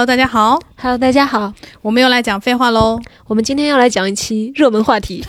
[0.00, 1.52] Hello，大家好，Hello，大家好，
[1.82, 2.98] 我们又来讲废话喽。
[3.26, 5.22] 我们今天要来讲一期热门话题。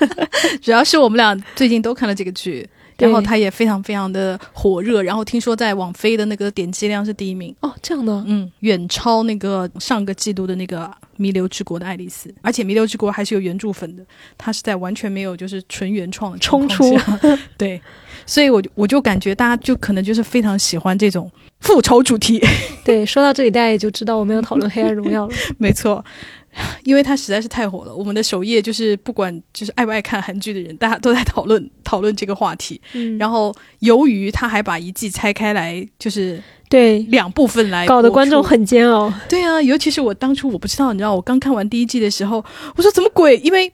[0.60, 2.68] 主要是我们俩最近都看了这个剧，对
[3.00, 10.80] 然后它也非常非常的火热，然后听说在网飞的那个点击量是第一名，哦，这样的，嗯，远超那个上个季度的那个
[11.16, 14.04] 《弥留之国》的爱丽丝，而且《弥留之国》还是有原著粉的，
[14.36, 16.96] 它是在完全没有就是纯原创的冲出。
[16.98, 17.20] 下，
[17.56, 17.80] 对，
[18.26, 21.30] 所以我就我就感觉大家就可能就是非常喜欢这种
[21.60, 22.42] 复仇主题，
[22.84, 25.36] 对，说到这里，大家也就知道我们要讨论《黑暗荣耀》了。
[25.58, 26.04] 没错，
[26.84, 32.80] 因为它实在是太火了，我们的首页就是不管就是爱不爱看韩剧的人，大家都在讨论讨论这个话题。
[32.94, 38.42] 嗯，然后由于他还把一季拆开来，就是对，两部分来，搞得观众。
[38.42, 39.12] 很煎熬。
[39.28, 42.44] 对啊，尤其是我当初我不知道，你知道，我刚看完第一季的时候，
[42.76, 43.36] 我说怎么鬼？
[43.38, 43.72] 因为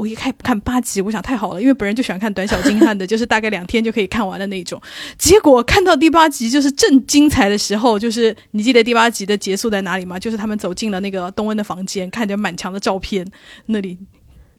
[0.00, 4.80] 我一看看八集，我想太好了，因为本人就喜欢看短小精悍的，就是大概两天就可以看完的那种。
[5.18, 10.18] 结果看到第八集就是正精彩的时候，就是你记得第八集的结束在哪里吗？
[10.18, 13.26] 就是他们走进了那个东恩的房间，看着满墙的照片，
[13.66, 13.98] 那里。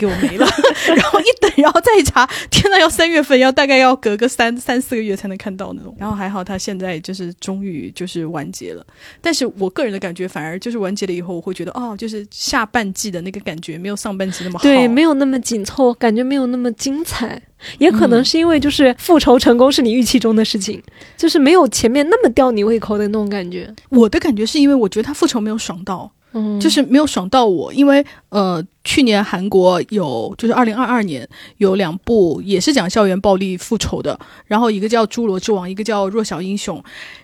[0.02, 0.48] 给我没了，
[0.96, 5.96] 然后一等，然后再一查，天呐，要三月份，要大概要隔个三三四个月才能看到那种。
[6.00, 8.84] 然后还好，他现在就是终于就是完结了。
[9.22, 14.64] 但是我个人的感觉，反而就是完结了以后，我会觉得哦，就是下半季的那个感觉没有上半季那么好。
[14.64, 17.40] 对，没有那么紧凑，感觉没有那么精彩。
[17.78, 20.82] 也可能是因为就是复仇成功是你预期中的事情，
[21.16, 23.72] 就是没有前面那么吊你胃口的那种感觉。
[23.90, 36.78] 我的感觉是因为我觉得他复仇没有爽到，嗯，就是没有爽到我，因为呃，去年韩国有就是二零二二年有两部也是讲校园暴力复仇的，然后一个叫《侏罗之王》，一个叫《弱小英雄》。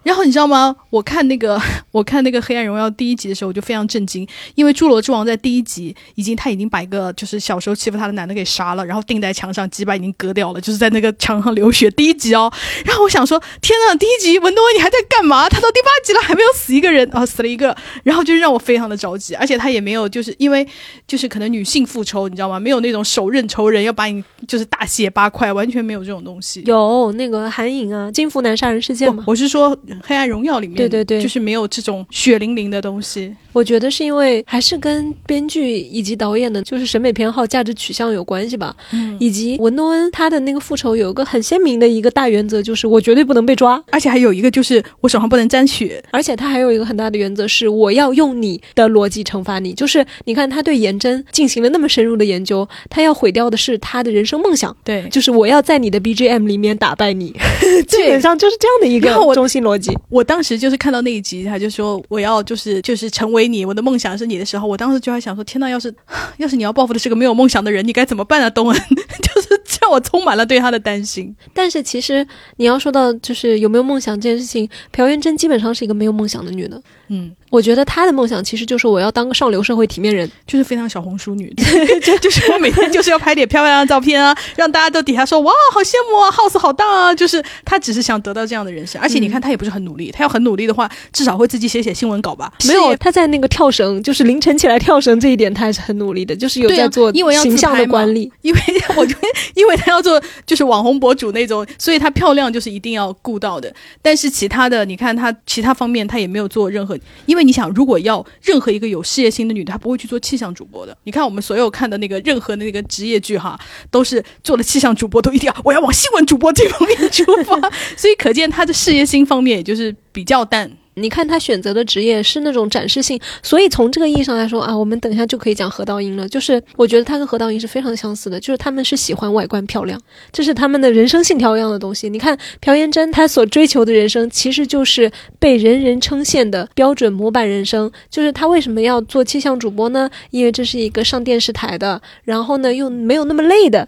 [0.04, 0.76] 然后你知道吗？
[0.90, 1.60] 我看那个
[1.92, 11.90] 我看那个《黑暗荣耀》第一集的时候，我就非常震惊，因为《侏罗之王》在第一集已经他已经把一个就是小时候欺负他的男的给杀了，然后钉在墙上，鸡巴已经割掉了，就是在那个墙上流血。
[11.92, 12.52] 第一集哦，
[12.86, 15.50] 然后我想说，天呐，第一集文多恩你还在干嘛？
[15.50, 20.68] 他到第八集了还没有死一个人啊，死了一个，然后就让我非常的着急，而且他也没有就是因为
[21.08, 22.60] 就是可能女性复仇，你知道吗？
[22.60, 26.64] 没有那种手刃仇人要把你就是大卸八块，完全没有这种东西。
[26.66, 33.36] 有那个韩影啊，金福南杀人事件吗，我是说《黑暗荣耀》里面，对对对就是没有这种血淋淋的东西。
[33.54, 38.76] 我觉得是因为还是跟编剧以及导演的就是审美偏好、价值取向有关系吧。
[38.92, 46.04] 嗯，以及文东恩他的那个复仇有一个很鲜明的一个大原则，就是我绝对不能被抓，而且还有一个就是我手上不能沾血。
[46.12, 49.74] 而且他还有一个很大的原则是我要用你的逻辑惩罚你。
[49.74, 57.32] 就是你看他对颜真进行了那么深入的研究，他要毁掉的是他的人生梦想，对，就是我要在你的 BGM 里面打败你，
[57.88, 59.96] 基本上就是这样的一个中心逻辑。
[60.10, 65.94] 我当时就是看到那一集，他就说我要就是就是成为你，我的梦想是你的时候，我当时就还想说，天呐，要是
[66.38, 68.50] 要是你要报复的是个没有梦想的人，你该怎么办啊？
[68.50, 71.36] 东恩， 就是让我充满了对他的担心。
[71.54, 72.26] 但是其实
[72.56, 76.82] 你要说到就是有没有梦想这件事情，朴元贞基本上是一个没有梦想的女的。
[77.10, 80.30] 嗯，我觉得她的梦想其实就是我要当个上流社会体面人。
[80.46, 81.52] 就是非常小红书女，
[82.04, 87.16] 就就是我每天就是要拍点漂亮的照片啊，让大家都底下说哇，好羡慕啊，house 好大啊。
[87.16, 92.54] 就是她只是想得到这样的人生，而且你看她也不是很努力，她要很努力的话，至少会自己写写新闻稿吧？
[92.68, 98.32] 没有事业她在那个跳绳，就是凌晨起来跳绳这一点，她还是很努力的，就是有在做因为要自形象拍管理。
[98.42, 98.60] 因为
[98.96, 103.74] 我觉得，因为她要做就是网红博主那种，所以她漂亮就是一定要顾到的。
[104.02, 110.96] 但是其他的，你看她其他方面她也没有做任何，因为你想，如果要任何一个有事业心的女的，她不会去做气象主播的。
[111.06, 113.58] 你看我们所有看的那个任何的那个职业剧哈，
[113.90, 117.58] 都是做了气象主播都一定要我要往新闻主播这方面出发，
[117.96, 120.70] 所以可见她的事业心方面也就是比较淡。
[120.98, 126.28] 你看他选择的职业是那种展示性，所以从这个意义上来说啊，我们等一下就可以讲何道英了。
[126.28, 130.00] 就是我觉得他跟何道英是非常相似的，就是他们是喜欢外观漂亮，
[130.32, 132.10] 这是他们的人生信条一样的东西。
[132.10, 137.92] 你看朴妍珍，她所追求的人生其实就是被人人称羡的标准模板人生。
[138.10, 140.10] 就是她为什么要做气象主播呢？
[140.32, 143.88] 因为这是一个上电视台的，然后呢又没有那么累的。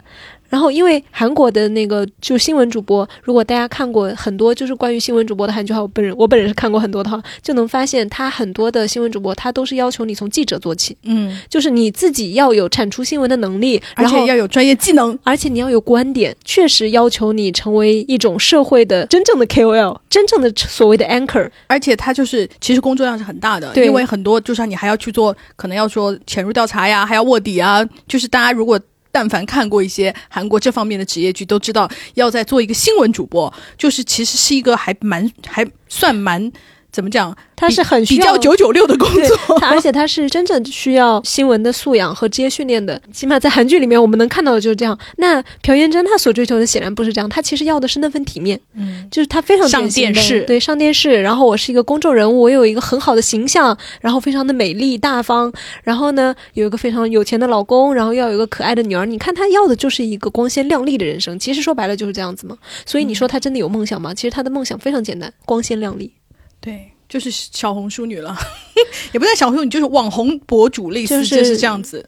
[0.49, 15.17] 然后，因为韩国的那个就新闻主播，如果大家看过很多就是关于新闻主播的韩剧，哈，我本人我本人是看过很多的话，就能发现他很多的新闻主播，他都是要求你从记者做起，嗯，就是你自己要有产出新闻的能力，而然后且要有专业技能。
[15.23, 21.49] 而且你要有观点，确实要求你成为一种社会的真正的 KOL，真正的所谓的 anchor。
[21.67, 27.87] 而且他就是其实工作量是很大的，对因为很多就像你还要去做，可能要说潜入调查呀，还要卧底啊。
[28.07, 28.79] 就是大家如果
[29.11, 36.51] 但凡看过一些韩国这方面的职业剧，都知道要在做一个新闻主播，就是其实是一个还蛮还算蛮
[36.91, 37.35] 怎么讲？
[37.55, 39.59] 他是很需比要较九九六的工作。
[39.59, 44.97] 而且他是真正需要新闻的素养和职业训练的，起码在韩剧里面我们能看到的就是这样。
[45.17, 55.51] 那朴元珍她所追求的显然不是这样，她其实要的是那份体面，嗯，就是她非常上电视对，上电视，然后我是一个公众人物，我有一个很好的形象，然后非常的美丽大方，
[55.83, 59.05] 然后呢有一个非常有钱的老公，然后要有一个可爱的女儿。
[59.05, 62.57] 你看她要的就是一个光鲜亮丽的人生，其实说白了就是这样子嘛。
[62.85, 64.13] 所以你说她真的有梦想吗？
[64.13, 66.13] 其实她的梦想非常简单，光鲜亮丽。
[66.59, 68.35] 对，就是小红书女了，
[69.13, 72.05] 也不算小红书女，就是网红博主，类似就是就是这样子。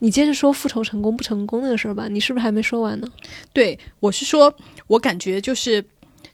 [0.00, 3.06] 你接着说复仇成功不成功那个事儿吧，你是不是还没说完呢？
[3.52, 4.52] 对，我是说，
[4.88, 5.82] 我感觉就是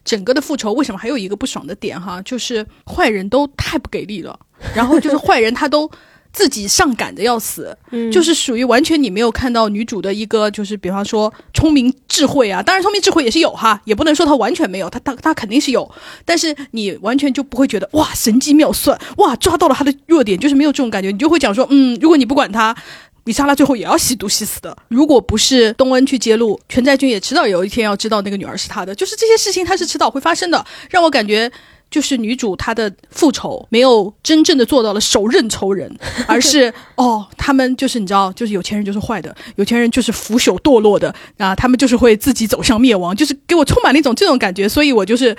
[0.03, 4.37] 整个的复仇，为什么还有一个不爽的点哈，就是坏人都太不给力了，
[4.75, 5.89] 然后就是坏人他都
[6.33, 15.89] 自己上赶着要死，嗯就是属于完全你没有看到女主的一个，就是比方说聪明智慧啊，当然聪明智慧也是有哈，也不能说她完全没有，她她她肯定是有，
[16.25, 22.75] 但是你完全就不会觉得哇神机妙算，哇抓到了她的弱点，就是没有这种感觉，你就会讲说，嗯，如果你不管她。
[23.23, 24.75] 米莎拉最后也要吸毒吸死的。
[24.87, 28.95] 如果不是东恩去揭露，全在君也迟早有一天要知道那个女儿是他的。
[28.95, 31.51] 就是这些事情，他是迟早会发生的，让我感觉。
[31.91, 35.95] 就是女主她的复仇没有真正的做到了手刃仇人，
[36.27, 45.37] 而是哦，他们就是你知道，就是有钱人就是坏的，有钱人就是腐朽堕落的啊，他们就是会自己走向灭亡，就是给我充满了一种这种感觉，所以我就是。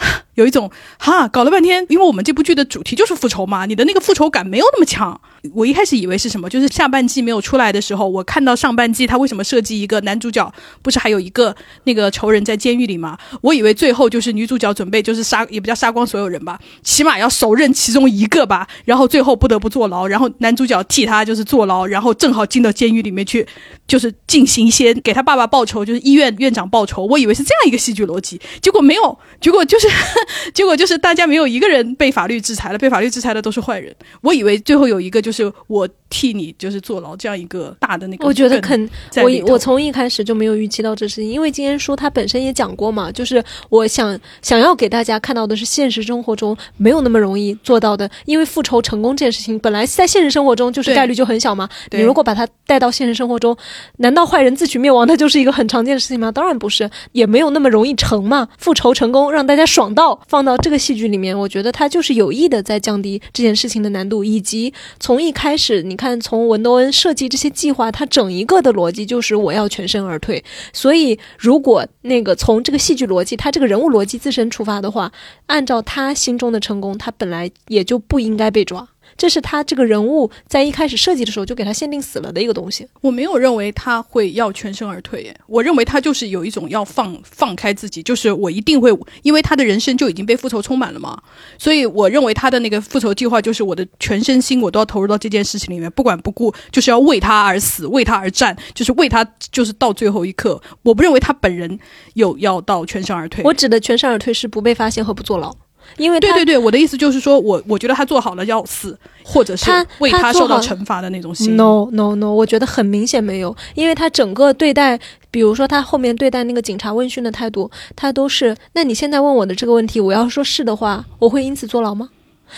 [0.36, 5.20] 有一种哈，搞了半天，因为我们这部剧的主题就是复仇嘛，你的那个复仇感没有那么强。
[5.54, 10.52] 我一开始以为是什么，就是下半季没有出来的时候，我看到上半季他为什么设计一个男主角，
[10.82, 11.54] 不是还有一个
[11.84, 13.18] 那个仇人在监狱里吗？
[13.42, 23.46] 我以为最后就是女主角准备就是杀，也不叫杀光所有人吧，起码要手刃其中一个吧，然后最后不得不坐牢，然后男主角替他就是坐牢，然后正好进到监狱里面去，
[23.86, 27.06] 就是进行一些给他爸爸报仇，就是医院院长报仇。
[27.06, 29.88] 我以为是这样一个戏剧逻辑，结果没有，结果就是。
[30.54, 33.94] 结果就是大家没有一个人被法律制裁了，被法律制裁的都是坏人。
[34.20, 53.56] 我以为最后有一个就是我替你就是坐牢这样一个大的那个我觉得肯，我我从一开始就没有预期到这事情，因为今天书他本身也讲过嘛，就是我想想要给大家看到的是现实生活中没有那么容易做到的，因为复仇成功这件事情本来在现实生活中就是概率就很小嘛，你如果把它带到现实生活中，
[53.98, 56.32] 难道坏人自取灭亡它就是一个很常见的事情吗？
[56.32, 58.48] 当然不是，也没有那么容易成嘛。
[58.58, 70.42] 复仇成功让大家爽到，放到这个戏剧里面，我觉得他就是有意的在降低这件事情的难度，以及从一开始，你看从文多恩设计这些计划，他整一个的逻辑就是我要全身而退。
[70.72, 75.12] 所以如果那个从这个戏剧逻辑，他这个人物逻辑自身出发的话，
[75.46, 78.88] 按照他心中的成功，他本来也就不应该被抓。
[79.20, 82.88] 这是他这个人物在一开始设计的时候就给他限定死了的一个东西。
[83.02, 88.90] 我没有认为他会要全身而退耶，我认为他就是有一种要放放开自己，就是我一定会，
[89.20, 91.22] 因为他的人生就已经被复仇充满了嘛，
[91.58, 99.22] 所以我认为他的那个复仇计划就是我的全身心我都要投入到这件事情里面，不管不顾，就是要为他而死，为他而战，就是为他，
[99.52, 100.58] 就是到最后一刻。
[100.82, 101.78] 我不认为他本人
[102.14, 103.44] 有要到全身而退。
[103.44, 105.54] 我指的全身而退是不被发现和不坐牢，
[105.96, 111.56] 因为他对对对，我的意思就是说我我觉得他做好了要死，或者是为他受到惩罚的那种心。
[111.56, 114.98] No no no，我觉得很明显没有，因为他整个对待，
[115.30, 122.10] 比如说他后面对待那个警察问讯的态度，他都是，那你现在问我的这个问题，我要说是的话，我会因此坐牢吗？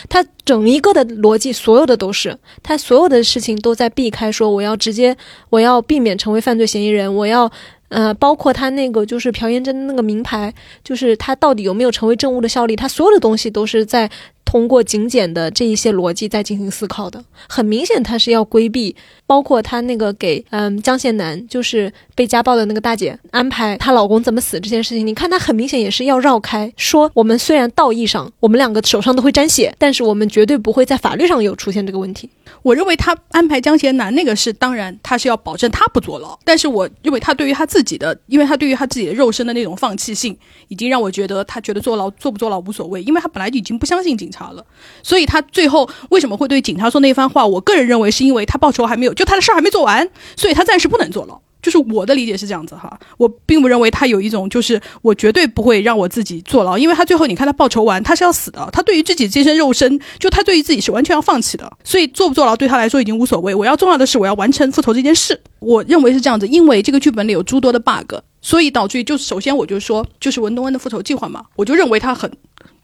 [0.09, 5.15] 他整一个的逻辑，所有的都是他所有的事情都在避开说我要直接
[5.51, 7.51] 我要避免成为犯罪嫌疑人，我要
[7.93, 10.53] 呃，包括他那个就是朴妍珍那个名牌，
[10.83, 14.11] 就是他到底有没有成为政务的效力，他所有的东西都是在
[14.53, 17.25] 通过警检的这一些逻辑在进行思考的。
[17.49, 18.95] 很明显，他是要规避，
[19.27, 32.29] 包括他那个给嗯江贤南就是被家暴的那个大姐安排她老公怎么死这件事情，你看他很明显也是要绕开，说我们虽然道义上我们两个手上都会沾血，但是我们绝对不会在法律上有出现这个问题。
[32.61, 40.37] 我认为他安排江贤南那个是，当然他是要保证他不坐牢，但是我认为他对于他自己的，因为他对于他自己的肉身的那种放弃性，
[40.69, 44.65] 已经让我觉得他觉得坐牢坐不坐牢无所谓，因为他本来已经不相信警察了，
[45.03, 47.47] 所以他最后为什么会对警察说那番话？
[47.47, 51.41] 我个人认为是因为他报仇还没有，就他的事儿还没做完，所以他暂时不能坐牢。
[51.63, 63.55] 就是我的理解是这样子哈，我并不认为他有一种就是我绝对不会让我自己坐牢，因为他最后你看他报仇完他是要死的，他对于自己这身肉身，就他对于自己是完全要放弃的，所以坐不坐牢对他来说已经无所谓。
[63.55, 72.29] 我要重要的是我要完成复仇这件事，我认为是这样子，因为这个剧本里有诸多的 bug，所以导致于就首先我就说就是文东恩的复仇计划嘛，我就认为他很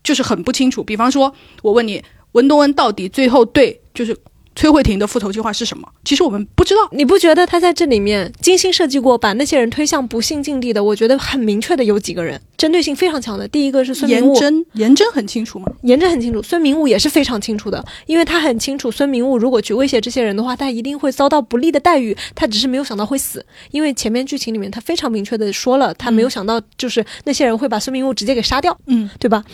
[0.09, 0.83] 就是很不清楚。
[0.83, 4.17] 比方说，我问你文东恩到底最后对就是
[4.57, 5.87] 崔慧婷的复仇计划是什么？
[6.03, 6.81] 其实我们不知道。
[6.93, 10.83] 你不觉得他在这里面精心设计过，把那些人推向不幸境地的？
[10.83, 13.49] 我觉得很明确的有几个人，针对性非常强的。
[13.49, 29.45] 第一个是孙明颜悟，真颜真很清楚吗，颜真很清楚，孙明悟也是非常清楚的，因为他很清楚孙明悟如果去威胁这些人的话，他一定会遭到不利的待遇，他只是没有想到会死，因为前面剧情里面他非常明确的说了，他没有想到就是那些人会把孙明悟直接给杀掉，嗯，对吧？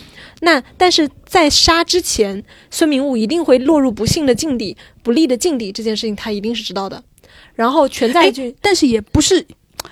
[0.41, 7.03] 那但是在杀之前，孙明悟一定会落入不幸的境地、不利的境地，这件事情他一定是知道的。
[7.53, 9.45] 然后全在俊，但是也不是。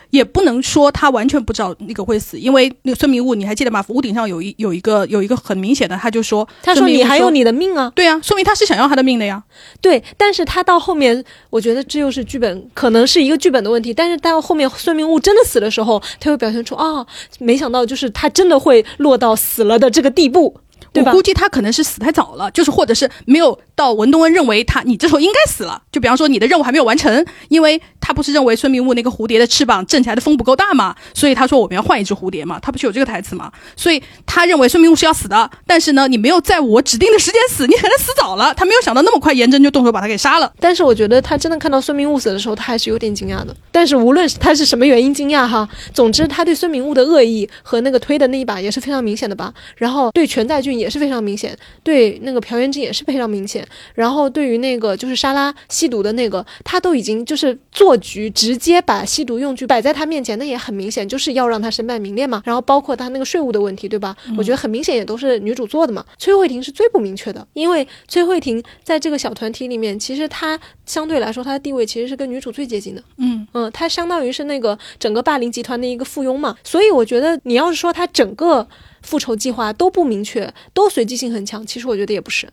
[0.09, 3.83] 也不能说他完全不知道那个会死，因为那个孙明悟，你还记得吗？
[3.89, 9.43] 屋顶上有一有一个有一个很明显的，他就说，他说你还有你的命啊，对啊，说明他是想要他的命的呀。
[9.81, 13.93] 对，但是他到后面，我觉得这又是剧本，可能是一个剧本的问题。
[13.93, 17.05] 但是到后面孙明悟真的死的时候，他会表现出啊、
[17.39, 20.55] 没想到就是他真的会落到死了的这个地步，
[20.93, 21.11] 对吧？
[21.11, 25.81] 我估计他可能是死太早了，就是或者是没有到文东恩认为他你这时候应该死了。
[25.91, 33.51] 就比方说你的任务还没有完成，因为他不是认为孙明悟那个蝴蝶的翅膀震起来的风不够大嘛，所以他说我们要换一只蝴蝶嘛，他不是有这个台词嘛？
[33.75, 38.53] 所以他认为孙明悟是要死的，但是呢，你没有在我指定的时间死，你可能死早了。
[38.53, 40.51] 他没有想到那么快，颜真就动手把他给杀了。
[40.59, 43.55] 但是我觉得他真的看到孙明悟死的时候，他还是有点惊讶的。
[43.71, 49.53] 但是无论是他是什么原因惊讶哈，总之他对孙明悟的恶意和那个推的那一把也是非常明显的吧。
[49.75, 53.65] 然后对全在俊也是非常明显，对那个朴元金也是非常明显。
[53.95, 62.41] 然后对于那个就是沙拉吸毒的那个，他都已经就是做局，直接把吸毒用具摆在他面前，那也很明显就是要让他身败名裂嘛。
[62.45, 64.15] 然后包括他那个税务的问题，对吧？
[64.37, 66.05] 我觉得很明显也都是女主做的嘛。
[66.17, 73.03] 崔慧婷是最不明确的，因为崔慧婷在这个小团体里面，其实她相对来说她的地位其实是跟女主最接近的。
[73.17, 76.55] 嗯嗯，她相当于是那个整个霸凌集团的一个附庸嘛。
[76.63, 78.67] 所以我觉得你要是说她整个
[79.03, 82.47] 复仇计划都不明确，都随机性很强，其实我觉得也不是。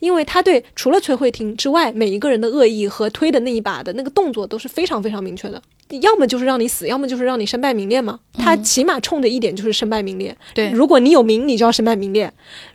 [0.00, 5.62] 因为他对除了崔慧婷之外，每一个人的恶意和推的那一把的那个动作都是非常非常明确的，
[6.00, 8.18] 要么就是让你死，要么就是让你身败名裂嘛。
[8.32, 10.36] 他起码冲的一点就是身败名裂。
[10.54, 12.28] 对如果你有名，你就要身败名裂；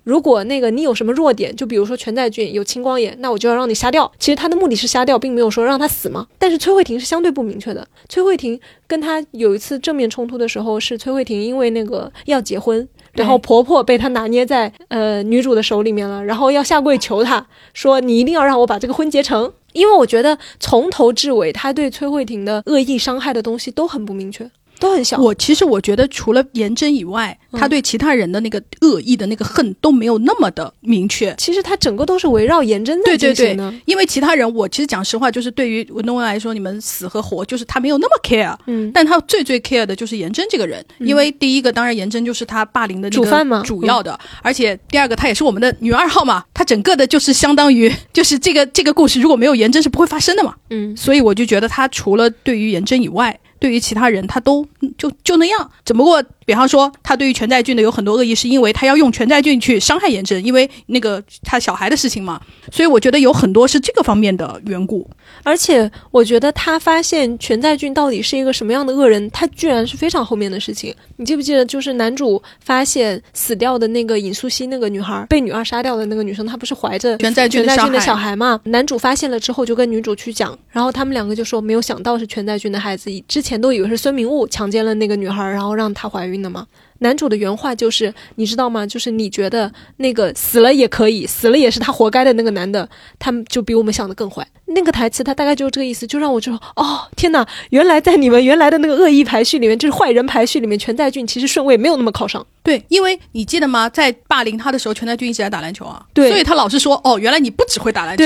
[0.06, 4.10] 如果那个你有什么弱点，就比如说全在俊有青光眼，那我就要让你瞎掉。
[4.18, 6.28] 其实他的目的是瞎掉，并没有说让他死嘛。
[6.40, 7.86] 但是崔慧婷是相对不明确的。
[8.08, 8.58] 崔慧婷
[8.88, 12.88] 跟他有一次正面冲突的时候，是崔慧婷因为那个要结婚。
[13.14, 24.50] 然后婆婆被他拿捏在呃女主的手里面了，然后要下跪求她说：“你一定要让我把这个婚结成。”因为我觉得从头至尾，他对崔慧婷的恶意伤害的东西都很不明确，
[24.82, 25.18] 都很小。
[25.18, 31.34] 我其实我觉得除了颜真以外，嗯他对其他人的那个恶意的那个恨都没有那么的明确。
[31.38, 38.58] 其实他整个都是围绕颜真在对对对进行的。，因为其他人，我其实讲实话，就是对于文东恩来说，你们死和活，就是他没有那么 care。
[38.66, 62.42] 嗯，但他最最 care 的就是颜真这个人，因为第一个当然颜真就是他霸凌的那个主犯嘛主要的，而且第二个他也是我们的女二号嘛，他整个的就是相当于 就是这个这个故事如果没有颜真是不会发生的嘛，嗯，所以我就觉得他除了对于颜真以外，对于其他人他都嗯就就那样，只不过比方说他对于全在俊的有很多恶意，是因为他要用全在俊去伤害颜真，因为那个他小孩的事情嘛，
[62.72, 65.08] 所以我觉得有很多是这个方面的缘故。
[65.44, 70.94] 而且我觉得他发现全在俊到底是一个什么样的恶人，他居然是非常后面的事情。
[71.18, 78.60] 你记不记得，就是男主发现死掉的那个尹素汐那个女孩被女二杀掉的那个女生，她不是怀着全在俊的的小孩嘛？
[78.66, 86.66] 男主发现了之后，就跟女主去讲，然后他们两个就说没有想到是全在俊的孩子，之前都以为是孙明悟强奸了那个女孩，然后让她怀孕的嘛。
[87.00, 88.86] 男主的原话就是，你知道吗？
[88.86, 94.48] 就是你觉得那个死了也可以，死了也是他活该的那个男的，他们就比我们想的更坏。
[94.68, 102.46] 那个台词他大概就是这个意思，就让我就哦天哪，原来在你们原来的那个恶意排序里面，就是坏人排序里面，全在俊其实顺位没有那么靠上。
[102.62, 103.90] 对，因为你记得吗？
[103.90, 106.06] 在霸凌他的时候，全在俊一直在打篮球啊。
[106.14, 108.24] 对所以他老是说，哦，原来你不只会打篮球。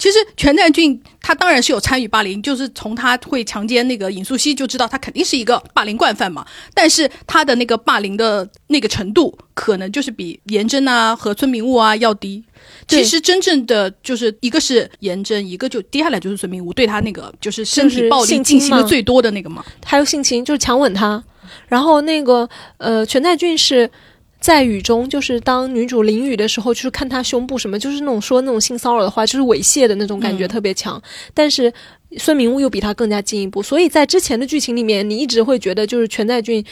[0.00, 6.44] 对，其实全在俊他当然是有参与霸凌，就是从他会强奸那个尹素汐就知道他肯定是一个霸凌惯犯嘛。
[6.72, 12.42] 但是他的那个霸凌的那个程度，可能就是比颜真啊和孙明悟啊要低。
[12.88, 19.64] 其实真正的就是一个是颜真，一个就接下来就是孙明悟对他那个就是身体暴力进行的最多的那个嘛。
[19.84, 21.22] 还有性侵，就是强吻他。
[21.68, 23.88] 然后那个呃，全在俊是
[24.40, 31.00] 在雨中，就是当女主淋雨的时候，就是看她胸部什么，就是那种说那种性骚扰的话，就是猥亵的那种感觉嗯特别强。
[31.34, 31.72] 但是
[32.16, 36.64] 孙明悟又比他更加进一步，所以在之前的剧情里面，你一直会觉得就是全在俊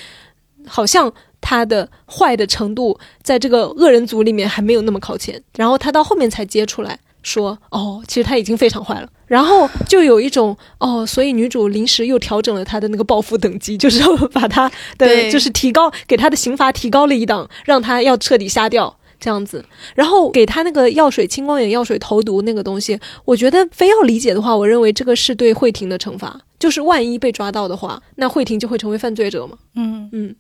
[0.67, 1.13] 好像。
[1.41, 9.09] 他的坏的程度，在这个恶人组里面还没有那么靠前，然后他到后面才接出来说，哦，其实他已经非常坏了。
[9.28, 14.68] 然后就有一种哦，所以女主临时又调整了她的那个报复等级， 就是要把她
[14.99, 18.97] 的就是提高，给她的刑罚提高了一档，让她要彻底杀掉。
[19.20, 19.64] 这样子，
[19.97, 29.58] 然后给她那个药水青光眼药水投毒那个东西，我觉得非要理解的话，我认为这个是对慧婷的惩罚，就是万一被抓到的话，那慧婷就会成为犯罪者嘛。
[29.75, 30.37] 嗯嗯，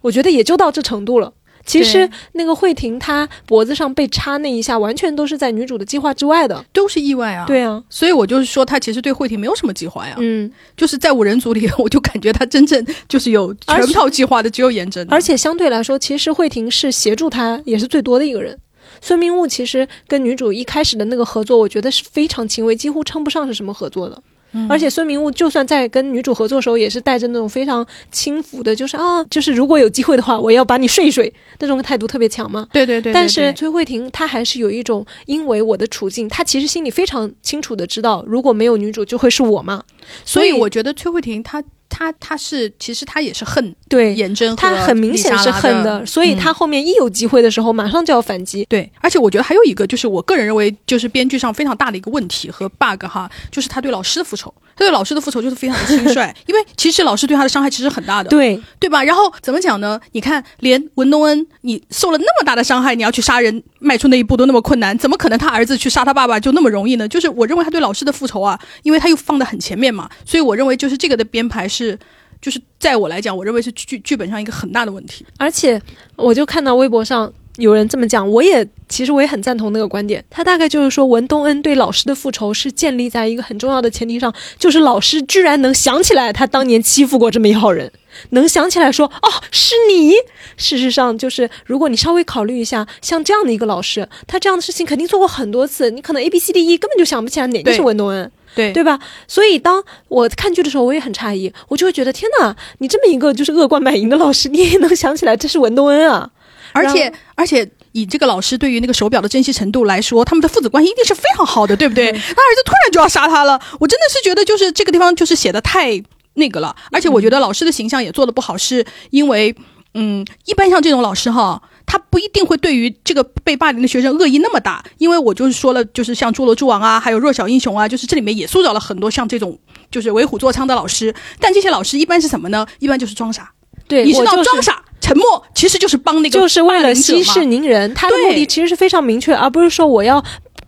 [0.00, 1.30] 我觉得也就到这程度了。
[1.64, 6.64] 其实那个慧婷她脖子上被插那一下，完全都是在女主的计划之外的。
[6.72, 10.14] 都是意外啊。，对啊，所以我就是说，她其实对慧婷没有什么计划呀。
[10.18, 18.58] 嗯，就是在五人组里， 我就感觉她真正就是有全套计划的只有颜真，而且相对来说，其实慧婷是协助她也是最多的一个人。
[19.00, 24.22] 孙明悟其实跟女主一开始的那个合作，我觉得是非常轻微，几乎称不上是什么合作的。
[24.52, 32.66] 嗯而且孙明悟就算在跟女主合作的时候，也是带着那种非常轻浮的，就是啊，就是如果有机会的话，我要把你睡一睡那种态度特别强嘛。
[32.72, 39.82] 对对对对但是崔慧婷她还是有一种，因为我的处境，她其实心里非常清楚的知道，如果没有女主，就会是我嘛。
[40.24, 48.64] 所以我觉得崔慧婷她她她是其实她也是恨对颜真和她很明显是恨的，所以他后面一有机会的时候，马上就要反击。
[48.70, 56.08] 对，而且我觉得还有一个，就是我个人认为，就是编剧上非常大的一个问题和 bug 哈，就是他对老师的复仇，他对老师的复仇就是非常的轻率，
[56.48, 59.04] 因为其实老师对他的伤害其实很大的，对，对吧？
[59.04, 60.00] 然后怎么讲呢？
[60.12, 67.06] 你看，连文东恩你受了那么大的伤害，你要去杀人，迈出那一步都那么困难，怎么可能他儿子去杀他爸爸就那么容易呢？
[67.06, 71.98] 就是我认为他对老师的复仇啊，因为他又放得很前面嘛，所以我认为就是这个的编排是。
[72.42, 75.24] 就是在我来讲，我认为是剧剧本上一个很大的问题。
[75.38, 75.80] 而且
[76.16, 80.22] 我就看到微博上有人这么讲，我也其实我也很赞同那个观点。
[80.28, 87.92] 他大概就是说，文东恩对老师的复仇是建立在一个很重要的前提上，就是老师居然能想起来他当年欺负过这么一号人，
[88.30, 90.12] 能想起来说哦是你。
[90.56, 98.30] 事实上，就是如果你稍微考虑一下，像这样的一个老师，他这样的事情肯定做过很多次，你可能 A B C D E 根本就想不起来哪个是文东恩。
[98.54, 98.98] 对对吧？
[99.26, 106.30] 所以当我看剧的时候，我也很诧异，我就会觉得天哪，你这么一个就是恶贯满盈的老师，你也能想起来这是文东恩啊？
[106.72, 112.10] 而且而且以这个老师对于那个手表的珍惜程度来说，他们的父子关系一定是非常好的，对不对？
[112.10, 116.02] 他儿子突然就要杀他了，我真的是觉得就是这个地方就是写的太
[116.34, 119.54] 那个了，而且我觉得老师的形象也做的不好，是因为
[119.94, 121.62] 嗯，一般像这种老师哈。
[121.86, 129.58] 他不一定会对于这个被霸凌的学生恶意那么大，因为我就是说了，就是像《侏罗之王》啊，还有《弱小英雄》啊，就是这里面也塑造了很多像这种
[129.90, 131.14] 就是为虎作伥的老师。
[131.38, 132.66] 但这些老师一般是什么呢？
[132.78, 133.50] 一般就是装傻。
[133.88, 140.22] 对，你知道装傻、沉默，其实就是帮那个就是为了息事宁人，他的目的其实是非常明确，而不是说我要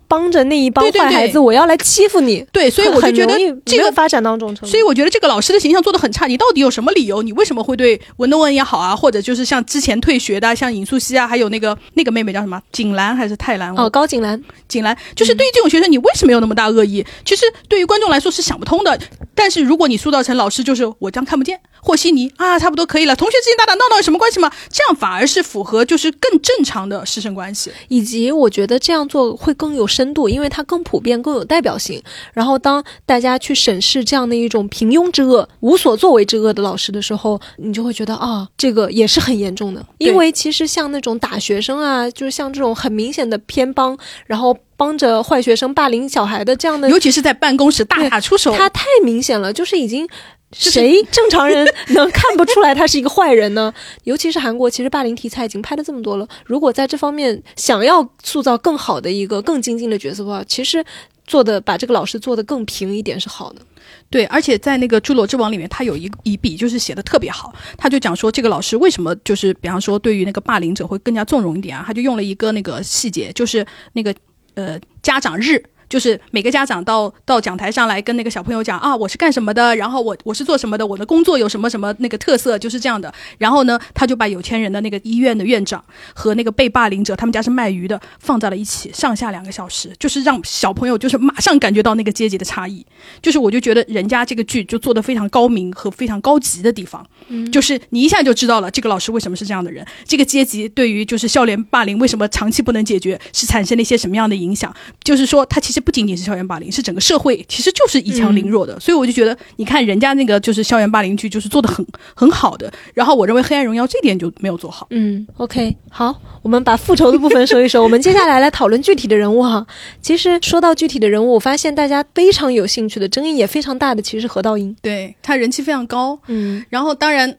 [0.07, 2.45] 帮着那一帮坏孩子，我要来欺负你。
[2.53, 3.95] 对，所以我就觉得这个。
[3.95, 4.67] 发展到这种程度。
[4.67, 7.23] 所以我觉得这个老师的形象做的很差，你到底有什么理由？
[7.23, 13.73] 你为什么会对文东文也好啊，或者就是像之前退学的啊，像尹素汐啊，还有那个那个妹妹叫什么景兰还是泰兰？
[13.77, 17.07] 哦，高景兰，景兰，就是对于这种学生，你为什么有那么大恶意？
[17.25, 18.99] 其实对于观众来说是想不通的。
[19.37, 24.51] 但是如果你塑造成老师就是我这样看不见，和稀泥啊，差不多可以了，同学之间打打闹闹有什么关系吗？
[24.71, 27.71] 这样反而是符合就是更正常的师生关系。
[27.89, 32.03] 以及我觉得这样做会更有深度，因为它更普遍、更有代表性。
[32.33, 39.85] 然后当大家去审视这样的一种平庸之恶、无所作为之恶的老师的时候，你就会觉得啊，这个也是很严重的。
[39.99, 50.09] 因为其实像那种打学生啊，就是像这种很明显的偏帮，然后帮着坏学生霸凌小孩的这样的尤其是在办公室大打出手，他太明显了，就是已经。
[50.57, 53.73] 是谁正常人能看不出来他是一个坏人呢？
[54.05, 56.27] 尤其是韩国，其实霸凌题材已经拍了这么多了。
[56.47, 60.85] 如果在这方面想要塑造更好的一个更精进的角色的话，其实
[61.27, 63.61] 做的把这个老师做的更平一点是好的。
[64.09, 74.15] 对，而且在那个《侏罗之王》里面，他有一一笔就是写的特别好，他就讲说这个老师为什么就是比方说对于那个霸凌者会更加纵容一点啊，他就用了一个那个细节，就是那个
[74.55, 75.63] 呃家长日。
[75.89, 83.13] 就是每个家长到到讲台上来跟那个小朋友讲啊，我是干什么的，然后我我是做什么的，我的工作有什么什么那个特色，就是这样的。
[83.39, 85.83] 然后呢，他就把有钱人的那个医院的院长
[86.15, 92.85] 和那个被霸凌者，他们家是卖鱼的，放在了一起，上下两个小时，就是让小朋友就是马上感觉到那个阶级的差异。
[93.23, 104.75] 就是我就觉得人家这个剧就做的非常高明和非常高级的地方，嗯就是你一下就知道了这个老师为什么是这样的人，这个阶级对于就是校园霸凌为什么长期不能解决，是产生了一些什么样的影响？
[105.03, 108.79] 就是说，他其实不仅仅是校园霸凌，是整个社会其实就是以强凌弱的。
[108.81, 111.85] 所以我就觉得，你看人家那个就是校园霸凌剧，就是做的很
[112.15, 112.73] 很好的。
[112.93, 114.87] 然后我认为《黑暗荣耀》这点就没有做好。
[114.91, 119.67] 嗯，OK，好，我们把复仇的部分说一说，我们接下来来讨论具体的人物哈。
[120.01, 124.75] 其实说到具体的人物，我发现大家非常有兴趣的、争议也非常大的，其实是何道英。
[124.83, 127.37] 对他人气非常高，嗯，然后当然，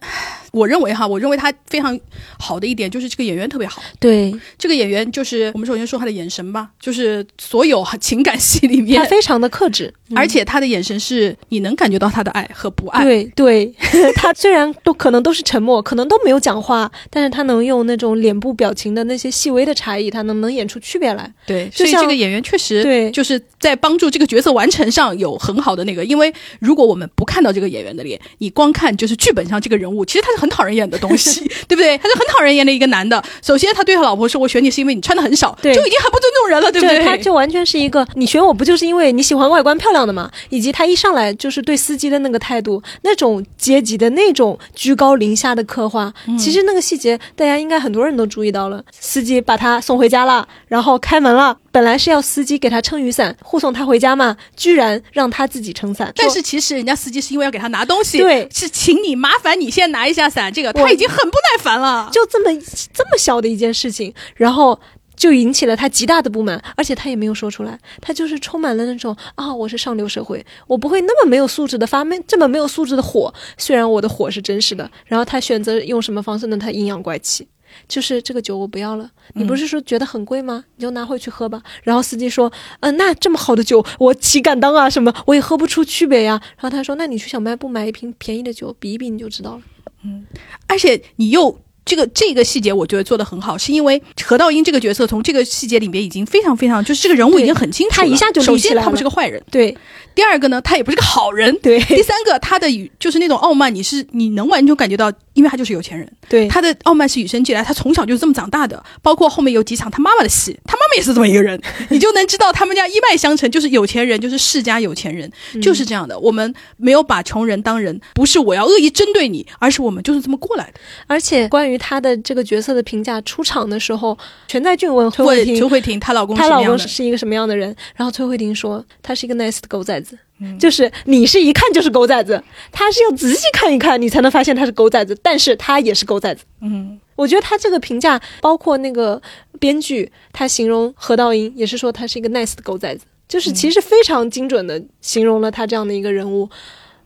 [0.56, 2.00] 我认为哈，我认为他非常
[2.40, 3.82] 好的一点就是这个演员特别好。
[4.00, 9.94] 对这个演员就是我们首先说他的眼神吧，就是所有情感戏里面他非常的克制。
[10.16, 13.04] 而且他的眼神是你能感觉到他的爱和不爱。
[13.04, 13.74] 对对，
[14.16, 21.34] 他虽然都可能都是沉默，可能都没有讲话，但是他能用那种脸部表情的那些细微的差异，他能能演出区别来。
[21.48, 26.06] 对，所以这个演员确实对就是在帮助这个角色完成上有很好的那个。
[26.06, 31.98] 因为如果我们不看到这个演员的脸，你光看就是剧本上这个人物，其实他是很讨人厌的东西， 对不对？
[31.98, 33.22] 他就很讨人厌的一个男的。
[33.42, 37.04] 首先，他对他老婆说：“我选你是因为你穿的很少”，对就已经很不尊重人了，对不对？
[37.06, 40.30] 他就完全是一个，你选我不就是因为你喜欢外观漂亮的吗？
[40.50, 48.84] 以及他一上来就是对司机的那个态度，那种阶级的那种居高临下的刻画，嗯其实那个细节大家应该很多人都注意到了。
[49.00, 56.10] 司机把他送回家了，然后开门了，本来是要司机给他撑雨伞护送他回家嘛，居然让他自己撑伞。
[56.16, 62.10] 但是其实人家司机是因为要给他拿东西，对是请你麻烦你先拿一下伞，这个他已经很不耐烦了。
[62.14, 62.62] 就这么
[62.94, 64.80] 这么小的一件事情，然后
[65.18, 76.56] 就引起了他极大的不满，而且他也没有说出来，他就是充满了那种啊，我是上流社会，我不会那么没有素质的发没这么没有素质的火，虽然我的火是真实的，然后他选择用什么方式呢？
[76.56, 77.46] 他阴阳怪气。
[77.88, 80.66] 就是这个酒我不要了，你不是说觉得很贵吗？
[80.76, 81.62] 你就拿回去喝吧。
[81.84, 84.90] 然后司机说，嗯、那这么好的酒我岂敢当啊？
[84.90, 86.42] 什么我也喝不出区别呀。
[86.58, 89.62] 然后他说，那你去小卖部买一瓶便宜的酒比一比你就知道了。
[90.04, 90.26] 嗯
[90.68, 98.08] 而且你又这个这个细节，我觉得做的很好，是因为何道英这个角色从这个细节里面已经非常非常，就是这个人物已经很清楚了。
[98.08, 99.78] 他一下就首先他不是个坏人，对
[100.16, 101.56] 第二个呢，他也不是个好人。
[101.60, 108.82] 对第三个，他的与就是那种傲慢，你是你能完全感觉到，因为他就是有钱人，对，他的傲慢是与生俱来，他从小就是这么长大的。
[109.02, 115.30] 包括后面有几场他妈妈的戏，他妈妈也是这么一个人， 你就能知道他们家一脉相承，就是有钱人，就是世家有钱人，
[115.62, 116.18] 就是这样的。
[116.18, 120.80] 我们没有把穷人当人，不是我要恶意针对你，而是我们就是这么过来的。
[121.08, 126.64] 而且关于他的这个角色的评价，出场的时候，全在俊问崔慧婷崔慧婷她老公是她老？
[126.64, 136.44] 公是一个什么样的人，然后崔慧婷说他是一个 nice 的狗崽子，嗯就是你是一看就是狗崽子，他是要仔细看一看你才能发现他是狗崽子，但是他也是狗崽子。
[136.62, 139.22] 嗯，我觉得他这个评价，包括那个
[139.60, 146.50] 编剧，他形容何道英也是说他是一个 nice 的狗崽子，就是其实非常精准的形容了他这样的一个人物。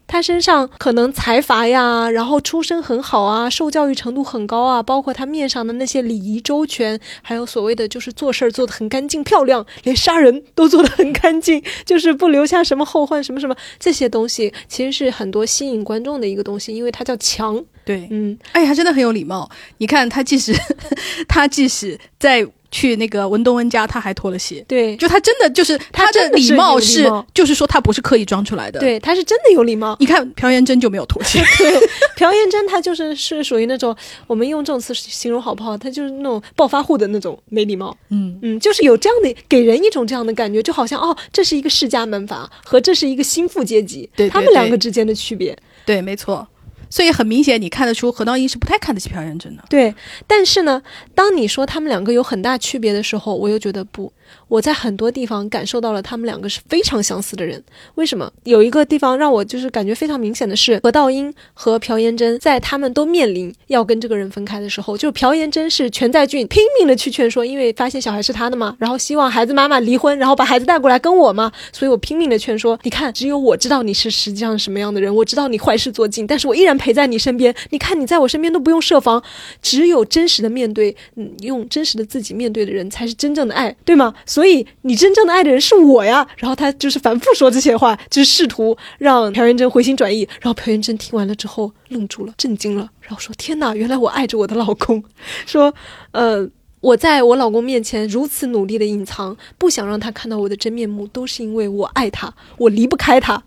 [0.09, 17.63] 他身上可能财阀呀，然后出身很好啊，受教育程度很高啊，包括他面上的那些礼仪周全，还有所谓的就是做事儿做得很干净漂亮，连杀人都做得很干净，就是不留下什么后患什么什么这些东西，其实是很多吸引观众的一个东西，因为他叫强。
[17.85, 19.49] 对，嗯，哎，他真的很有礼貌。
[19.77, 20.53] 你看，他即使
[21.29, 24.63] 他即使在去那个文东恩家，他还脱了鞋。
[24.67, 29.95] 对，就他真的就是他的真的是礼貌是，就是说他不是刻意装出来的。，对，他是真的有礼貌。
[29.99, 31.41] 你看朴妍真就没有脱鞋。
[32.17, 33.95] 朴妍真她就是是属于那种
[34.27, 35.77] 我们用这种词形容好不好？
[35.77, 37.95] 她就是那种暴发户的那种没礼貌。
[38.09, 45.57] 嗯，嗯，就是有这样的给人一种这样的感觉，就好像哦，这是一个世家门阀和这是一个心腹阶级，对对他们两个之间的区别。
[45.85, 46.45] 对，没错。
[46.89, 49.63] 所以很明显，你看得出何道英是不太看得起朴元贞的。
[49.69, 49.93] 对，
[50.25, 50.81] 但是呢，
[51.13, 54.11] 当你说他们两个有很大区别的时候，我又觉得不。
[54.47, 57.63] 我在很多地方感受到了他们两个是非常相似的人。
[57.95, 58.31] 为什么？
[58.43, 77.53] 有一个地方让我就是感觉非常明显的是，何道英和朴妍真在他们都面临要跟这个人分开的时候，就朴妍真是全在俊拼命的去劝说，因为发现小孩是他的嘛，然后希望孩子妈妈离婚，然后把孩子带过来跟我嘛，所以我拼命的劝说，你看，只有我知道你是实际上什么样的人，我知道你坏事做尽，但是我依然陪在你身边。
[77.69, 79.21] 你看你在我身边都不用设防，
[79.61, 84.13] 只有真实的面对，嗯，用真实的自己面对的人才是真正的爱，对吗？
[84.25, 86.27] 所以你真正的爱的人是我呀。
[86.37, 90.27] 然后他就是反复说这些话，就是试图让朴元真回心转意。
[90.41, 95.03] 然后朴元真听完了之后愣住了，震惊了，然后说：“天哪，原来我爱着我的老公。”
[95.45, 95.73] 说，
[96.11, 96.49] 呃。
[96.81, 103.43] 我在我老公面前如此努力的隐藏，不想让他看到我的真面目，都是因为我爱他，我离不开他。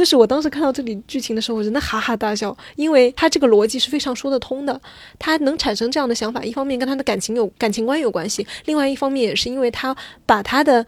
[0.00, 4.80] 就是我当时看到这里剧情的时候，我真的哈哈大笑，因为他这个逻辑是非常说得通的。
[5.18, 10.86] 他能产生这样的想法，一方面跟他的感情有感情观有关系，另外一方面也是因为他把他的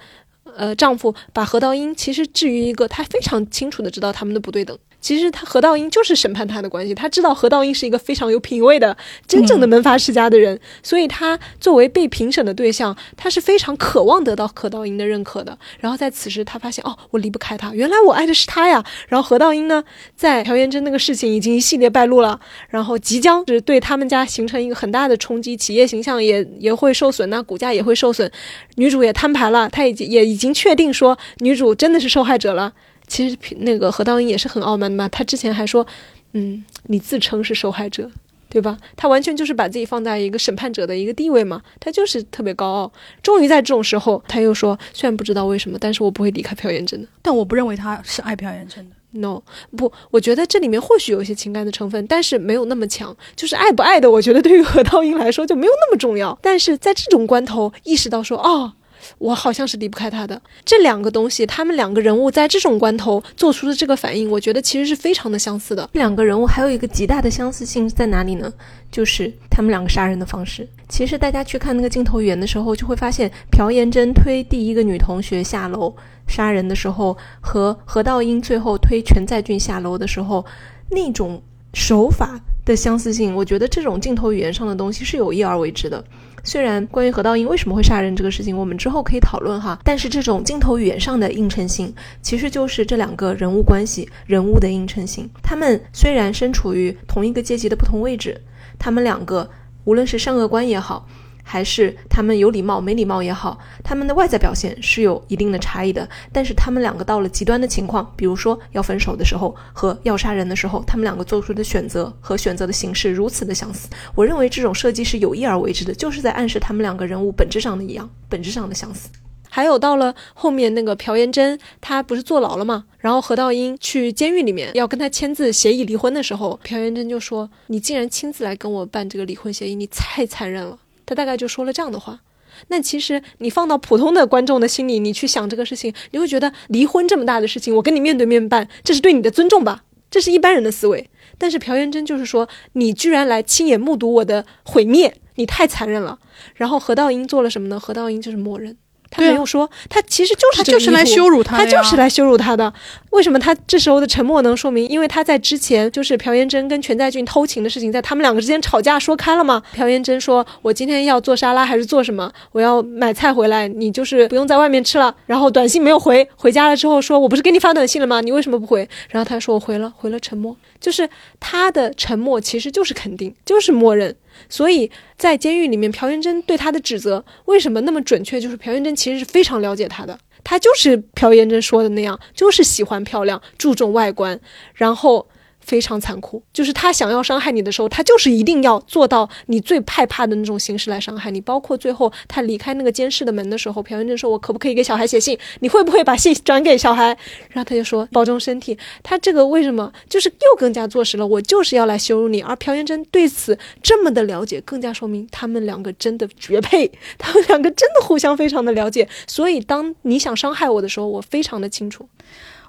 [0.56, 4.78] 呃丈夫把何道英其实置于一个他非常清楚的知道他们的不对等。
[5.02, 15.58] 其实他何道英就是审判他的关系，他知道何道英是一个非常有品位的、真正的门阀世家的人，所以他作为被评审的对象，他是非常渴望得到何道英的认可的。
[15.80, 18.82] 然后在此时，他发现哦，我离不开他，原来我爱的是他呀。
[19.08, 19.82] 然后何道英呢，
[20.14, 28.30] 在朴元真那个事情已经一系列败露了，然后即将是对他们家形成一个很大的冲击，企业形象也也会受损，那股价也会受损。
[28.76, 32.72] 女主也摊牌了，她已经也已经确定说女主真的是受害者了。
[33.12, 35.86] 其实那个何道英也是很傲慢的嘛，他之前还说，
[36.32, 38.10] 嗯，你自称是受害者，
[38.48, 38.78] 对吧？
[38.96, 42.90] 他完全就是把自己放在一个审判者的一个地位嘛，他就是特别高傲。
[43.22, 47.06] 终于在这种时候，他又说：“虽然不知道为什么，但是我不会离开朴妍真的。
[47.20, 49.42] 但我不认为他是爱朴妍真的。” No，
[49.76, 53.14] 不，我觉得这里面或许有一些情感的成分，但是没有那么强。
[53.36, 56.38] 就是爱不爱的，我觉得对于何道英来说就没有那么重要。
[56.40, 58.72] 但是在这种关头，意识到说：“哦。”
[59.18, 65.88] 我好像是离不开他的这两个东西，他们两个人物在这种关头做出的这个反应，我觉得其实是非常的相似的。
[65.92, 68.52] 两个人物还有一个极大的相似性在哪里呢？
[68.90, 70.68] 就是他们两个杀人的方式。
[70.88, 75.94] 其实大家去看那个镜头语言的时候，就会发现朴妍真推第一个女同学下楼
[76.26, 80.44] 杀人的时候，和何道英最后推全在俊下楼的时候，
[80.90, 86.02] 那种手法的相似性，我觉得这种镜头语言上的东西是有意而为之的。
[86.44, 95.28] 虽然关于何道英为什么会杀人这个事情，我们之后可以讨论哈，但是这种镜头语言上的映衬性，其实就是这两个人物关系人物的映衬性。
[95.40, 98.40] 他们虽然身处于同一个阶级的不同位置，
[98.78, 99.48] 他们两个
[99.84, 101.06] 无论是善恶观也好。
[101.42, 106.08] 还是他们有礼貌没礼貌也好，他们的外在表现是有一定的差异的。
[106.32, 113.88] 但是他们两个到了极端的情况，比如说要分手的时候和要杀人的时候，他们两个做出的选择和选择的形式如此的相似。
[114.14, 119.08] 我认为这种设计是有意而为之的，就是在暗示他们两个人物本质上的一样，本质上的相似。
[119.54, 122.86] 还有到了后面那个朴妍真，她不是坐牢了吗？
[122.98, 132.20] 然后何道英去监狱里面要跟他签字协议离婚的时候，朴妍真就说：“你竟然亲自来跟我办这个离婚协议，你太残忍了。”他大概就说了这样的话，
[132.68, 139.84] 那其实你放到普通的观众的心里，你去想这个事情，你会觉得离婚这么大的事情，我跟你面对面办，这是对你的尊重吧？
[140.10, 141.08] 这是一般人的思维。
[141.38, 146.18] 但是朴元贞就是说，你居然来亲眼目睹我的毁灭，你太残忍了。
[146.54, 147.80] 然后何道英做了什么呢？
[147.80, 148.76] 何道英就是默认。
[149.12, 152.72] 他没有说，他其实就是就是来羞辱他，他就是来羞辱他的。
[153.10, 154.88] 为什么他这时候的沉默能说明？
[154.88, 159.62] 因为他在之前就是朴妍真跟全在俊偷情的事情，在他们两个之间吵架说开了吗？
[159.74, 162.32] 朴妍真说：“我今天要做沙拉还是做什么？
[162.52, 168.22] 我要买菜回来，你就是不用在外面吃了。”然后短信没有回，回家了之后说：“我不是给你发短信了吗？
[168.22, 174.14] 你为什么不回？”然后他说：“我回了，回了。”沉默就是他的沉默，其实就是肯定，就是默认。
[174.48, 178.40] 所以在监狱里面，朴元贞对他的指责为什么那么准确？
[178.40, 184.40] 就是朴元贞其实是非常了解他的，他就是朴元贞说的那样，就是喜欢漂亮，注重外观，
[184.74, 185.28] 然后。
[185.62, 191.40] 非常残酷，就是他想要伤害你的时候，他就是一定要做到你最害怕的那种形式来伤害你。
[191.40, 195.38] 包括最后他离开那个监视的门的时候，朴元镇说：“我可不可以给小孩写信？
[195.60, 197.16] 你会不会把信转给小孩？”
[197.50, 201.26] 然后他就说：“保重身体。”他这个为什么就是又更加坐实了？
[201.26, 202.42] 我就是要来羞辱你。
[202.42, 209.08] 而朴元镇对此这么的了解，更加说明他们两个真的绝配，他们两个真的互相非常的了解。
[209.26, 212.08] 所以当你想伤害我的时候，我非常的清楚。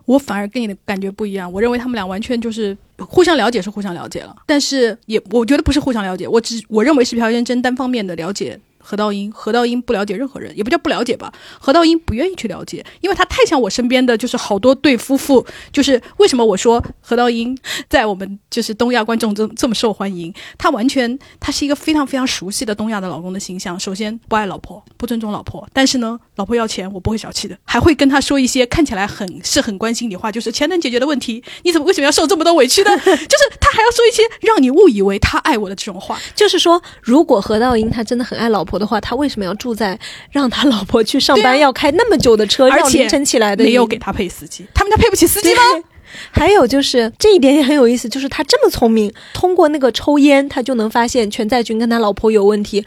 [0.06, 8.60] 我反而跟你的感觉不一样，我认为他们俩完全就是互相了解，是互相了解了，但是也我觉得不是互相了解，我只我认为是朴元真单方面的了解。
[8.84, 11.32] 何道英，何道英不了解任何人，也不叫不了解吧。
[11.60, 15.46] 何道英不愿意去了解，因为他太像我身边的就是好多对夫妇。
[15.72, 17.58] 就是为什么我说何道英
[17.90, 20.34] 在我们就是东亚观众中这么受欢迎？
[20.58, 23.80] 他完全他是一个非常非常熟悉的东亚的老公的形象。
[23.80, 32.92] 首先不爱老婆，不尊重老婆，但是呢，老婆要钱我不会小气的，还会跟他说一些看起来很是很关心你话，就是钱能解决的问题，你怎么为什么要受这么多委屈呢？
[33.00, 36.20] 就是他还要说一些让你误以为他爱我的这种话。
[36.36, 38.73] 就是说，如果何道英他真的很爱老婆。
[38.78, 39.98] 的话，他为什么要住在
[40.32, 43.64] 让他老婆去上班要开那么久的车，而且凌晨起来的？
[43.64, 45.62] 没有给他配司机，他们家配不起司机吗？
[46.30, 52.86] 还有就是这一点也很有意思，就是他这么聪明，通过那个抽烟，他就能发现全在军跟他老婆有问题。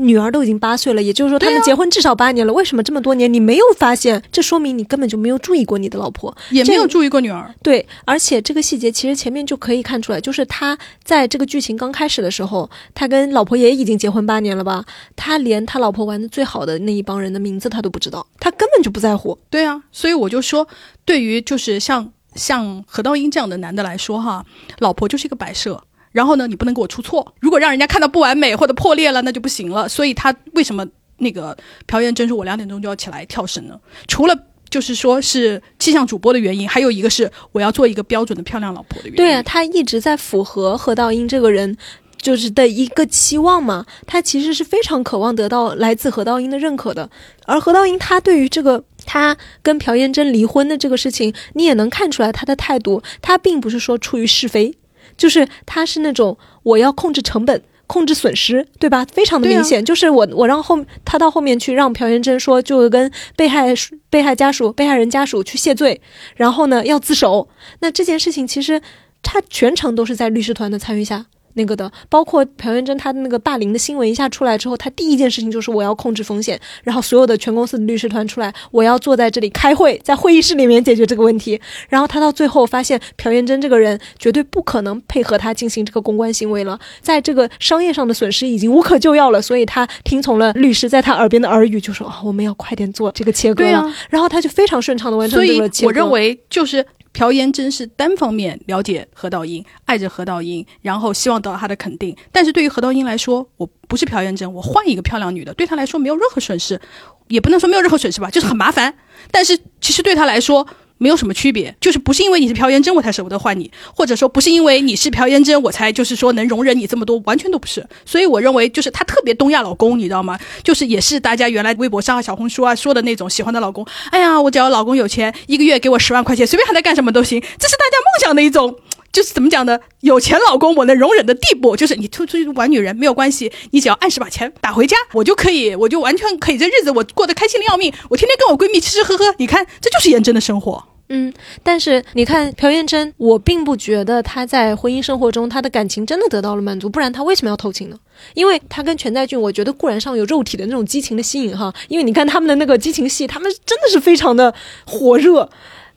[0.00, 2.52] 女儿都已经八岁了，也就是说他们结婚至少八年了。
[2.52, 4.22] 为什么这么多年你没有发现？
[4.30, 7.52] 这说明你根本就没有注意过你的老婆，也没有注意过女儿。
[7.62, 14.84] 对，而且这个细节其实前面就可以看出来，就是他在这个剧情刚开始的时候，他跟老婆也已经结婚八年了吧？
[15.16, 19.36] 他连他老婆玩的最好的那一帮人的名字他都不知道，他根本就不在乎。
[19.50, 20.68] 对啊，所以我就说，
[21.04, 24.46] 对于就是像像何道英这样的男的来说，哈，
[24.78, 25.82] 老婆就是一个摆设。
[26.12, 27.34] 然后呢，你不能给我出错。
[27.40, 29.88] 如果让人家看到不完美或者破裂了，那就不行了。
[29.88, 30.86] 所以他为什么
[31.18, 33.78] 那个朴妍真说我两点钟就要起来跳绳呢？
[34.06, 34.36] 除了
[34.70, 39.16] 就是说是气象主播的原因，还有一个是我要做一个标准的漂亮老婆的原因。
[39.16, 41.76] 对啊，他一直在符合何道英这个人
[42.18, 43.86] 就是的一个期望嘛。
[44.06, 47.08] 他其实是非常渴望得到来自何道英的认可的。
[47.46, 54.76] 而何道英他对于这个他跟朴妍真离婚的这个事情，你也能看出来他的态度，他并不是说出于是非。
[55.18, 59.04] 就是他是那种我要控制成本、控制损失，对吧？
[59.12, 59.84] 非常的明显。
[59.84, 63.74] 就是我我让后他到后面去让朴元珍说，就跟被害
[64.08, 66.00] 被害家属、被害人家属去谢罪，
[66.36, 67.48] 然后呢要自首。
[67.80, 68.80] 那这件事情其实
[69.22, 71.26] 他全程都是在律师团的参与下。
[71.58, 71.92] 那个的。
[72.08, 81.60] 包括朴元珍他的那个霸凌的新闻一下出来之后，他第一件事情就是我要控制风险，然后所有的全公司的律师团出来，我要坐在这里开会，在会议室里面解决这个问题。
[81.88, 93.78] 然后他到最后发现朴元珍这个人绝对不可能配合他进行这个公关行为了，在这个商业上的损失已经无可救药了，所以他听从了律师在他耳边的耳语，就说啊我们要快点做这个切割了。
[93.80, 95.88] 啊，然后他就非常顺畅的完成所以这个切割。
[95.88, 102.16] 我认为就是朴妍真是单方面了解何道英，爱着何道英，然后希望得到他的肯定。
[102.30, 106.80] 但是对于何道英来说，我不是朴妍真，我换一个漂亮女的，对他来说没有任何损失，
[107.28, 108.94] 也不能说没有任何损失吧，就是很麻烦。
[109.30, 110.66] 但是其实对他来说。
[110.98, 117.86] 没有什么区别，就是不是因为你是朴妍真我才舍不得换你，或者说不是因为你是朴妍真我才就是说能容忍你这么多，完全都不是。
[118.04, 120.38] 所以我认为就是他特别东亚老公，你知道吗？
[120.62, 123.86] 就是也是大家原来微博上啊、小红书啊说的那种喜欢的老公。
[124.10, 128.76] 哎呀，我只要老公有钱，一个月给我十万块钱，随便他在干什么都行，这是大家梦想的一种。
[129.10, 129.78] 就是怎么讲呢？
[130.00, 137.92] 有钱老公我能容忍的地步，就是你出出去玩女人没有关系，你只要按时把钱打回家，我就可以，我就完全可以这日子我过得开心的要命。
[138.10, 140.84] 我天天跟我闺蜜吃吃喝喝，你看这就是颜真的生活。
[141.10, 147.96] 嗯，但是你看朴妍真，我并不觉得她在婚姻生活中她的感情真的得到了满足，不然她为什么要偷情呢？
[148.34, 155.48] 因为她跟全在俊，我觉得固然上有肉体的那种激情的吸引哈，因为你看他们的那个激情戏，他们真的是非常的火热。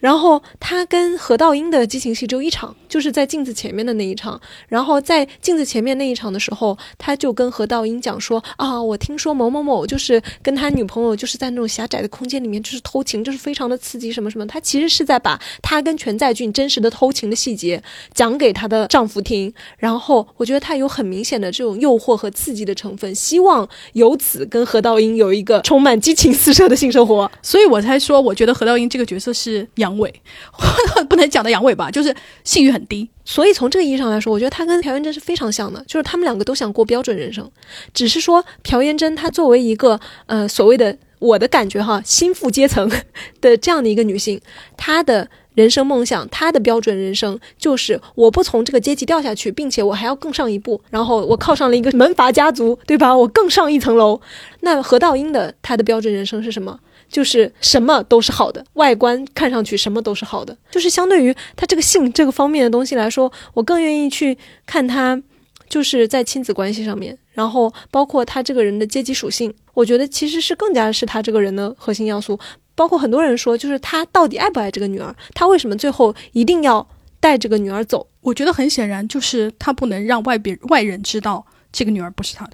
[0.01, 4.41] 然后他跟何道英的激情戏只有一场，就是在镜子前面的那一场。
[4.67, 14.45] 然后在镜子前面那一场的时候，他就跟何道英讲说：“啊，我听说某某某就是跟他女朋友就是在那种狭窄的空间里面就是偷情，就是非常的刺激什么什么。
[14.47, 17.81] 他其实是在把他跟全在俊真实的偷情的细节
[18.13, 19.53] 讲给他的丈夫听。
[19.77, 27.31] 然后我觉得他有很明显的这种诱惑和刺激的成分，希望由此跟何道英有一个充满激情四射的性生活。
[27.43, 30.11] 所以我才说，我觉得何道英这个角色是阳痿，
[31.09, 33.09] 不能讲的阳痿吧，就是性欲很低。
[33.25, 37.49] 所以从这个意义上来说，我觉得他跟朴妍真是非常像的，就是他们两个都想过标准人生，
[37.93, 42.89] 只是说朴妍真她作为一个呃所谓的我的感觉哈心腹阶层
[43.41, 44.41] 的这样的一个女性，
[44.75, 53.15] 她的人生梦想，她的标准人生就是我不从这个阶级掉下去，并且我还要更上一步，然后我靠上了一个门阀家族，对吧？
[53.15, 54.19] 我更上一层楼。
[54.61, 56.79] 那何道英的她的标准人生是什么？
[57.11, 60.57] 就是什么都是好的，外观看上去什么都是好的。
[60.71, 65.21] 就是相对于他这个性这个方面的东西来说，我更愿意去看他，
[65.67, 72.39] 就是在亲子关系上面，然后包括他这个人的阶级属性，我觉得其实是更加是他这个人的核心要素。
[72.73, 76.87] 包括很多人说，就是他到底爱不爱这个女儿，他为什么最后一定要
[77.19, 78.07] 带这个女儿走？
[78.21, 82.53] 我觉得很显然，就是他不能让外边外人知道这个女儿不是他的。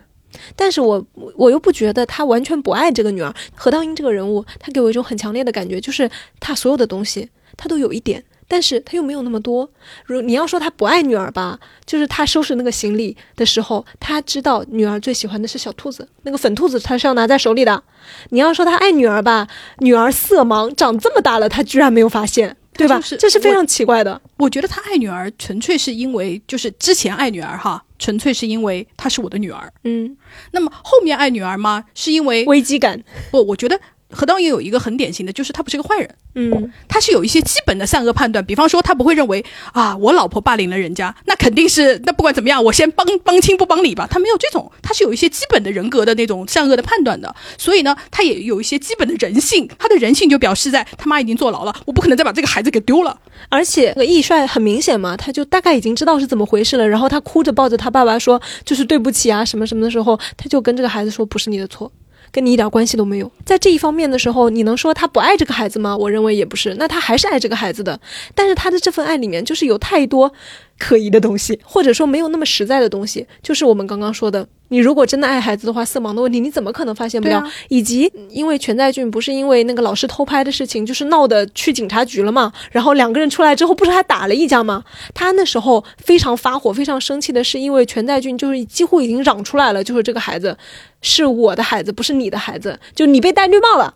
[0.55, 3.33] 但是我我又不觉得他完全不爱这个女儿。
[3.55, 6.09] 何道英这个人物，他给我一种很强烈的感觉，就是
[6.39, 9.69] 他所有的东西他都有一点，但是他又没有那么多。
[10.05, 17.83] 如你要说他不爱女儿吧，就是他收拾那个行李的时候，他知道女儿最喜欢的是小兔子，那个粉兔子他是要拿在手里的。
[18.29, 19.47] 你要说他爱女儿吧，
[19.79, 22.57] 女儿色盲，长这么大了，他居然没有发现。
[22.77, 23.01] 对吧？
[23.17, 24.21] 这是非常奇怪的。
[24.37, 29.71] 我觉得他爱女儿，纯粹是因为就是之前爱女儿哈，纯粹是因为她是我的女儿。
[29.83, 30.17] 嗯，
[30.51, 31.85] 那么后面爱女儿吗？
[31.95, 33.03] 是因为危机感？
[33.31, 36.09] 不，我觉得何道也有一个很典型的，就是他不是个坏人。
[36.35, 39.43] 嗯，他是有一些基本的善恶判断，比方说他不会认为
[39.73, 44.07] 啊，我老婆霸凌了人家，那肯定是那不管怎么样，我先帮帮亲不帮理吧。
[44.09, 47.35] 他没有这种，他是有一些基本的人格的那种善恶的判断的。
[47.57, 53.19] 所以呢，他也有一些基本的人性，他的人性就表示在他妈已经坐牢了，我不可能再把这个孩子给丢了。
[53.49, 61.91] 而且那个易帅很明显嘛，他就大概已经知道是怎么回事了，然后他哭着抱着他爸爸说，就是对不起啊什么什么的时候，他就跟这个孩子说，不是你的错。
[62.37, 65.97] 跟你一点关系都没有，在这一方面的时候，你能说他不爱这个孩子吗？
[65.97, 67.99] 我认为也不是，那他还是爱这个孩子的，
[68.35, 70.31] 但是他的这份爱里面就是有太多
[70.77, 77.43] 可疑的东西，或者说没有那么实在的东西，就是我们刚刚说的，你如果真的爱孩子的话，色盲的问题你怎么可能发现不了？
[77.69, 84.83] 以及因为全在俊不是因为那个老师偷拍的事情，就是闹得去警察局了嘛，然后两个人出来之后不是还打了一架吗？
[85.13, 90.57] 他那时候非常发火、非常生气的是，因为全在俊就是几乎已经嚷出来了，就是这个孩子
[91.01, 93.93] 是我的孩子，不是你的孩子，就你被戴绿帽了。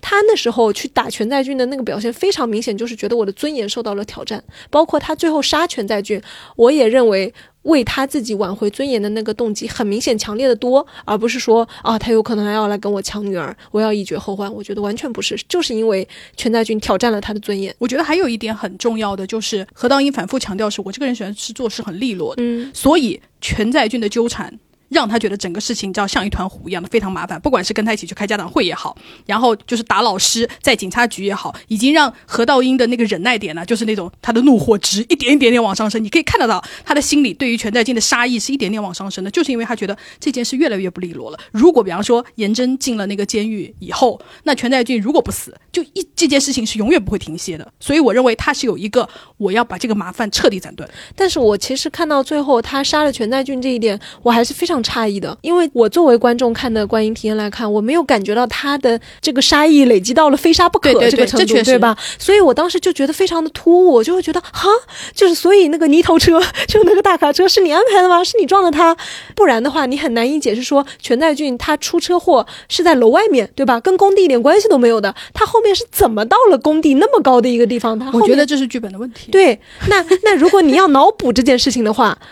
[0.00, 4.42] 他那时候去打全在俊的那个表现非常明显，就是觉得我的尊严受到了挑战。
[4.70, 6.20] 包括他最后杀全在俊，
[6.56, 7.32] 我也认为
[7.62, 14.52] 为他自己挽回尊严的那个动机很明显、强烈的多，而不是说啊，他有可能还要来跟我抢女儿，我要以绝后患。
[14.52, 16.06] 我觉得完全不是，就是因为
[16.36, 17.74] 全在俊挑战了他的尊严。
[17.78, 24.52] 我觉得还有一点很重要的就是何道英反复强调是我这个人喜欢是做事很利落的，嗯，所以全在俊的纠缠
[24.88, 27.40] 让他觉得整个事情就要像一团糊一样的非常麻烦。
[27.40, 36.02] 不管是跟他一起去开家长会也好，然后就是打老师，在警察局也好，已经让何道英的那个忍耐点呢，就是那种他的怒火值一点一点点往上升。
[36.02, 41.38] 你可以看得到他的心里对于全在进的杀意是一点点往上升的，就是因为他觉得这件事越来越不利落了。
[41.52, 47.72] 如果比方说颜真进了那个监狱以后，那全在俊如果不死，就一这件事情是永远不会停歇的。
[47.80, 50.88] 所以我认为他是有一个我要把这个麻烦彻底斩断。
[51.16, 61.96] 但是我其实看到最后他杀了全在俊这一点，我还是非常诧异的，因为我作为观众看的观影体验来看，我没有感觉到他的这个杀意累积到了非杀不可对对对这个程度，对吧？
[62.18, 64.68] 所以我当时就觉得非常的突兀，我就会觉得哈，
[65.14, 68.22] 就是所以那个泥头车，就那个大卡车是你安排的吗？
[68.24, 68.96] 是你撞的他？
[69.34, 73.80] 不然的话，你很难以解释说全在俊他出车祸是在楼外面，对吧？
[73.80, 77.98] 跟工地一点关系都没有的，他后面是怎么到了工地那么高的一个地方？
[77.98, 79.30] 他后我觉得这是剧本的问题。
[79.30, 79.58] 对，
[79.88, 82.26] 那那如果你要脑补这件事情的话，嗯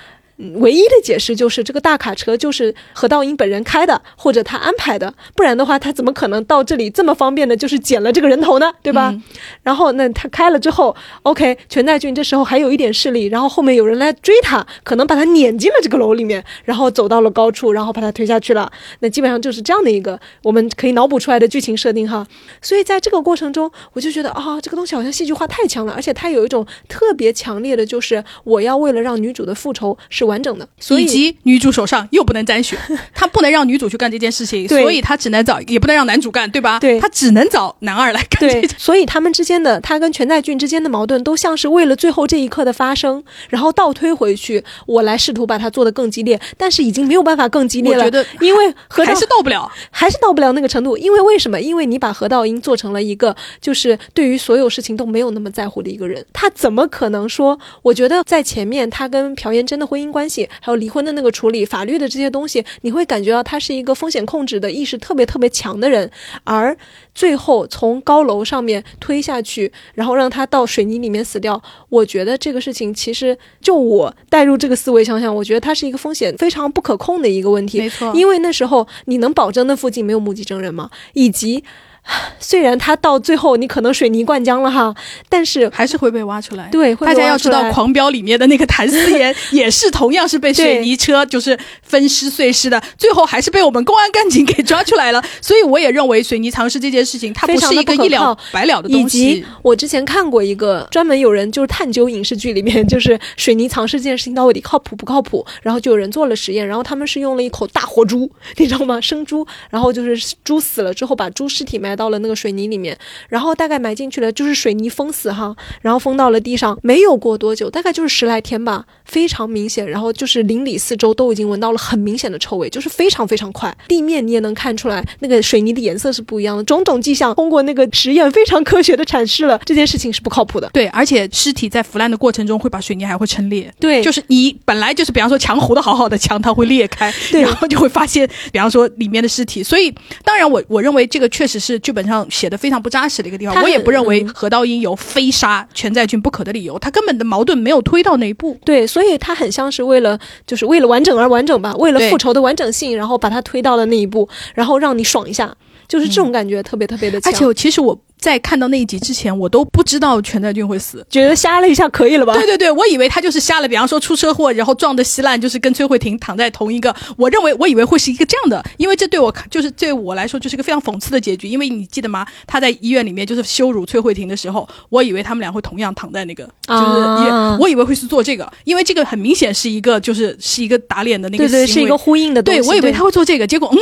[0.56, 8.72] 唯一的解释就是这个大卡车就是何道英本人开的，或者他安排的，不然的话他怎么可能到这里这么方便的，就是捡了这个人头呢？
[8.82, 9.10] 对吧？
[9.12, 9.22] 嗯
[9.62, 18.70] 然后那他开了之后，OK，全在俊这时候还有一点势力，然后后面有人来追他，可能把他撵进了这个楼里面，然后走到了高处，然后把他推下去了。
[19.00, 22.26] 那基本上就是这样的一个我们可以脑补出来的剧情设定哈。
[22.60, 32.78] 所以在这个过程中，我就觉得啊、这个东西好像戏剧化太强了，而且它有一种特别强烈的，就是我要为了让女主的复仇是完整的，所以以及女主手上又不能沾血，
[33.12, 36.78] 他不能让女主去干这件事情，所以他只能找，也不能让男主干，对吧？
[36.78, 48.04] 对他只能找男二来干这对件。，所以他们之间的他跟全在俊之间的矛盾，都像是为了最后这一刻的发生，然后倒推回去，我来试图把它做得更激烈，但是已经没有办法更激烈了。
[48.04, 49.70] 我觉得因为河道还是到不了。
[49.90, 51.60] 还是到不了那个程度，因为为什么？
[51.60, 57.58] 因为你把何道英做成了一个就是对于所有事情都没有那么在乎的一个人，他怎么可能说？
[57.82, 66.10] 我觉得在前面他跟朴妍真的婚姻关系，还有离婚的那个处理、法律的这些东西，你会感觉到他是一个风险控制的意识特别特别强的人，
[66.44, 66.76] 而
[67.14, 77.78] 最后从高楼上面推下去，然后让他到水泥里面死掉，我觉得这个事情其实就我带入这个思维想想，我觉得他是一个风险非常不可控的一个问题。
[77.78, 80.90] 没错因为那时候你能保证那附近没有目击证人吗？
[81.12, 81.64] 以及。
[82.40, 84.94] 虽然它到最后你可能水泥灌浆了哈，
[85.28, 86.68] 但是还是会被挖出来。
[86.70, 95.22] 对会大家要知道，《狂飙》里面的那个谭思妍也是同样是被水泥车就是分尸碎尸的，最后还是被我们公安干警给抓出来了。
[95.40, 99.46] 所以我也认为水泥藏尸这件事情，它不是一个一了百了的以及东西。
[99.62, 109.00] 我之前看过一个专门有人就是探究影视剧里面就是水泥藏尸这件事情到底靠谱不靠谱，然后就有人做了实验，然后他们是用了一口大活猪，你知道吗？
[109.00, 112.96] 生猪，然后就是猪死了之后把猪尸体埋到了那个水泥里面，
[113.28, 130.70] 然后大概埋进去了，就是水泥封死哈，然后封到了地上，没有过多久，大概就是十来天吧，非常明显，然后就是邻里四周都已经闻到了很明显的臭味，就是非常非常快，地面你也能看出来那个水泥的颜色是不一样的，种种迹象通过那个实验非常科学的阐释了这件事情是不靠谱的。
[130.72, 133.72] 对，而且尸体在腐烂的过程中会把水泥还会撑裂。
[133.78, 139.62] 对就是你本来就是，比方说墙糊的好好的墙，它会裂开，对然后就会发现，比方说里面的尸体。
[139.62, 139.92] 所以，
[140.24, 143.62] 当然我我认为这个确实是剧本上写的非常不扎实的一个地方。
[143.62, 148.56] 我也不认为嗯何道英有非杀全在俊不可的理由，他根本的矛盾没有推到那一步。
[148.64, 155.54] 对，所以他很像是为了，就是为了完整而完整吧，为了复仇的完整性，然后把他推到了那一步，然后让你爽一下，
[155.88, 157.32] 就是这种感觉特别特别的强。
[157.32, 161.04] 而且其实我在看到那一集之前，我都不知道全在俊会死。
[161.10, 162.34] 觉得瞎了一下可以了吧？
[162.34, 166.94] 对对对，我以为他就是瞎了，比方说出车祸，然后撞得稀烂，就是跟崔慧婷躺在同一个。
[167.16, 171.48] 我认为我以为会是一个这样的，因为这对我就是对我来说就是一个非常讽刺的结局。
[171.48, 172.24] 因为你记得吗？
[172.46, 182.60] 他在医院里面就是羞辱崔慧婷的时候，我以为他们俩会同样躺在那个，就是医院，啊我以为会是做这个，因为这个很明显是一个就是是一个打脸的那个对对，是一个呼应的东西。
[182.60, 183.78] 对，我以为他会做这个，结果嗯，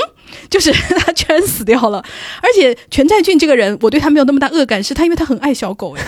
[0.49, 2.03] 就是 他居然死掉了。
[2.43, 6.05] 而且全在俊这个人，我对他没有那么大恶感，是他因为他很爱小狗，哎，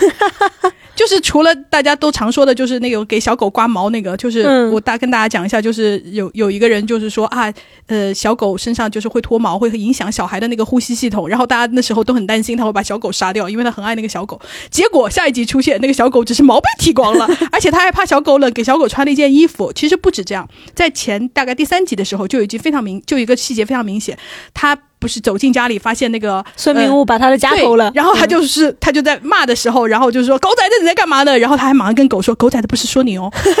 [0.95, 7.51] 就是除了大家都常说的，就是那个给小狗刮毛那个，就是嗯我大跟大家讲一下，就是有有一个人就是说啊，
[7.87, 14.39] 呃，小狗身上就是会脱毛，会影响小孩的那个呼吸系统，然后大家那时候都很担心他会把小狗杀掉，因为他很爱那个小狗。
[14.69, 19.71] 结果下一集出现，那个小狗只是毛被剃光了，而且他还怕小狗冷，给小狗穿了一件衣服。
[19.73, 24.17] 其实不止这样，在前大概第三集的时候，就已经非常明，就一个细节非常明显，
[24.53, 24.77] 他。
[24.99, 31.37] 不是走进家里发现那个孙明悟把他的家偷了，然后他就是、他就在骂的时候，然后就是说狗崽子你在干嘛呢？
[31.39, 33.55] 然后他还马上跟狗说狗崽子不是说你哦， 就是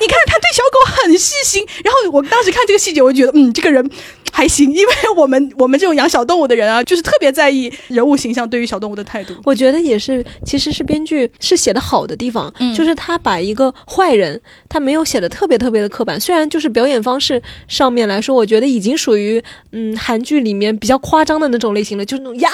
[0.00, 1.66] 你看他对小狗很细心。
[1.84, 3.90] 然后我当时看这个细节，我就觉得嗯这个人
[4.32, 9.34] 还行，因为我们我们这种养小动物的人啊， 就是特别在意人物形象对于小动物的态度。
[9.44, 22.50] 我觉得也是，其实是编剧是写的好的地方，嗯就是他把一个坏人，他没有写的特别特别的刻板，虽然就是表演方式上面来说，我觉得已经属于嗯韩剧里面比较夸张的那种类型了，就是那种呀，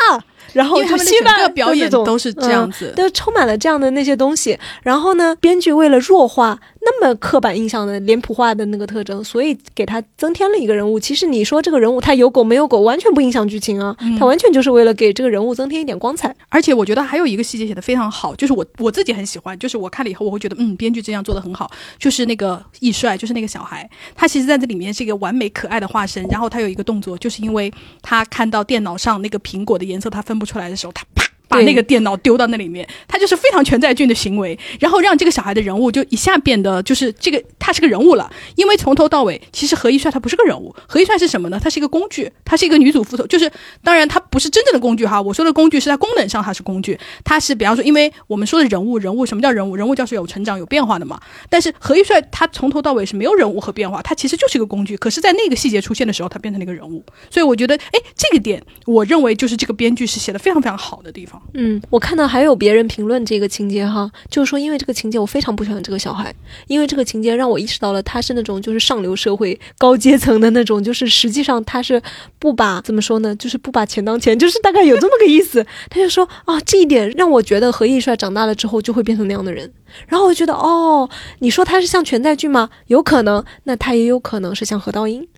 [0.53, 4.59] 然后他们的整个表演都是这样子，都充满了这样的那些东西。
[4.83, 11.01] 然后呢，编剧为了弱化那么刻板印象的脸谱化的那个特征，所以给他增添了一个人物。
[11.01, 16.35] 其实你说这个人物他有狗没有狗，完全不影响剧情啊，嗯他完全就是为了给这个人物增添一点光彩。
[16.49, 21.71] 而且我觉得还有一个细节写的非常好，就是我我自己很喜欢，就是我看了以后我会觉得，嗯，编剧这样做的很好。
[21.99, 26.25] 就是那个易帅，就是那个小孩，他其实在这里面是一个完美可爱的化身。
[26.31, 27.73] 然后他有一个动作，就是因为
[28.03, 31.25] 他看到电脑上那个苹果的颜色他分不出来的时候，他啪。
[31.49, 41.61] 把那个电脑丢到那里面，他就是非常全在俊的行为，然后让这个小孩的人物就一下变得就是这个他是个人物了，因为从头到尾其实何一帅他不是个人物，何一帅是什么呢？
[41.63, 43.51] 他是一个工具，他是一个女主副头，就是
[43.83, 49.77] 当然他不是真正的工具哈，我说的工具是在功能上他是工具，他是比方说，因为我们说的人物，人物什么叫人物？
[49.77, 51.21] 人物就是有成长有变化的嘛。
[51.49, 54.97] 但是何一帅他从头到尾是没有人物和变化，他其实就是一个工具。
[54.97, 57.05] 可是，在那个细节出现的时候，他变成了一个人物。
[57.31, 61.34] 所以我觉得，哎，这个点我认为就是这个编剧是写的非常非常好的地方。
[61.55, 66.35] 嗯，我看到还有别人评论这个情节哈，就是说因为这个情节我非常不喜欢这个小孩，
[66.67, 72.01] 因为这个情节让我意识到了他是那种就是上流社会高阶层的那种，就是实际上他是
[72.39, 75.65] 不把怎么说呢，就是不把钱当钱，就是大概有这么个意思。
[75.91, 79.73] 他就说啊，这一点让我觉得何义帅长大了之后就会变成那样的人。
[80.09, 81.09] 然后我就觉得哦，
[81.39, 82.71] 你说他是像全在俊吗？
[82.89, 85.29] 有可能，那他也有可能是像何道英。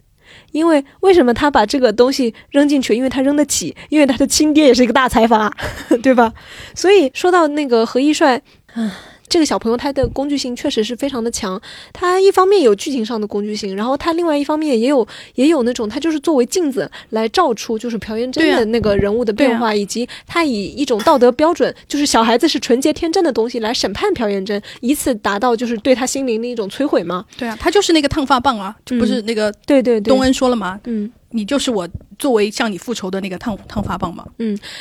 [0.53, 2.95] 因为为什么他把这个东西扔进去？
[2.95, 5.53] 因为他扔得起，因为他的亲爹也是一个大财阀，
[6.03, 6.33] 对吧？
[6.75, 8.41] 所以说到那个何一帅，
[8.75, 8.93] 啊，
[9.29, 11.61] 这个小朋友他的工具性确实是非常的强。
[11.93, 27.25] 他一方面有剧情上的工具性，然后他另外一方面也有也有那种他就是作为镜子来照出就是朴元珍的那个人物的变化，以及他以一种道德标准，就是小孩子是纯洁天真的东西来审判朴元珍，以此达到就是对他心灵的一种摧毁嘛。
[27.37, 30.81] 对啊，他就是那个烫发棒啊，就不是那个对对对，东恩说了嘛？
[30.85, 31.11] 嗯。
[31.37, 34.25] 你就是我作为向你复仇的那个烫烫发棒嘛。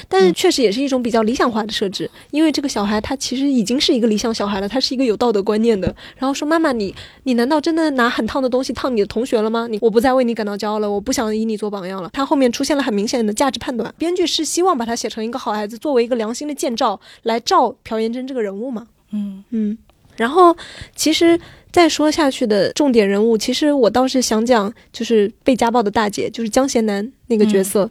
[0.08, 5.94] 但是确实也是一种比较理想化的设置，因为这个小孩他其实已经是一个理想小孩了，他是一个有道德观念的。
[6.18, 9.68] 然后说妈妈，你你难道真的拿很烫的东西烫你的同学了吗？
[9.70, 12.10] 你我不再为你感到骄傲了，我不想以你做榜样了。
[12.14, 18.88] 他后面出现了很明显的价值判断，编剧是希望把他写成一个好孩子，作为一个良心的建照来照朴妍珍这个人物嘛。
[19.12, 19.78] 嗯嗯，
[20.16, 20.56] 然后
[20.96, 21.40] 其实
[21.72, 27.90] 再说下去的重点人物，其实我倒是想讲，就是被家暴的大姐，就是江贤南那个角色，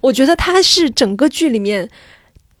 [0.00, 1.88] 我觉得她是整个剧里面。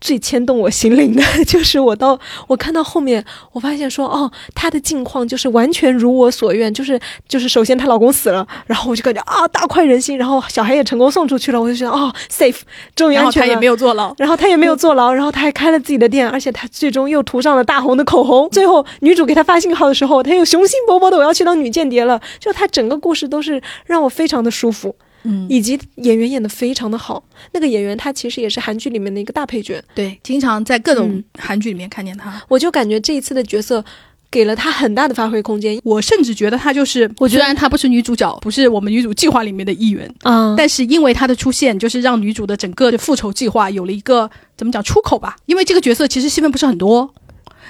[0.00, 12.60] 最牵动我心灵的 就是我到我看到后面，我发现说哦，她的境况就是完全如我所愿，就是就是首先她老公死了，然后我就感觉啊大快人心，然后小孩也成功送出去了，我就觉得哦 safe，
[12.94, 13.46] 终于安全了。
[13.46, 18.48] 然后他也没有坐牢，然后她也没有坐牢，然后她还开了自己的店，而且她最终又涂上了大红的口红。
[18.50, 22.20] 最后女主给她发信号的时候，她又雄心勃勃的我要去当女间谍了。
[22.38, 24.94] 就她整个故事都是让我非常的舒服，
[25.26, 27.22] 嗯，以及演员演的非常的好。
[27.52, 32.40] 那个演员他其实也是韩剧里面的一个大配角，对，经常在各种嗯韩剧里面看见他。
[32.48, 33.84] 我就感觉这一次的角色
[34.30, 40.54] 给了他很大的发挥空间我甚至觉得他就是，我觉得虽然他不是女主角，不是我们女主计划里面的一员，啊。
[40.56, 45.36] 但是因为他的出现，就是让女主的整个的复仇计划有了一个怎么讲出口吧？
[45.46, 47.14] 因为这个角色其实戏份不是很多，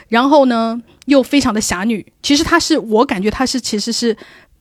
[0.09, 2.05] 然后呢又非常的侠女。
[2.23, 4.17] 其实她是我感觉她是其实是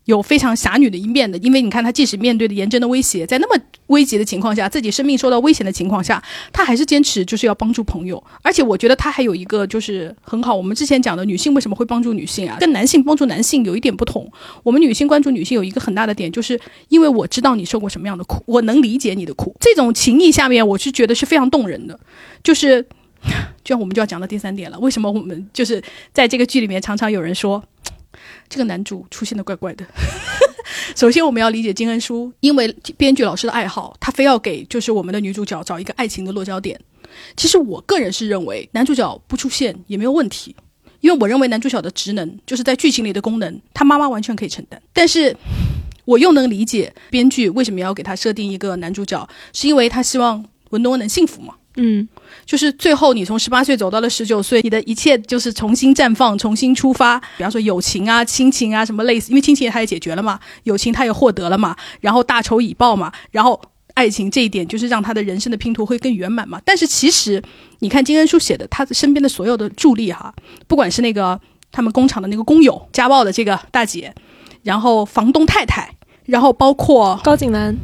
[0.05, 8.23] 有非常侠女的一面的，因为你看她即使面对的严真的威胁，在那么危急的情况下，自己生命受到危险的情况下，她还是坚持就是要帮助朋友。
[8.41, 14.31] 而且我觉得她还有一个就是很好，我们之前讲的女性为什么会帮助女性啊，跟男性帮助男性有一点不同。
[14.63, 19.55] 我们女性关注女性有一个很大的点，就是因为我知道你受过什么样的苦，我能理解你的苦。
[19.59, 21.99] 这种情谊下面，我是觉得是非常动人的。
[22.43, 22.81] 就是，
[23.63, 25.81] 就像我们就要讲到第三点了，为什么我们就是
[26.13, 27.63] 在这个剧里面常常有人说，
[28.49, 29.85] 这个男主出现的怪怪的。
[30.95, 36.79] 首先，我们要理解金恩淑，因为编剧老师的爱好，他非要给就是我们的女主角找一个爱情的落脚点。
[37.35, 40.55] 其实我个人是认为男主角不出现也没有问题，
[41.01, 44.81] 因为我认为男主角的职能就是在剧情里的功能，他妈妈完全可以承担。
[44.93, 45.35] 但是
[46.05, 51.55] 我又能理解编剧为什么要给他设定一个男主角，是因为他希望文东恩能幸福嘛。
[51.77, 52.07] 嗯
[52.45, 57.19] 就是最后你从十八岁走到了十九岁，你的一切就是重新绽放、重新出发。
[57.37, 63.59] 比方说友情啊、亲情啊什么类似，因为亲情他也解决了嘛，友情他也获得了嘛，然后大仇已报嘛，然后
[63.93, 66.61] 爱情这一点，就是让他的人生的拼图会更圆满嘛。
[66.63, 67.41] 但是其实
[67.79, 70.33] 你看金恩淑写的，他身边的所有的助力哈，
[70.67, 71.39] 不管是那个
[71.71, 74.13] 他们工厂的那个工友，家暴的这个大姐，
[74.63, 75.93] 然后房东太太，
[76.25, 77.77] 然后包括高景兰，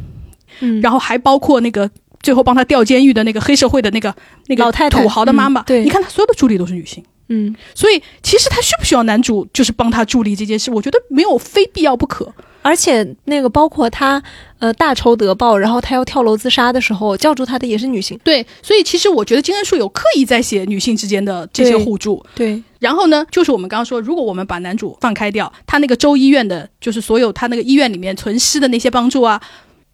[0.60, 1.90] 嗯，然后还包括那个
[2.22, 4.14] 最后帮他调监狱的那个黑社会的那个
[4.46, 7.04] 那个老太太土豪的妈妈，嗯对你看他所有的助理都是女性。
[7.28, 12.30] 嗯，所以其实他需不需要男主就是帮他助力这件事，我觉得没有非必要不可。
[12.60, 14.22] 而且那个包括他
[14.58, 18.18] 呃大仇得报，然后他要跳楼自杀的时候，叫住他的也是女性。
[18.22, 22.24] 对，所以其实我觉得金恩树有刻意在写女性之间的这些互助。
[22.34, 29.40] 对，然后呢，就是我们刚刚说，如果我们把男主放开掉，他那个州医院的，就是所有他那个医院里面存尸的那些帮助啊，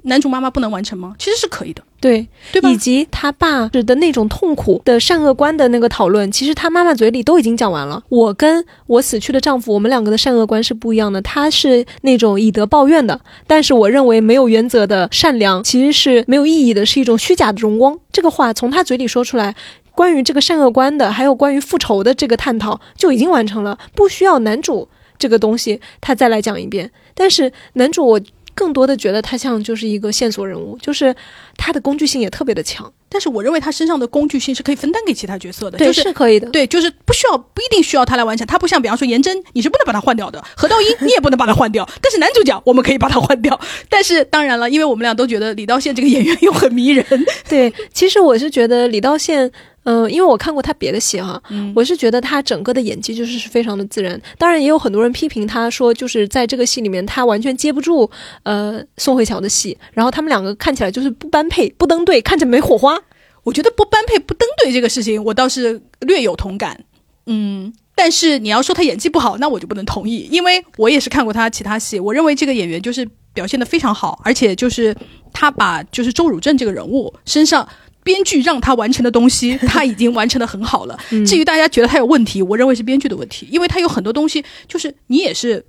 [0.05, 1.14] 男主妈妈不能完成吗？
[1.18, 2.76] 其实是可以的，对，对吧以？
[2.76, 8.03] 及他爸的那种痛苦的善恶观的那个讨论，其实他妈妈嘴里都已经讲完了。
[8.09, 11.20] 我跟我死去的丈夫，我们两个的善恶观是不一样的。
[11.22, 17.99] 他是那种以德报怨的，但是我认为没有原则的善良其实是没有意义的，是一种虚假的荣光。
[18.12, 19.55] 这个话从他嘴里说出来。
[19.94, 24.88] 关于这个善恶观的，还有关于复仇的这个探讨就已经完成了，不需要男主
[25.18, 26.88] 这个东西他再来讲一遍。
[27.16, 28.20] 但是男主我
[28.59, 31.14] 更多的觉得他像就是一个线索人物，就是
[31.56, 36.12] 他的工具性也特别的强，但是我认为他身上的工具性是可以分担给其他角色的，对，就是。
[36.18, 36.50] 可以的。
[36.50, 38.44] 对，就是不需要，不一定需要他来完成。
[38.44, 41.88] 他不像，比方说颜真，你是不能把他换掉的；何道英，你也不能把他换掉。
[42.02, 43.61] 但是男主角，我们可以把他换掉。
[43.88, 47.06] 但是当然了，因为我们俩都觉得李道宪这个演员又很迷人，
[47.48, 49.48] 对，其实我是觉得李道宪，
[49.91, 54.20] 嗯、因为我看过他别的戏哈，嗯我是觉得他整个的演技就是是非常的自然。
[54.36, 58.11] 当然，也有很多人批评他说，就是在这个戏里面他完全接不住
[58.43, 63.01] 呃宋慧乔的戏，然后他们两个看起来就是不般配、不登对，看着没火花。
[63.45, 66.78] 我觉得不般配、不登对这个事情，我倒是略有同感。
[67.24, 74.95] 嗯，但是你要说他演技不好，那我就不能同意，因为我也是看过他其他戏，我认为这个演员就是表现的非常好，而且就是
[75.32, 77.66] 他把就是周汝正这个人物身上。
[78.09, 80.98] 编剧让他完成的东西， 他已经完成的很好了。
[81.26, 85.62] 至于大家觉得他有问题，我认为是编剧的问题，因为他有很多东西，就是你也是，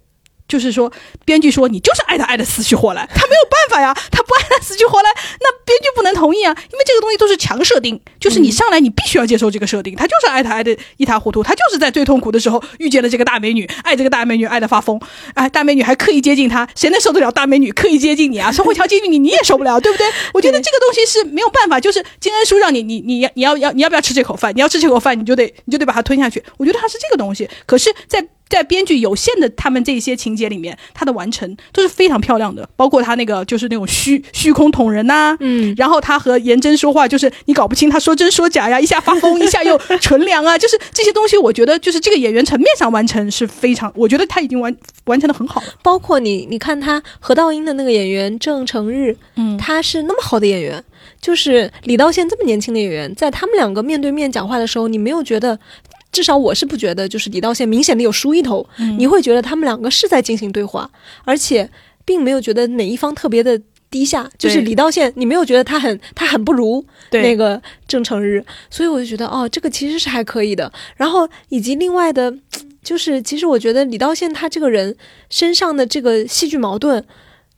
[0.50, 0.92] 就是说，
[1.24, 15.00] 编剧说你就是爱他爱的死去活来，他没有办法呀， 他不爱他死去活来，那编剧不能同意啊，因为这个东西都是强设定，就是你上来你必须要接受这个设定，他就是爱他爱的一塌糊涂，他就是在最痛苦的时候遇见了这个大美女，爱这个大美女爱的发疯，
[15.36, 18.52] 哎，大美女还刻意接近他，谁能受得了大美女刻意接近你啊？
[18.52, 20.08] 宋慧乔接近你，你也受不了，对不对？
[20.34, 24.52] 我觉得这个东西是没有办法，就是金恩淑让你你你要你要要你要不要吃这口饭？
[24.56, 26.44] 你要吃这口饭，你就得你就得把它吞下去。
[26.58, 44.76] 我觉得它是这个东西，可是，在在编剧有限的他们这些情节里面，他的完成都是非常漂亮的，包括他那个就是那种虚虚空捅人呐、嗯，然后他和颜真说话，就是你搞不清他说真说假呀，一下发疯，一下又纯良啊， 就是这些东西，我觉得就是这个演员层面上完成是非常，我觉得他已经完
[45.06, 45.68] 完成的很好了。
[45.84, 50.84] 包括你，你看他何道英的那个演员郑成日，嗯他是那么好的演员，
[51.22, 55.60] 就是李道宪这么年轻的演员，在他们两个面对面讲话的时候，你没有觉得，
[56.12, 60.90] 至少我是不觉得，就是李道宪明显的有输一头，你会觉得他们两个是在进行对话，
[61.24, 61.70] 而且
[62.04, 63.60] 并没有觉得哪一方特别的
[63.92, 70.72] 低下，就是李道宪，你没有觉得他很他很不如那个郑成日，所以我就觉得哦，这个其实是还可以的。
[70.96, 72.34] 然后以及另外的，
[72.84, 74.96] 就是其实我觉得李道宪他这个人
[75.30, 77.04] 身上的这个戏剧矛盾，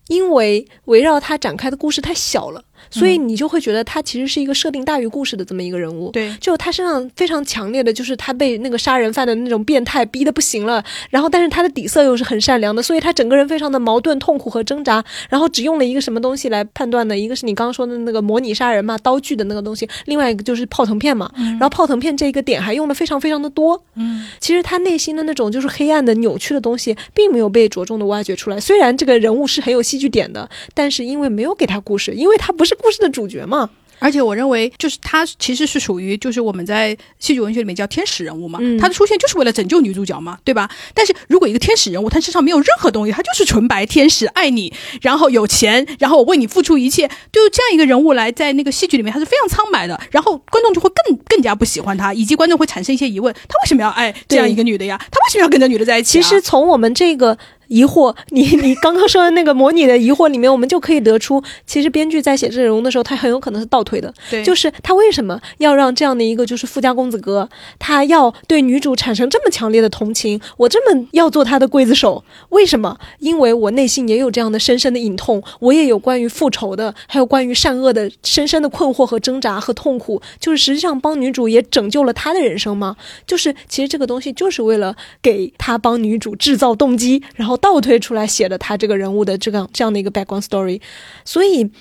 [0.08, 6.12] 因为围绕他展开的故事太小了，所以你就会觉得他其实是一个设定大于故事的这么一个人物。
[6.12, 15.04] 对，就他身上非常强烈的就是他被那个杀人犯的那种变态逼得不行了，然后但是他的底色又是很善良的，所以他整个人非常的矛盾、痛苦和挣扎。
[15.30, 17.18] 然后只用了一个什么东西来判断呢？
[17.18, 21.32] 一个是你刚刚说的那个模拟杀人嘛，刀具的那个东西，另外一个就是泡腾片嘛。
[21.36, 23.82] 然后泡腾片这一个点还用的非常非常的多。
[23.96, 28.60] 嗯，其实他内心的那种就是黑暗的、扭曲的东西，并没有被着重的挖掘出来。
[28.60, 33.70] 虽然这个人物是很有戏剧点的，但是因为没有给他故事，因为他不是故事的主角嘛。
[34.04, 40.68] 而且我认为，就是他其实是属于就是我们在戏剧文学里面叫天使人物嘛，嗯他的出现就是为了拯救女主角嘛，对吧？
[40.96, 54.98] 但是如果一个天使人物他身上没有任何东西，他就是纯白天使，爱你，然后有钱，然后我为你付出一切，对于这样一个人物来在那个戏剧里面他是非常苍白的，然后观众就会更更加不喜欢他，以及观众会产生一些疑问，他为什么要爱这样一个女的呀？
[55.12, 56.22] 他为什么要跟这女的在一起、啊？
[56.24, 57.38] 其实从我们这个
[57.72, 67.50] 疑惑，你 你刚刚说的那个模拟的疑惑里面，我们就可以得出，其实编剧在写这人物的时候，他很有可能是倒推的，对，就是他为什么要让这样的一个就是富家公子哥，
[67.80, 70.42] 他要对女主产生这么强烈的同情？
[70.58, 73.00] 我这么要做他的刽子手，为什么？
[73.20, 80.22] 因为我内心也有这样的深深的隐痛，我也有关于复仇的，还有关于善恶的深深的困惑和挣扎和痛苦。
[80.42, 82.98] 就是实际上帮女主也拯救了她的人生吗？
[83.26, 90.82] 就是其实这个东西就是为了给他帮女主制造动机，然后倒推出来写的他这个人物的这个这样的一个 background story，
[91.24, 91.72] 所以。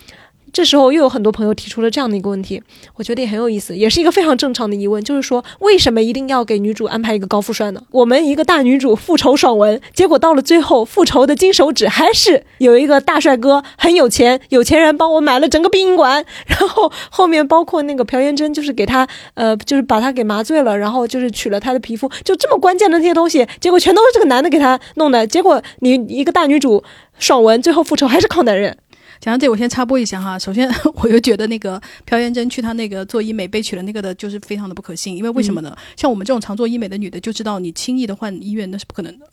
[0.52, 2.62] 这时候又有很多朋友提出了这样的一个问题，
[2.96, 7.82] 我觉得也很有意思，也是一个非常正常的疑问，就是说为什么一定要给女主安排一个高富帅呢？
[7.90, 26.82] 我们一个大女主复仇爽文，结果到了最后复仇的金手指还是有一个大帅哥，很有钱，有钱人帮我买了整个殡仪馆，然后后面包括那个朴妍珍，就是给他呃，就是把他给麻醉了，然后就是取了他的皮肤，就这么关键的那些东西，结果全都是这个男的给他弄的，结果你一个大女主
[27.18, 28.76] 爽文最后复仇还是靠男人。
[29.20, 30.38] 讲到这，我先插播一下哈。
[30.38, 30.66] 首先，
[30.96, 35.14] 我又觉得那个朴妍珍去她那个做医美被取了那个的，就是非常的不可信。
[35.14, 35.76] 因为为什么呢？
[35.94, 39.26] 像我们这种常做医美的女的就知道，你轻易的换医院那是不可能的。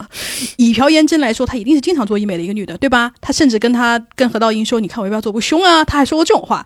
[0.58, 3.14] 以朴妍珍来说，她一定是经常做医美的一个女的，对吧？
[3.22, 6.66] 她甚至跟她跟何道英说：“你看我要不要做不胸啊？”她还说过这种话。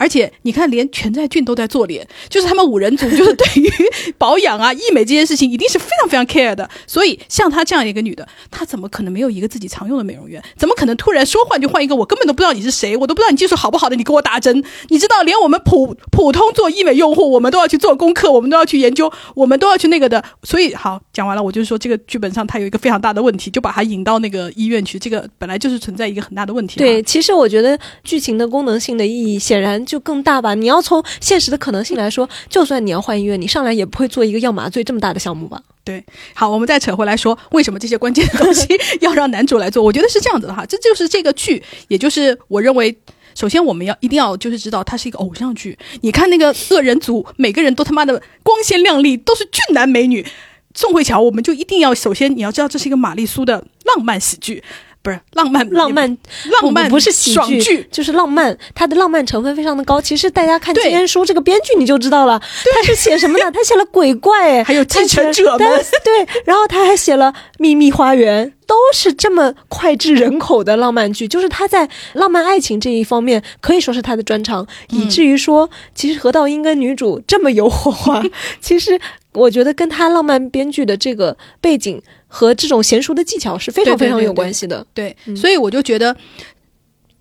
[0.00, 3.70] 而且你看，连全在俊都在做脸，就是他们五人组，就是对于
[4.16, 6.66] 保养啊、医美这件事情，一定是非常非常 care 的。
[6.86, 10.42] 所以像她这样一个女的，她怎么可能没有一个自己常用的美容院？
[10.56, 11.94] 怎么可能突然说换就换一个？
[11.94, 14.64] 我根本都不知道你是谁，我都不知道你技术好不好的，你给我打针？
[14.88, 20.24] 你知道，连我们普普通做医美用户，我们都要去做功课，我们都要去研究，我们都要去那个的。
[20.44, 26.78] 所以好讲完了，我就是说这个剧本上它有一个非常大的问题，就把它引到那个医院去，这个本来就是存在一个很大的问题。
[26.78, 30.54] 对，其实我觉得剧情的功能性的意义显然就更大吧。
[30.54, 30.70] 你。
[30.70, 35.60] 要从现实的可能性来说，就算你要换医院，你上来也不会做一个要麻醉这么大的项目吧？
[35.82, 38.68] 对，好，我们再扯回来说，为什么这些关键的东西
[39.00, 39.82] 要让男主来做？
[39.82, 42.96] 我觉得是这样子的哈，这就是这个剧，也就是我认为，
[43.34, 45.76] 首先我们要一定要就是知道它是一个偶像剧。
[46.02, 50.24] 你看那个恶人族，每个人都他妈的光鲜亮丽，都是俊男美女。
[50.72, 54.62] 宋慧乔，我们就一定要首先你要知道，这是一个玛丽苏的浪漫喜剧。
[55.02, 56.18] 不是浪漫，浪漫，
[56.60, 58.56] 浪漫不是喜剧，就是浪漫。
[58.74, 60.00] 它的浪漫成分非常的高。
[60.00, 63.44] 其实大家看金恩书这个编剧你就知道了，他是写什么呢？
[63.52, 66.26] 他写了鬼怪，还有继承者们， 对。
[66.44, 71.26] 然后他还写了秘密花园，都是这么脍炙人口的浪漫剧。
[71.26, 78.22] 就是他在浪漫爱情这一方面可以说是他的专长，以至于说，其实何道英跟女主这么有火花，
[78.62, 79.00] 其实
[79.32, 82.00] 我觉得跟他浪漫编剧的这个背景。
[82.32, 86.16] 和这种娴熟的技巧是非常非常有关系的，对，所以我就觉得。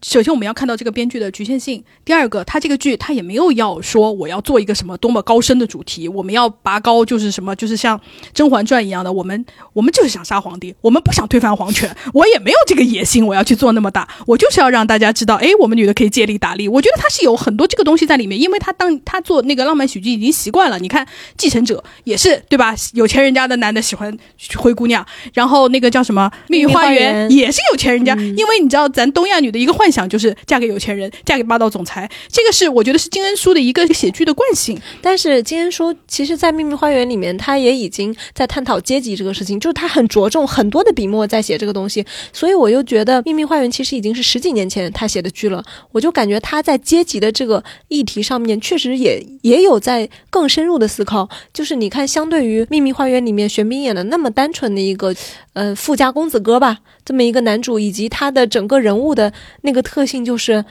[0.02, 1.84] 首先，我们要看到这个编剧的局限性。
[2.06, 7.97] 第二个，他这个剧他也没有要说我要做一个什么多么高深的主题，我们要拔高就是什么，就是像
[8.34, 16.70] 《甄嬛传》一样的，我们我们就是想杀皇帝，我们不想推翻皇权，我也没有这个野心，我要去做那么大，我就是要让大家知道，哎，我们女的可以借力打力。
[16.70, 20.80] 我觉得他是有很多这个东西在里面，因为他当他做那个浪漫喜剧已经习惯了。
[20.80, 22.74] 你看《继承者》也是对吧？
[22.93, 24.18] 有钱人家的男的喜欢
[24.56, 29.89] 灰姑娘，然后那个叫什么《秘密花园》也是有钱人家，因为你知道咱东亚女的一个幻。
[29.92, 34.80] 想就是嫁给有钱人，嫁给霸道总裁，这个是我觉得是金恩淑的一个写剧的惯性。
[35.02, 42.06] 但是金恩淑其实，在《秘密花园》里面，他也已经在探讨阶级这个事情，就是他很着重很多的笔墨在写这个东西。
[42.32, 45.64] 所以我又觉得《秘密花园》其实已经是十几年前他写的剧了。
[45.92, 51.28] 我就感觉他在阶级的这个议题上面，确实也也有在更深入的思考。
[51.54, 55.16] 就是你看，相对于《秘密花园》里面玄彬演的那么单纯的一个，
[55.54, 59.78] 呃，富家公子哥吧，这么一个男主，以及他的整个人物的那个。
[59.82, 60.65] 特性就是，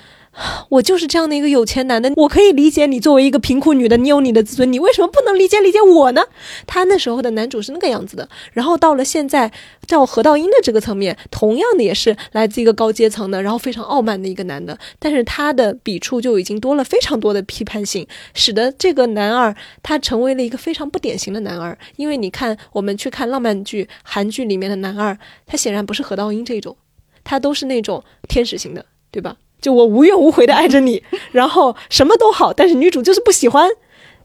[0.68, 2.12] 我就是这样的一个有钱男的。
[2.16, 6.22] 我可以理解你作为一个贫苦女的，你有你的自尊，你为什么不能理解理解我呢？
[6.66, 9.50] 他那时候的男主是那个样子的，然后到了现在，
[9.86, 21.76] 叫何道英的这个层面，同样的也是来自一个高阶层的，然后非常傲慢的一个男的，但是他的笔触就已经多了非常多的批判性，使得这个男二他成为了一个非常不典型的男二。
[21.96, 26.76] 因为你看，我们去看浪漫剧、韩剧里面的男二，他显然不是何道英这种，
[27.24, 28.84] 他都是那种天使型的。
[29.10, 29.36] 对吧？
[29.60, 31.02] 就我无怨无悔的爱着你，
[31.32, 33.68] 然后什么都好，但是女主就是不喜欢。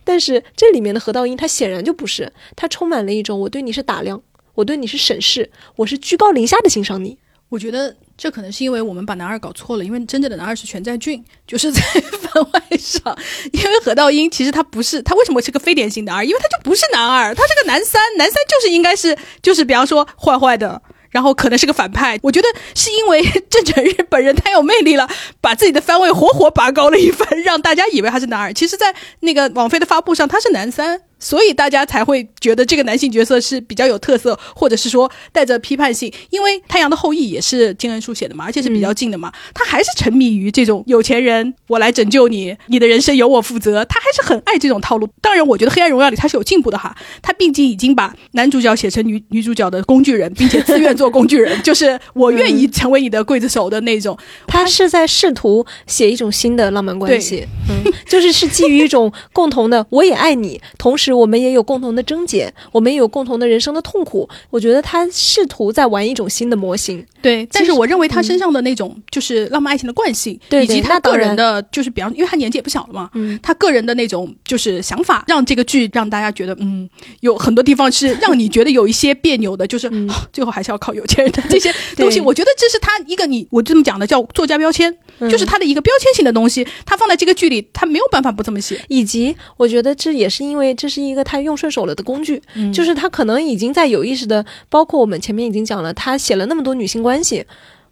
[0.04, 4.22] 但是这里面的何道英，他显然就不是，他充满了一种我对你是打量，
[4.56, 7.18] 我对你是审视，我是居高临下的欣赏你。
[7.50, 13.18] 我觉得这可能是因为我们把男二搞错了，因为真正的男二是全在俊，就是在番外上。
[13.54, 16.26] 因为何道英其实他不是，他为什么是个非典型男二？
[16.26, 20.82] 因为他就不是男二，他是个男三，男三就是应该是就是比方说坏坏的。
[21.14, 25.08] 然后可能是个反派，我觉得是因为 郑成日本人太有魅力了，
[25.40, 28.52] 把自己的番位活活拔高了一番，让大家以为他是男二。
[28.52, 31.00] 其实，在那个网飞的发布上，他是男三。
[31.24, 36.12] 所以大家才会觉得这个男性角色是比较有特色，或者是说带着批判性。
[36.30, 43.86] 因为《太阳的后裔》也是金恩淑写的嘛，而且是比较近的嘛，他还是沉迷于这种有钱人，我来拯救你，你的人生由我负责。
[43.86, 45.08] 他还是很爱这种套路。
[45.22, 54.18] 当然，我觉得《黑暗荣耀》里他是有进步的哈，他毕竟已经把男主角写成女女主角的工具人，并且自愿做工具人，就是我愿意成为你的刽子手的那种。
[54.48, 61.13] 他是在试图写一种新的浪漫关系，嗯，就是是基于一种共同的，我也爱你，同时。
[61.14, 64.28] 是我们也有共同的症结，我们也有共同的人生的痛苦。
[64.50, 67.06] 我觉得他试图在玩一种新的模型。
[67.22, 76.90] 对，但是我认为他身上的那种就是浪漫爱情的惯性，对对以及他个人的，就是比方，因为他年纪也不小了嘛，嗯，他个人的那种就是想法，让这个剧让大家觉得，嗯，
[77.22, 79.90] 有很多地方是让你觉得有一些别扭的，就是、
[80.34, 82.20] 最后还是要靠有钱人的 这些东西。
[82.20, 88.82] 我觉得这是他一个你我这么讲的叫作家标签，嗯就是他的一个标签性的东西，他放在这个剧里，他没有办法不这么写。
[88.90, 97.46] 以及我觉得这也是因为这是一个他用顺手了的工具，嗯就是他可能已经在有意识的，包括我们前面已经讲了，他写了那么多女性关系，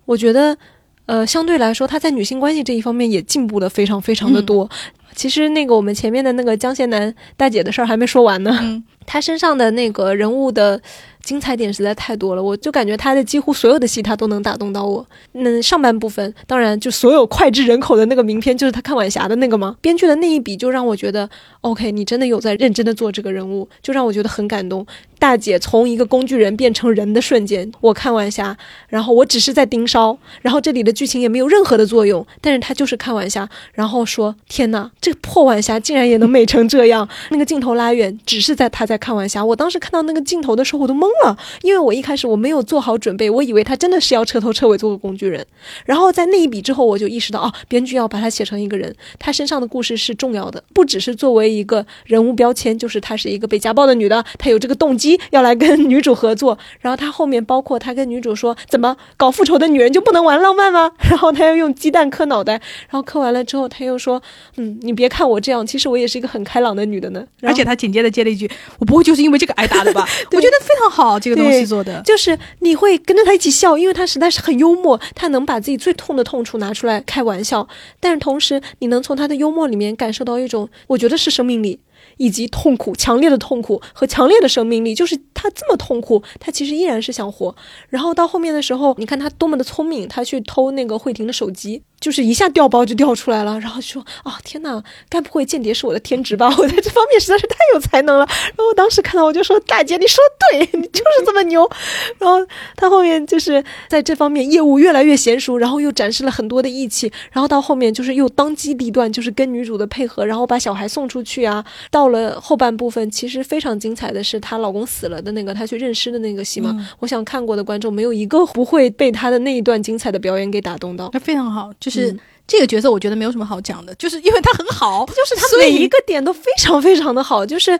[0.05, 0.57] 我觉得，
[1.05, 4.69] 呃，相对来说他在女性关系这一方面也进步的非常非常的多。
[5.15, 10.79] 其实那个我们前面的那个江贤南大姐的事儿还没说完呢，嗯她身上的那个人物的
[11.23, 15.05] 精彩点实在太多了，我就感觉她的几乎所有的戏她都能打动到我。
[15.33, 21.29] 嗯，上半部分当然就所有脍炙人口的那个名片就是她看晚霞的那个嘛，编剧的那一笔就让我觉得
[21.61, 24.85] OK，你真的有在认真的做这个人物，就让我觉得很感动。
[25.19, 28.55] 大姐从一个工具人变成人的瞬间，我看晚霞，
[28.87, 37.07] 然后我只是在盯梢，然后这里的剧情也没有任何的作用，但是她就是看晚霞，然后说天哪，这破晚霞竟然也能美成这样。
[37.31, 39.43] 那个镜头拉远，只是在他在看晚霞。
[39.43, 45.45] 我当时看到那个镜头的时候，我都懵了，因为我一开始我没有做好准备，我以为他真的是要彻头彻尾做个工具人。
[45.85, 56.57] 然后在那一笔之后，我就意识到，哦，编剧要把她写成一个人，她身上的故事是重要的，不只是作为一个人物标签，就是她是一个被家暴的女的，她有这个动机要来跟 女主合作。
[56.79, 60.91] 然后她后面包括她跟女主说，怎么搞复仇的女人就不能玩浪漫吗？
[61.09, 64.21] 然后她要用鸡蛋磕脑袋，然后磕完了之后，她又说，
[64.57, 67.25] 嗯，你别看我这样，其实我也是一个很开朗的女的呢。
[67.41, 72.01] 而且她紧接着接了一句：“我不会就是因为这个挨打的吧？” 我觉得非常好，这个东西做的。
[72.03, 77.67] 就是你会跟着他一起笑，因为他实在是很幽默，他能把自己最痛的痛处拿出来开玩笑，
[77.99, 81.79] 但是同时你能从他的幽默里面感受到一种，我觉得是生命力。
[82.17, 87.55] 以及痛苦，强烈的痛苦和强烈的生命力，就是他这么痛苦，他其实依然是想活。
[87.89, 96.53] 然后到后面的时候，你看他多么的聪明，他去偷那个慧婷的手机，就是一下掉包就掉出来了，然后就说啊天哪，该不会间谍是我的天职吧？
[96.57, 98.25] 我在这方面实在是太有才能了。
[98.25, 101.69] 然后我当时看到我就说大姐，你说的对，你就是这么牛。
[102.17, 102.45] 然后
[102.75, 111.63] 他后面就是在这方面业务越来越娴熟，然后又展示了很多的义气，然后到后面就是又当机立断，就是跟女主的配合，然后把小孩送出去啊。
[111.91, 116.71] 到了后半部分，其实非常精彩的是她老公死了的那个，她去认尸的那个戏嘛。
[116.73, 121.09] 嗯我想看过的观众没有一个不会被她的那一段精彩的表演给打动到。
[121.13, 127.79] 那非常好，就是、嗯这个角色，我觉得没有什么好讲的，就是因为他很好，就是他每一个点都非常非常的好，就是，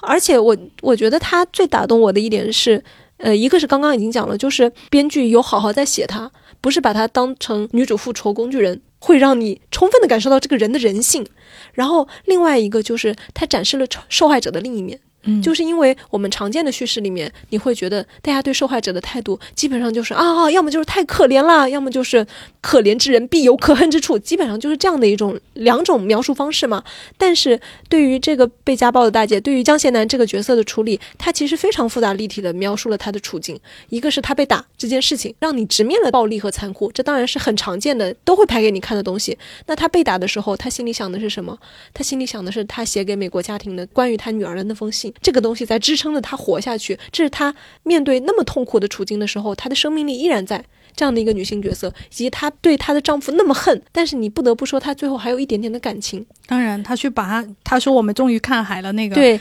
[0.00, 2.80] 而且我我觉得他最打动我的一点是，
[3.16, 11.26] 呃，一个是刚刚已经讲了，就是编剧有好好在写他，不是把他当成女主复仇工具人，会让你充分的感受到这个人的人性。
[11.72, 15.00] 然后另外一个就是他展示了受受害者的另一面。
[15.24, 22.26] 嗯就是因为我们常见的叙事里面，你会觉得大家对受害者的态度基本上就是啊，要么就是太可怜了，要么就是
[22.60, 26.82] 可怜之人必有可恨之处， 基本上就是这样的一种两种描述方式嘛。
[27.16, 33.58] 但是对于这个被家暴的大姐，对于江贤南这个角色的处理，他其实非常复杂立体的描述了他的处境。
[33.88, 39.36] 一个是他被打这件事情，让你直面了暴力和残酷，这当然是很常见的，都会拍给你看的东西。
[39.66, 41.56] 那他被打的时候，他心里想的是什么？
[41.94, 46.98] 他心里想的是他写给美国家庭的关于他女儿的那封信，这个东西在支撑着他活下去。
[47.10, 50.64] 这是他面对那么痛苦的处境的时候，他的生命力依然在。
[50.94, 56.22] 这样的一个女性角色，以及她对她的丈夫那么恨，但是你不得不说，她最后还有一点点的感情。
[56.46, 59.40] 当然，她去把她，她说我们终于看海了那个，对，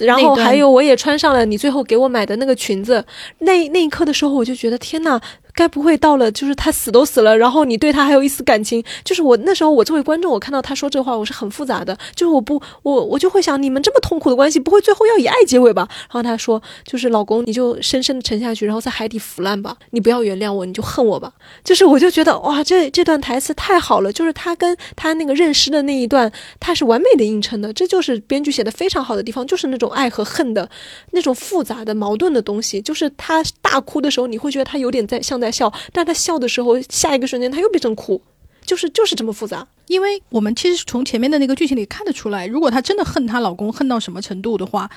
[0.00, 3.02] 然后还有我也穿上了你最后给我买的那个裙子。
[3.38, 5.18] 那那一刻的时候，我就觉得天呐，
[5.54, 8.82] 该不会到了就是他死都死了，然后你对他还有一丝感情？
[9.04, 11.96] 就是我那时候我作为观众，我看到他说这话，我是很复杂的。
[12.14, 15.86] 就是我不我我就会想，你们这么痛苦的关系，不会最后要以爱结尾吧？
[15.90, 21.32] 然后他说，就是老公，你就深深的沉下去，然后在海底腐烂吧，你不要原谅我，你就恨我吧。
[21.62, 30.68] 就是我就觉得哇，这这段台词太好了，就是他跟他那个认尸的那一段，他是完美的映衬的，这就是编剧写的非常好的地方，就是那种爱和恨的
[31.10, 32.80] 那种复杂的矛盾的东西。
[32.80, 38.22] 就是他大哭的时候，你会觉得他有点在像在笑，但他笑的时候，下一个瞬间他又变成哭，
[38.64, 39.66] 就是就是这么复杂。
[39.88, 44.88] 因为我们其实从前面的那个剧情里看得出来，如果她真的恨她老公恨到什么程度的话，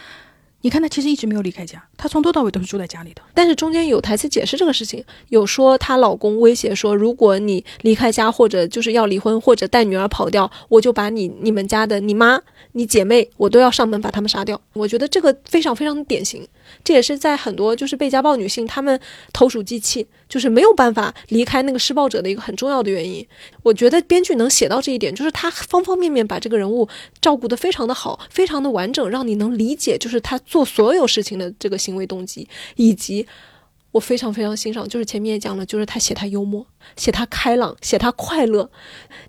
[0.61, 3.21] 你看她其实一直没有离开家，她从头到尾都是住在家里的。
[3.33, 12.39] 但是中间有台词解释这个事情，有说她老公威胁说，如果你离开家或者就是要离婚或者带女儿跑掉，我就把你你们家的你妈、
[12.71, 14.59] 你姐妹，我都要上门把他们杀掉。
[14.73, 16.47] 我觉得这个非常非常典型，
[16.83, 18.99] 这也是在很多就是被家暴女性她们
[19.33, 23.25] 投鼠忌器，就是没有办法离开那个施暴者的一个很重要的原因。
[23.63, 26.87] 我觉得编剧能写到这一点，就是他方方面面把这个人物
[27.21, 33.25] 照顾得非常的好，非常的完整，让你能理解就是他做所有事情的这个行为动机，以及。
[33.95, 36.67] 我非常非常欣赏，就是前面也讲了，就是他写他幽默，
[36.97, 38.69] 写他开朗，写他快乐，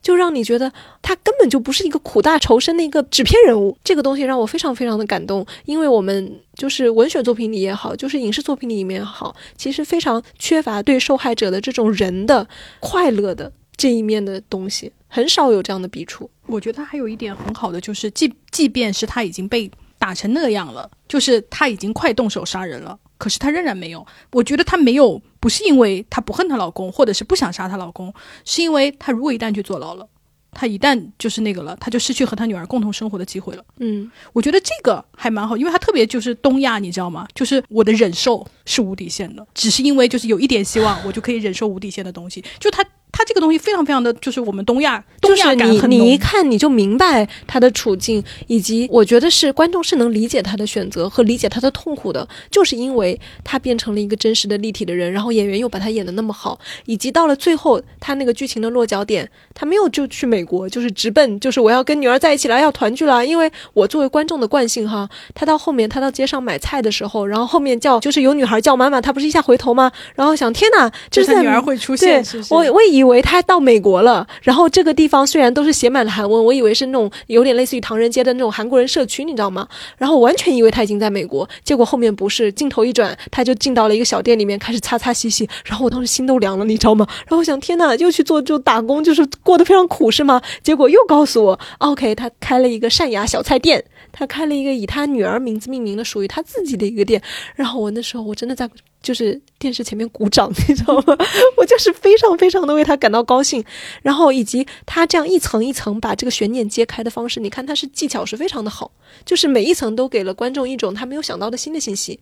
[0.02, 3.78] 就让你觉得他根本就不是一个苦大仇深的一个纸片人物。
[3.84, 12.48] 这个东西让我非常非常的感动，因为我们就是文学作品里也好，就是影视作品里面也好，其实非常缺乏对受害者的这种人的
[12.80, 16.28] 快乐的这一面的东西，很少有这样的笔触。
[16.46, 22.98] 我觉得还有一点很好的就是，即即便是他已经被打成那样了，就是他已经快动手杀人了。
[23.18, 28.12] 可是她仍然没有，我觉得她没有，不是因为她不恨她老公，或者是不想杀她老公，
[28.44, 30.08] 是因为她如果一旦去坐牢了，
[30.52, 33.64] 她一旦就是那个了，她就失去和她女儿共同生活的机会了。
[33.78, 37.26] 嗯，我觉得这个还蛮好，因为她特别就是东亚，你知道吗？
[37.34, 42.44] 就是我的忍受是无底线的，只是因为就是有一点希望，我就可以忍受无底线的东西。
[42.58, 42.84] 就她。
[43.16, 63.24] 他这个东西非常非常的就是我们东亚，东亚感很你你一看你就明白他的处境，以及我觉得是观众是能理解他的选择和理解他的痛苦的，就是因为他变成了一个真实的立体的人，然后演员又把他演的那么好，以及到了最后他那个剧情的落脚点，他没有就去美国，就是直奔就是我要跟女儿在一起了，要团聚了。
[63.24, 69.90] 因为我作为观众的惯性哈，他到后面他到街上买菜的时候，然后后面叫就是有女孩叫妈妈，他不是一下回头吗？
[70.14, 73.05] 然后想天哪，这是女儿会出现，我我以。
[73.06, 79.68] 以为他到美国了，然后这个地方虽然都是写满了韩文，我以为是那种有点类似于唐人街的那种韩国人社区，你知道吗？
[79.96, 87.06] 然后完全以为他已经在美国，结果后面不是，镜头一转，他就进到了一个小店里面，开始擦擦洗洗，然后我当时心都凉了，你知道吗？
[87.20, 90.42] 然后我想，天呐，又去做就打工，就是过得非常苦是吗？
[90.62, 97.22] 结果又告诉我，OK，他开了一个善雅小菜店，他开了一个以他女儿名字命名的属于他自己的一个店，
[97.54, 98.68] 然后我那时候我真的在。
[99.02, 101.16] 就是电视前面鼓掌，你知道吗？
[101.56, 103.64] 我就是非常非常的为他感到高兴，
[104.02, 108.90] 然后以及他这样一层一层把这个悬念揭开的方式，你看他是技巧是非常的好，
[109.24, 112.18] 就是每一层都给了观众一种他没有想到的新的信息。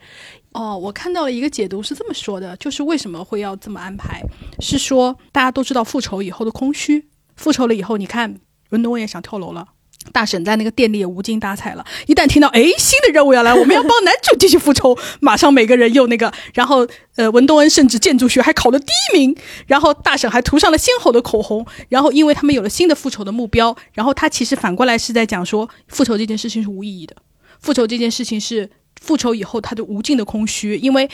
[0.53, 4.23] 哦，我看到了一个解读是这么说的，就是为什么会要这么安排，
[4.61, 9.69] 是说大家都知道复仇以后的空虚，复仇了以后，你看文东也想跳楼了。
[10.13, 11.85] 大婶在那个店里也无精打采了。
[12.07, 16.33] 一旦听到哎新的任务要来，我们要帮男主继续复仇， 马上每个人又那个。
[16.53, 16.87] 然后
[17.17, 19.37] 呃文东恩甚至建筑学还考了第一名。
[19.67, 21.67] 然后大婶还涂上了鲜红的口红。
[21.89, 23.77] 然后因为他们有了新的复仇的目标。
[23.93, 27.17] 然后他其实反过来是在讲说，复仇这件事情是无意义的。
[27.61, 28.69] 复仇这件事情是
[29.01, 30.77] 复仇以后他的无尽的空虚。
[30.77, 31.09] 因为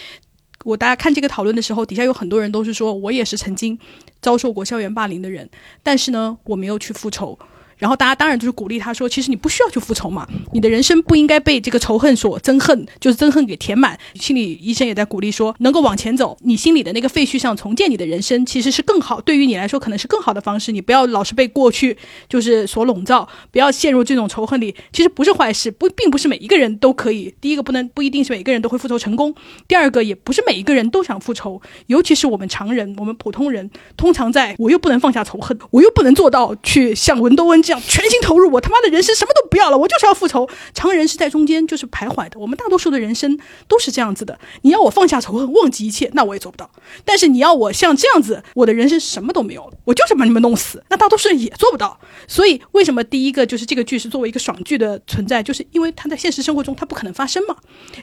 [0.65, 3.79] 我大家看这个讨论的时候，底下有很多人都是说我也是曾经
[4.21, 5.49] 遭受过校园霸凌的人，
[5.83, 7.39] 但是呢我没有去复仇。
[7.81, 13.99] 然后大家当然就是鼓励他说，其实你不需要去复仇嘛，你的人生不应该被这个仇恨所憎恨，就是憎恨给填满。
[14.15, 20.71] 心理医生也在鼓励说，能够往前走，你心里的那个废墟上重建你的人生，其实是更好，对于你来说可能是更好的方式。
[20.73, 21.97] 你不要老是被过去
[22.29, 27.35] 就是所笼罩，不要陷入这种仇恨里，其实不是坏事，不并不是每一个人都可以。
[27.41, 29.35] 第一个不能不一定是每个人都会复仇成功，
[29.67, 37.63] 第二个也不是每一个人都想复仇，尤其是我们常人，我们普通人，通常在我又不能放下仇恨，我又不能做到去像文多恩。
[37.71, 40.49] 这样全心投入，我他妈的人生什么都不要了，我就是要复仇。
[40.75, 44.37] 常人是在中间就是徘徊的，我们大多数的人生都是这样子的。
[44.63, 46.69] 你要我放下仇恨，忘记一切，那我也做不到。
[47.05, 51.97] 但是你要我像这样子，我的人生什么都没有了，我就是把你们弄死，那大多数人也做不到。
[52.27, 57.55] 所以为什么第一个就是这个剧是作为一个爽剧的存在，就是因为它在现实生活中它不可能发生嘛。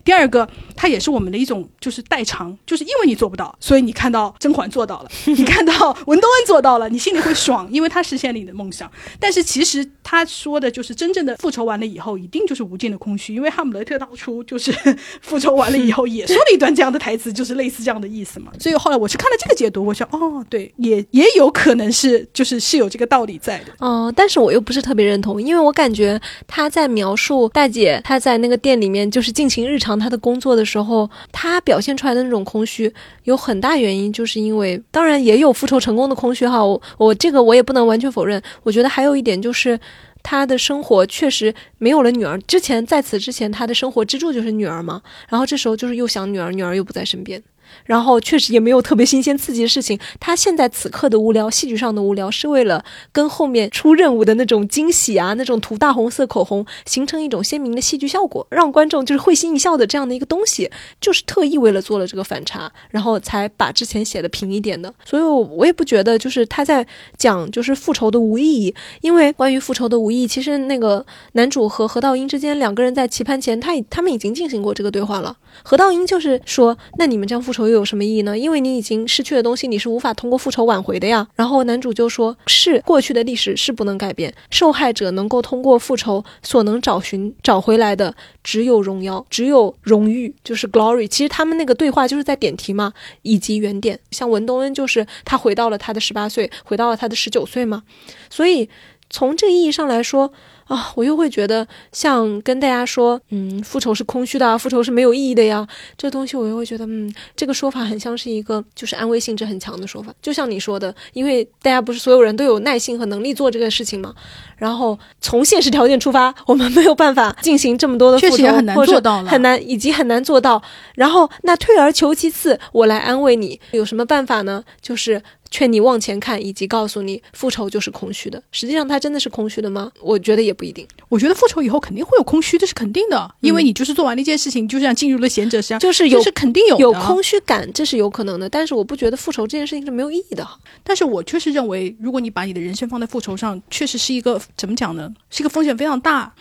[0.05, 0.47] 第二个，
[0.77, 5.73] 它也是我们的一种就是代偿，就是因为你做不到，所以你看到甄嬛做到了，你看到
[6.05, 8.89] 文东恩做到了，你心里会爽，因为他实现了你的梦想。
[9.19, 13.33] 但是其实他说的就是真正的复仇完了以后，一定就是无尽的空虚。
[13.35, 14.71] 因为哈姆雷特当初就是
[15.21, 18.51] 复仇完了以后也说了一段这样的台词，就是类似这样的意思嘛。
[18.59, 23.65] 所以后来我是看了这个解读，我想哦，对，也也有可能是就是是有这个道理在的。
[23.79, 32.91] 哦，但是我又不是特别认同，因为我感觉他在描述大姐她在那个店里面就是进行日常她的工作的时候，她表现出来的那种空虚，
[33.23, 36.63] 有很大原因就是因为，当然也有复仇成功的空虚哈。
[36.63, 38.87] 我我这个我也不能完全否认，我觉得。
[38.87, 39.79] 还有一点就就是，
[40.21, 42.37] 他的生活确实没有了女儿。
[42.41, 45.01] 之前在此之前，他的生活支柱就是女儿嘛。
[45.29, 47.41] 然后这时候就是又想女儿，女儿又不在身边。
[47.85, 49.99] 然后确实也没有特别新鲜刺激的事情。
[50.19, 64.93] 他现在此刻的无聊，戏剧上的无聊，是为了跟后面出任务的那种惊喜啊，那种涂大红色口红，形成一种鲜明的戏剧效果，让观众就是会心一笑的这样的一个东西，就是特意为了做了这个反差，然后才把之前写的平一点的。
[65.05, 66.85] 所以，我也不觉得就是他在
[67.17, 75.35] 讲就是复仇的无意义，因为关于复仇的无意义，其实那个男主和何道英之间两个人在棋盘前，他他们已经进行过这个对话了。
[75.63, 78.37] 何道英就是说，那你们这样复仇又有什么意义呢？
[78.37, 81.27] 因为你已经失去的东西，你是无法通过复仇挽回的呀。
[81.35, 91.07] 然后男主就说，是过去的历史是不能改变，受害者能够通过复仇所能找寻找回来的只有荣耀，只有荣誉，就是 glory。
[91.07, 93.99] 其实他们那个对话就是在点题嘛，以及原点。
[94.11, 97.83] 像文东恩就是他回到了他的十八岁，回到了他的十九岁嘛。
[98.29, 98.69] 所以
[99.09, 100.31] 从这个意义上来说。
[100.67, 105.67] 啊，我又会觉得像跟大家说，嗯，复仇是空虚的，复仇是没有意义的呀。
[105.97, 110.13] 这东西我又会觉得，嗯，这个说法很像是一个就是安慰性质很强的说法。
[110.21, 114.13] 就像你说的，因为大家不是所有人都有耐心和能力做这个事情嘛。
[114.57, 120.61] 然后从现实条件出发，我们没有办法进行这么多的复仇，很难做到很难，以及很难做到。
[120.95, 124.63] 然后那退而求其次，我来安慰你，有什么办法呢？
[124.81, 125.21] 就是。
[125.49, 128.43] 劝你往前看，以及告诉你复仇就是空虚的。
[128.51, 129.89] 实际上，它真的是空虚的吗？
[130.01, 130.85] 我觉得也不一定。
[131.07, 133.35] 我觉得复仇以后肯定会有空虚，这是肯定的。
[133.39, 138.49] 因为你就是做完了一件事情，就像进入了贤者时，就是有是肯定有有空虚感，这是有可能的。
[138.49, 140.45] 但是我不觉得复仇这件事情是没有意义的。
[140.83, 145.13] 但是我确实认为，如果你把你的人生放在复仇上，确实是一个怎么讲呢？
[145.29, 146.33] 是一个风险非常大，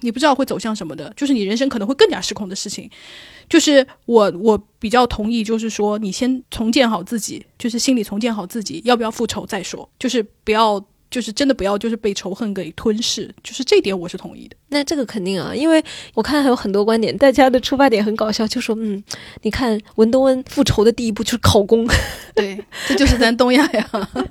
[0.00, 2.88] 你不知道会走向什么的，就是你人生可能会更加失控的事情。
[3.48, 10.82] 就是我，我比较同意，就是说你先重建好自己，就是心里重建好自己，要不要复仇再说，就是不要。
[11.14, 14.56] 就是真的不要，就是被仇恨给吞噬，就是这点我是同意的。
[14.68, 15.80] 那这个肯定啊，因为
[16.12, 19.00] 我看还有很多观点，大家的出发点很搞笑，就说嗯，
[19.42, 21.86] 你看文东恩复仇的第一步就是考公，
[22.34, 22.58] 对，
[22.88, 23.88] 这就是咱东亚呀。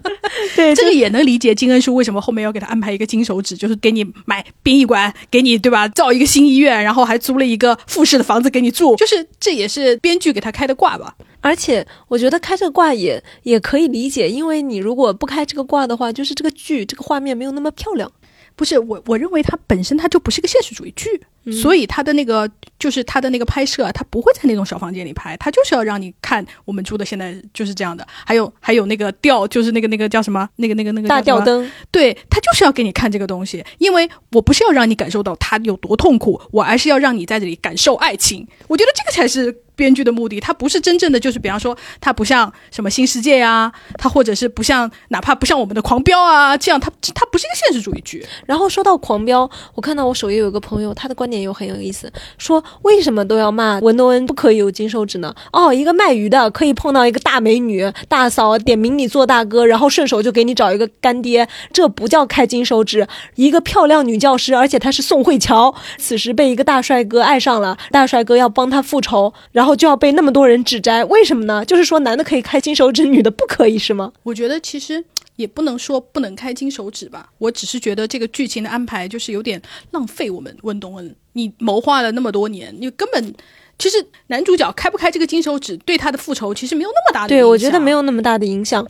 [0.57, 11.15] 对，这个也能理解金恩淑为什么后面要给他安排一个金手指，就是给你买殡仪馆，给你对吧，造一个新医院，然后还租了一个复式的房子给你住，就是这也是编剧给他开的挂吧。
[11.43, 18.09] 而且我觉得开这个挂也也可以理解，因为你如果不开这个挂的话，就是这个剧这个画面没有那么漂亮。
[18.55, 21.21] 不是我，我认为它本身它就不是个现实主义剧，
[21.51, 28.05] 所以他的那个就是他的那个拍摄，他不会在那种小房间里拍，他就是要让你看我们住的现在就是这样的。
[28.25, 30.47] 还有还有那个吊，就是那个那个叫什么？
[30.57, 31.69] 那个那个那个大吊灯。
[31.91, 38.47] 对，他就是要给你看这个东西，因为我不是要让你感受到他有多痛苦，我而是要让你在这里感受爱情。
[38.67, 39.63] 我觉得这个才是。
[39.75, 48.23] 编剧的目的，他不是真正的，就是比方说，他不像什么新世界呀，他或者是不像，哪怕不像我们的狂飙啊，这样，他他不是一个现实主义剧。
[48.45, 55.33] 然后说到狂飙，我看到我首页有个朋友，他的观点又很有意思，说为什么都要骂文东恩不可以有金手指呢？
[55.51, 63.07] 哦，一个卖鱼的可以碰到一个大美女大嫂点名你做大哥，然后顺手就给你找一个干爹，这不叫开金手指。
[63.35, 71.63] 一个漂亮女教师，而且她是宋慧乔，此时被一个大帅哥爱上了，大帅哥要帮她复仇，然后就要被那么多人指摘，为什么呢？
[71.65, 74.11] 就是说男的可以开金手指，女的不可以是吗？
[74.23, 75.03] 我觉得其实
[75.35, 79.61] 也不能说不能开金手指吧，我只是觉得这个剧情的安排就是有点
[79.91, 83.33] 浪费我们温东恩，你谋划了那么多年，你根本。
[83.79, 87.29] 其实男主角开不开这个金手指，对他的复仇其实没有那么大的。
[87.29, 88.87] 对，我觉得没有那么大的影响。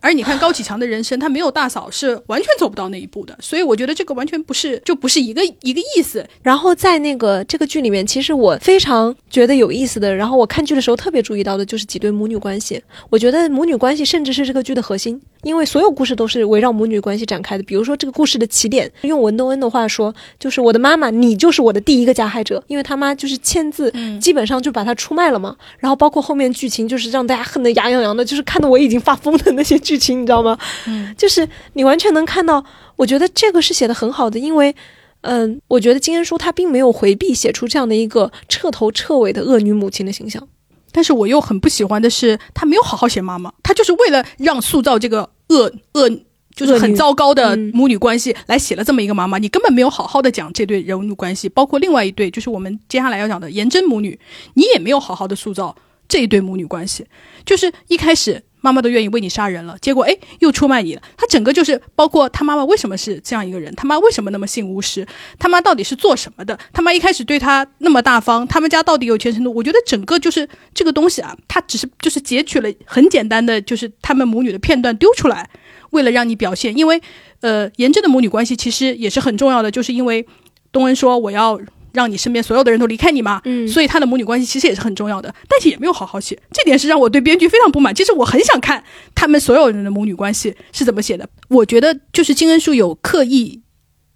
[0.00, 3.36] 而你看高启强的人生，他没有大嫂是完全走不到那一步的。
[3.40, 6.26] 所以我觉得这个完全不是，就不是一个一个意思。
[6.42, 12.82] 然后在那个这个剧里面，其实我非常觉得有意思的，然后我看剧的时候特别注意到的就是几对母女关系。
[13.10, 17.62] 我觉得母女关系甚至是这个剧的核心，因为所有故事都是围绕母女关系展开的。
[17.64, 23.92] 比如说这个故事的起点，用文东恩的话说，就是我的妈妈，你就是我的第一个加害者，因为他妈就是签字。
[24.20, 30.58] 基本上就把他出卖了嘛，然后包括后面剧情就是让大家恨得牙痒痒的，就是看得我已经发疯的那些剧情，你知道吗？
[30.86, 32.64] 嗯，就是你完全能看到，
[32.96, 34.74] 我觉得这个是写的很好的，因为，
[35.22, 40.46] 嗯，我觉得金恩淑她并没有回避写出这样的一个彻头彻尾的恶女母亲的形象，
[40.92, 46.10] 但是我又很不喜欢的是，她没有好好写妈妈，她就是为了让塑造这个恶恶。
[46.56, 54.16] 就是很糟糕的母女关系，来写了这么一个妈妈，你根本没有好好的讲这对人物关系，包括另外一对，就是我们接下来要讲的颜真母女，
[54.54, 55.74] 你也没有好好的塑造
[56.06, 57.04] 这一对母女关系。
[57.44, 61.02] 就是一开始妈妈都愿意为你杀人了，结果哎又出卖你了。
[61.18, 65.06] 他整个就是包括他妈妈为什么是这样一个人，他妈为什么那么信巫师，
[65.38, 66.58] 他妈到底是做什么的？
[66.72, 69.52] 他妈一开始对他那么大方，他们家到底有钱程度？
[69.52, 75.50] 我觉得整个就是这个东西啊，他只是就是截取了很简单的就是他们母女的片段丢出来。
[75.90, 77.00] 为了让你表现，因为，
[77.40, 80.26] 呃，严真的母女关系其实也是很重要的，就是因为
[80.72, 81.56] 东恩说我要
[81.94, 83.40] 让你身边所有的人都离开你嘛。
[83.44, 87.94] 嗯所以他的母女关系其实也是很重要的，但是也没有好好写，这点是让我对编剧非常不满。
[87.94, 88.84] 其实我很想看
[89.14, 91.26] 他们所有人的母女关系是怎么写的。
[91.48, 93.62] 我觉得就是金恩淑有刻意，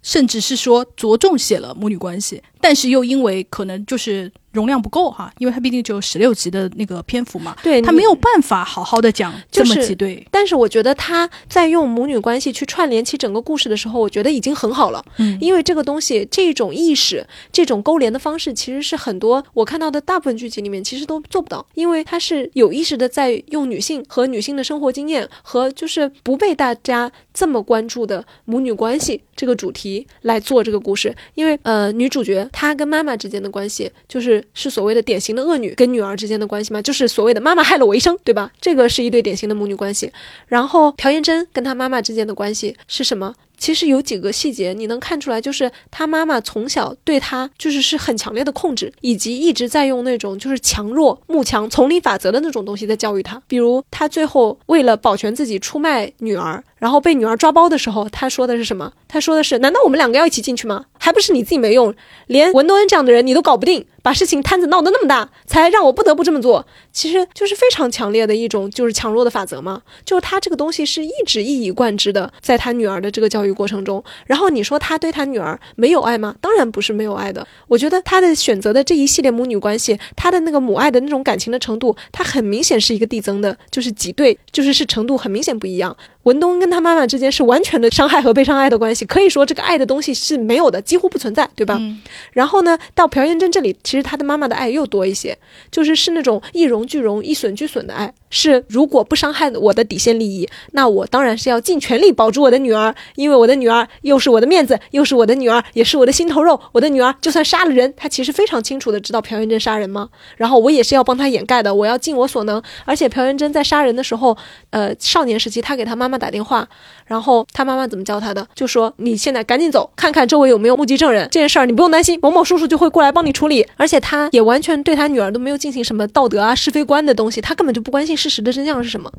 [0.03, 10.25] 甚至是说着重写了母女关系，但是又因为可能就是容量不够哈，因为它毕竟只有十六集的那个篇幅嘛，对你他没有办法好好的讲这么就是几对。
[10.31, 15.03] 但是我觉得他在用母女关系去串联起整个故事的时候，我觉得已经很好了。
[15.17, 31.15] 嗯因为这个东西，这种意识、这种勾连的方式，其实是很多我看到的大部分剧集里面其实都做不到，因为它是有意识的在用女性和女性的生活经验和就是不被大家这么关注的母女关系这个主题来做这个故事。
[31.35, 38.51] 因为呃，女主角她跟妈妈之间的关系，就是是所谓的典型的恶女跟女儿之间的关系嘛，就是所谓的妈妈害了我一生，对吧？
[38.59, 40.11] 这个是一对典型的母女关系。
[40.47, 43.33] 然后朴妍珍跟她妈妈之间的关系是什么？
[43.59, 53.39] 其实有几个细节你能看出来，就是他妈妈从小对他就是是很强烈的控制，以及一直在用那种就是强弱慕强丛林法则的那种东西在教育他。
[53.47, 58.91] 比如他最后为了保全自己出卖女儿，然后被女儿抓包的时候，他说的是什么？
[59.07, 60.85] 他说的是：难道我们两个要一起进去吗？
[60.97, 61.93] 还不是你自己没用，
[62.27, 66.65] 连文多恩这样的人你都搞不定，把事情摊子闹得那么大，才让我不得不这么做。
[66.91, 74.03] 其实就是非常强烈的一种就是强弱的法则嘛，就是他这个东西是一直一以贯之的，在他女儿的这个教育过程中。
[74.25, 76.35] 然后你说他对他女儿没有爱吗？
[76.41, 77.45] 当然不是没有爱的。
[77.67, 85.95] 我觉得他的选择的这一系列母女关系，他的那个母爱的那种感情的程度，他很明显是一个递增的，就是几对，就是是程度很明显不一样。
[86.23, 91.77] 文东跟他妈妈之间是完全的伤害和被伤害的关系，可以说这个爱的东西是没有的，几乎不存在，对吧？
[91.79, 92.01] 嗯
[92.33, 95.37] 然后呢，到朴元珍这里，其实他的妈妈的爱又多一些，
[95.71, 98.13] 就是是那种一荣俱荣、一损俱损的爱。
[98.31, 106.59] 是如果不伤害我的底线利益，那我当然是要尽全力保住我的女儿，因为我的女儿又是我的面子，又是我的女儿，也是我的心头肉。
[106.71, 110.09] 我的女儿就算杀了人，她其实非常清楚的知道朴元珍杀人吗？
[110.37, 112.61] 然后我也是要帮她掩盖的，我要尽我所能。
[112.85, 114.37] 而且朴元珍在杀人的时候，
[114.69, 116.67] 呃，少年时期她给她妈妈妈打电话，
[117.05, 118.45] 然后他妈妈怎么教他的？
[118.55, 121.27] 就说你现在赶紧走，看看周围有没有目击证人。
[121.29, 123.65] 这件事儿你不用担心，某某叔叔就会过来帮你处理。
[123.77, 129.11] 而且他也完全对他女儿都没有进行什么道德啊、是非观的东西，他根本就不关心事实的真相是什么。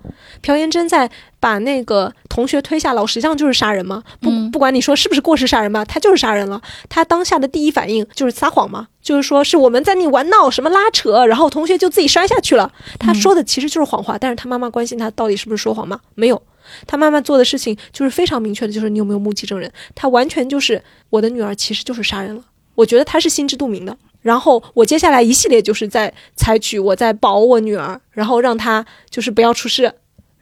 [0.42, 1.08] 朴妍珍在
[1.38, 4.02] 把那个同学推下楼，实际上就是杀人吗。
[4.20, 6.60] 不不管你说是不是过失杀人吧，他就是杀人了。
[6.88, 12.72] 他当下的第一反应就是撒谎嘛，就是说是我们在那玩闹，什么拉扯，然后同学就自己摔下去了。
[12.98, 16.00] 他说的其实就是谎话，但是他妈妈关心他到底是不是说谎吗？
[16.14, 16.40] 没有。
[16.86, 19.70] 他妈妈做的事情就是非常明确的，就是你有没有目击证人。
[19.94, 22.44] 他完全就是我的女儿其实就是杀人了。
[22.74, 23.96] 我觉得他是心知肚明的。
[24.22, 29.90] 然后我接下来一系列就是在采取我在保我女儿，然后让她就是不要出事，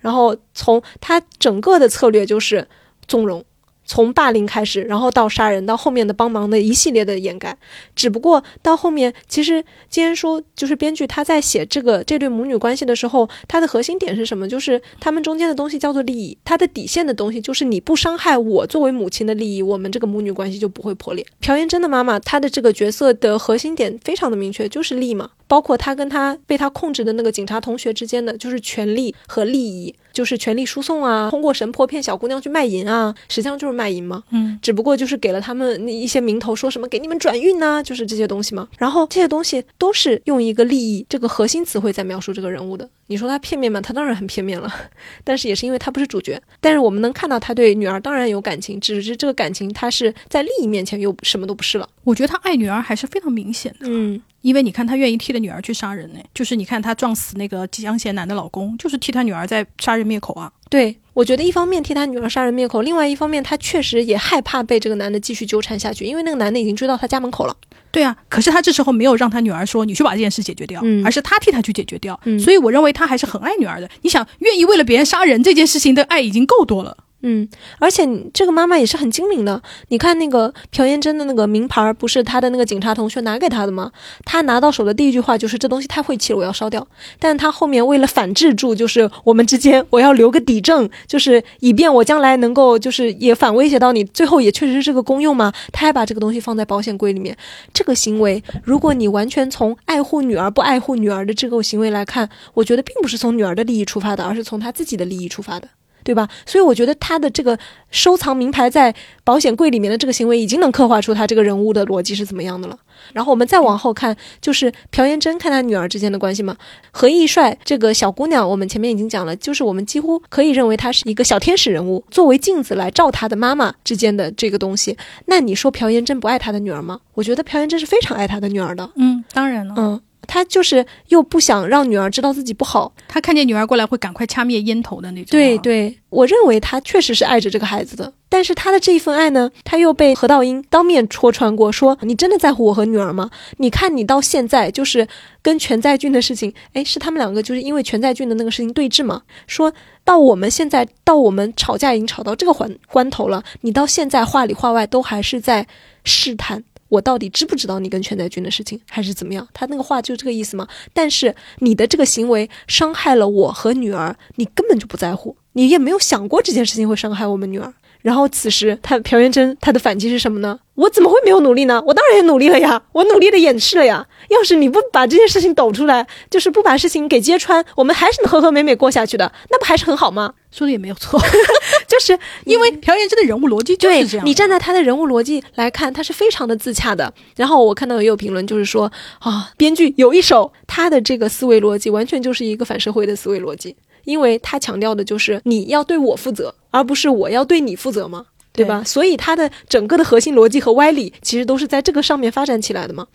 [0.00, 2.66] 然后从她整个的策略就是
[3.06, 3.44] 纵容。
[3.88, 7.56] 从霸凌开始，然后到杀人，到后面的帮忙的一系列的掩盖。
[7.96, 14.46] 只不过到后面，其实既然说就是编剧他在写这个这对母女关系的时候，他的核心点是什么？
[14.46, 21.26] 就是他们中间的东西叫做利益，他的底线的东西就是你不伤害我作为母亲的利益，我们这个母女关系就不会破裂。
[21.40, 25.30] 朴妍珍的妈妈，她的这个角色的核心点非常的明确，就是利嘛。
[25.48, 34.22] 包括他跟他被他控制的那个警察同学之间的，就是权利和利益，就是权力输送啊，通过神婆骗小姑娘去卖淫啊，实际上就是卖淫嘛。
[34.30, 38.68] 嗯，只不过就是给了他们那一些名头，说什么给你们转运呐、就是这些东西嘛。
[38.78, 42.88] 然后这些东西都是用一个利益这个核心词汇在描述这个人物的。
[43.06, 43.80] 你说他片面吗？
[43.80, 44.70] 他当然很片面了，
[45.24, 46.38] 但是也是因为他不是主角。
[46.60, 51.88] 但是我们能看到他对女儿当然有感情，只是这个感情他是在利益面前又什么都不是了。
[52.04, 60.50] 我觉得他爱女儿还是非常明显的，嗯，因为你看他愿意替他女儿去杀人呢，就是你看他撞死那个吉祥贤男的老公，就是替他女儿在杀人灭口啊。
[60.70, 67.56] 对，我觉得一方面替他女儿杀人灭口，另外一方面他确实也害怕被这个男的继续纠缠下去，因为那个男的已经追到他家门口了。
[67.90, 72.18] 对啊，可是他这时候没有让他女儿说你去把这件事解决掉，嗯而是他替他去解决掉。
[72.24, 73.88] 嗯所以我认为他还是很爱女儿的。
[74.02, 76.96] 你想，愿意为了别人杀人这件事情的爱已经够多了。
[77.22, 77.48] 嗯，
[77.80, 79.60] 而且这个妈妈也是很精明的。
[79.88, 83.90] 你看那个朴妍珍的那个名牌，不是她的那个警察同学拿给她的吗？
[84.24, 86.86] 她拿到手的第一句话就是这东西太晦气了，我要烧掉。
[87.18, 95.52] 但她后面为了反制住，就是我们之间我要留个底证，就是以便我将来能够就是也反威胁到你，最后也确实是这个功用嘛。
[95.72, 97.36] 她还把这个东西放在保险柜里面。
[97.74, 105.68] 这个行为，如果你完全从爱护女儿不爱护女儿的这个行为来看，我觉得并不是从女儿的利益出发的，而是从她自己的利益出发的。
[106.08, 106.26] 对吧？
[106.46, 107.58] 所以我觉得他的这个
[107.90, 108.94] 收藏名牌在
[109.24, 112.74] 保险柜里面的这个行为，已经能刻画出他这个人物的逻辑是怎么样的了。
[113.12, 116.56] 然后我们再往后看，就是朴妍珍看他女儿之间的关系嘛。
[116.90, 124.96] 何义帅这个小姑娘，我们前面已经讲了，就是我们几乎可以认为她是一个小天使人物，作为镜子来照她的妈妈之间的这个东西。
[125.26, 126.98] 那你说朴妍珍不爱她的女儿吗？
[127.12, 128.90] 我觉得朴妍珍是非常爱她的女儿的。
[128.96, 130.00] 嗯，当然了，嗯。
[130.28, 135.30] 他就是又不想让女儿知道自己不好，他看见女儿过来会赶快掐灭烟头的那种。
[135.30, 143.30] 对对，我认为他确实是爱着这个孩子的，但是他的这一份爱呢，他又被何道英当面戳穿过，说你真的在乎我和女儿吗？
[143.56, 145.08] 你看你到现在就是
[145.40, 149.22] 跟全在俊的事情，哎，是他们两个就是因为全在俊的那个事情对峙嘛？
[149.46, 149.72] 说
[150.04, 155.66] 到我们现在到我们吵架已经吵到这个环关头了，你到现在话里话外都还是在
[156.04, 156.62] 试探。
[156.88, 159.46] 我到底知不知道你跟全在军的事情，还是怎么样？
[159.52, 160.66] 他那个话就这个意思吗？
[160.92, 167.74] 但是你的这个行为伤害了我和女儿，你根本就不在乎，你也没有想过这件事情会伤害我们女儿。
[168.08, 170.58] 然后此时，他朴元珍他的反击是什么呢？
[170.76, 171.82] 我怎么会没有努力呢？
[171.86, 174.06] 我当然也努力了呀，我努力的掩饰了呀。
[174.30, 180.32] 要是你不把这件事情抖出来，就是不把事情给揭穿，我们还是能和和美美过下去的，那不还是很好吗？
[180.50, 181.20] 说的也没有错，
[181.86, 184.24] 就是因为 朴元珍的人物逻辑就是这样。
[184.24, 187.12] 你站在他的人物逻辑来看，他是非常的自洽的。
[187.36, 193.76] 然后我看到也有评论，就是说啊，编剧有一手，他的这个思维逻辑完全就是一个反社会的思维逻辑。
[194.08, 198.24] 因为他强调的就是你要对我负责，而不是我要对你负责嘛，
[198.54, 198.82] 对吧？
[198.82, 203.06] 所以他的整个的核心逻辑和歪理其实都是在这个上面发展起来的嘛。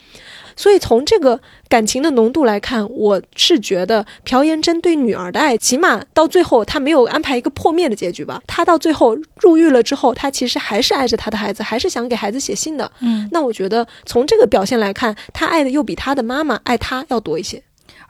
[0.56, 8.40] 所以从这个感情的浓度来看，我是觉得朴妍珍对女儿的爱，起码到最后他没有安排一个破灭的结局吧。
[8.46, 12.92] 他到最后入狱了之后，他其实还是爱着他的孩子，还是想给孩子写信的。
[13.00, 17.64] 嗯，那我觉得从这个表现来看，他爱的又比他的妈妈爱他要多一些。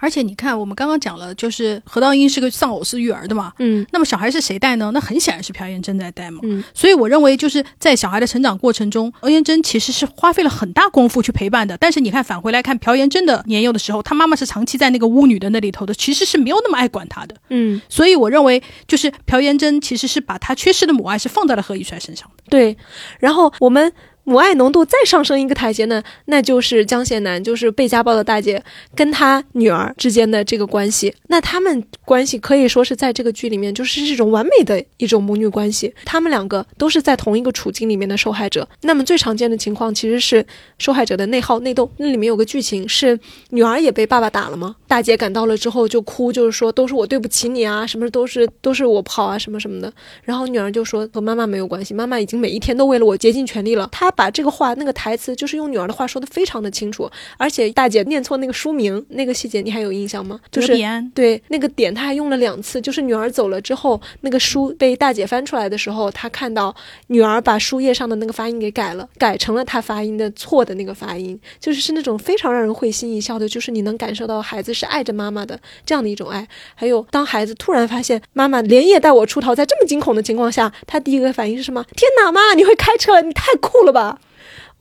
[0.03, 4.91] 而且你看，我们刚刚讲了，就是何道英是个丧偶式育儿的嘛，嗯，那么小孩是谁带呢？
[4.93, 11.77] 那很显然是朴妍珍在带嘛，嗯，所以我认为就是在小孩的成长过程中，朴妍珍其实是花费了很大功夫去陪伴的。
[11.77, 22.75] 但是你看返回来看朴妍珍的年幼的时候，她妈妈是长期在那个巫女的那里头的，其实是没有那么爱管她的，嗯，所以我认为就是朴妍珍其实是把她缺失的母爱是放在了何以帅身上的，对，
[23.19, 23.93] 然后我们。
[24.25, 28.63] 母爱浓度再上升一个台阶呢，那就是江贤南，就是被家暴的大姐
[28.95, 31.13] 跟她女儿之间的这个关系。
[31.27, 35.93] 那他们关系可以说是在这个剧里面就是这种完美的一种母女关系。
[36.05, 38.65] 他们两个都是在同一个处境里面的受害者。
[38.83, 40.45] 那么最常见的情况其实是
[40.77, 41.91] 受害者的内耗内斗。
[41.97, 43.19] 那里面有个剧情是
[43.49, 44.77] 女儿也被爸爸打了吗？
[44.87, 49.91] 大姐赶到了之后就哭，就是说都是我对不起你啊，什么都是都是我不好啊，什么什么的。
[50.23, 53.89] 然后女儿就说和妈妈没有关系，妈妈已经每一天都为了我竭尽全力了。
[53.91, 54.12] 她。
[54.15, 60.39] 把这个话那个台词，就是用女儿的话说的非常的清楚，而且大姐念错那个书名那个细节，你还有印象吗？
[60.51, 60.73] 就是
[61.13, 66.75] 对那个点，他还用了两次，就是女儿走了之后，那个书被大姐翻出来的时候，他看到
[67.07, 76.47] 女儿把书页上的那个发音给改了，改成了他发音的错的那个发音，就是是那种非常让人会心一笑的，就是你能感受到孩子是爱着妈妈的这样的一种爱。
[76.75, 81.83] 还有当孩子突然发现妈妈连夜带我出逃，在这么惊恐的情况下，他第一个反应是什么？
[81.95, 84.02] 天哪，妈，你会开车，你太酷了吧！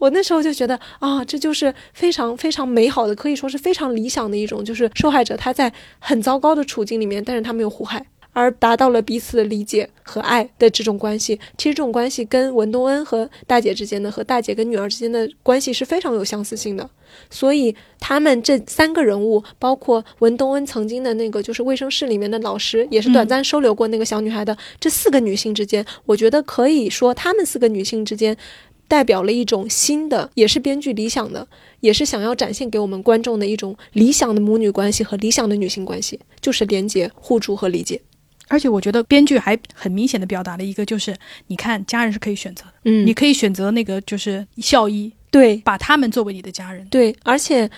[0.02, 11.38] 我那时候就觉得啊，这就是非常非常美好的，可以说是非常理想的一种，就是受害者他在很糟糕的处境里面，但是他没有互害，而达到了彼此的理解和爱的这种关系。
[11.56, 16.90] 其实这种关系跟文东恩和大姐之间的，和大姐跟女儿之间的关系是非常有相似性的。
[17.30, 28.36] 所以他们这三个人物，包括文东恩曾经的那个就是卫生室里面的老师，也是短暂收留过那个小女孩的，这四个女性之间，我觉得可以说她们四个女性之间。
[28.92, 31.48] 代表了一种新的，也是编剧理想的，
[31.80, 37.98] 也是想要展现给我们观众的一种理想的母女关系和理想的女性关系，就是连接、互助和理解。
[38.48, 41.16] 而且我觉得编剧还很明显的表达了一个，就是
[41.46, 47.70] 你看家人是可以选择的，嗯，你可以选择那个就是校医，对，把他们作为你的家人，对，而且，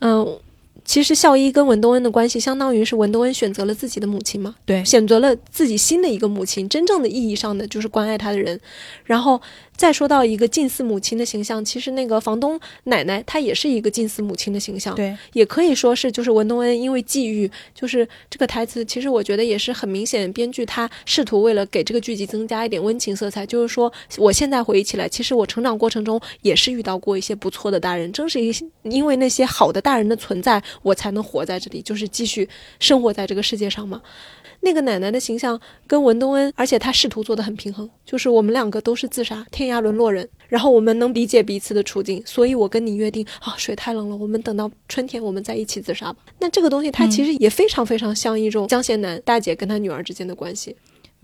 [0.00, 0.36] 嗯。
[0.84, 4.54] 其实孝一跟文东恩的关系，相当于是文东恩选择了自己的母亲嘛？
[4.64, 8.60] 对，选择了自己新的一个母亲，真正的意义上的就是关爱他的人。
[9.02, 9.42] 然后
[9.76, 14.94] 再说到一个近似母亲的形象，其实那个房东奶奶她也是一个近似母亲的形象。
[14.94, 30.62] 对，也可以说是就是文东恩因为际遇，就是这个台词，其实我觉得也是很明显，编剧他试图为了给这个剧集增加一点温情色彩，就是说我现在回忆起来，其实我成长过程中也是遇到过一些不错的大人，正是一因为那些好的大人的存在。
[30.82, 32.48] 我才能活在这里，就是继续
[32.78, 34.00] 生活在这个世界上嘛。
[34.60, 46.18] 那个奶奶的形象跟文东恩，而且她试图做的很平衡，就是我们两个都是自杀，天涯沦落人，然后我们能理解彼此的处境，所以我跟你约定啊，水太冷了，我们等到春天我们再一起自杀吧。
[46.38, 50.74] 那这个东西它其实也非常非常像一种江贤南大姐跟她女儿之间的关系。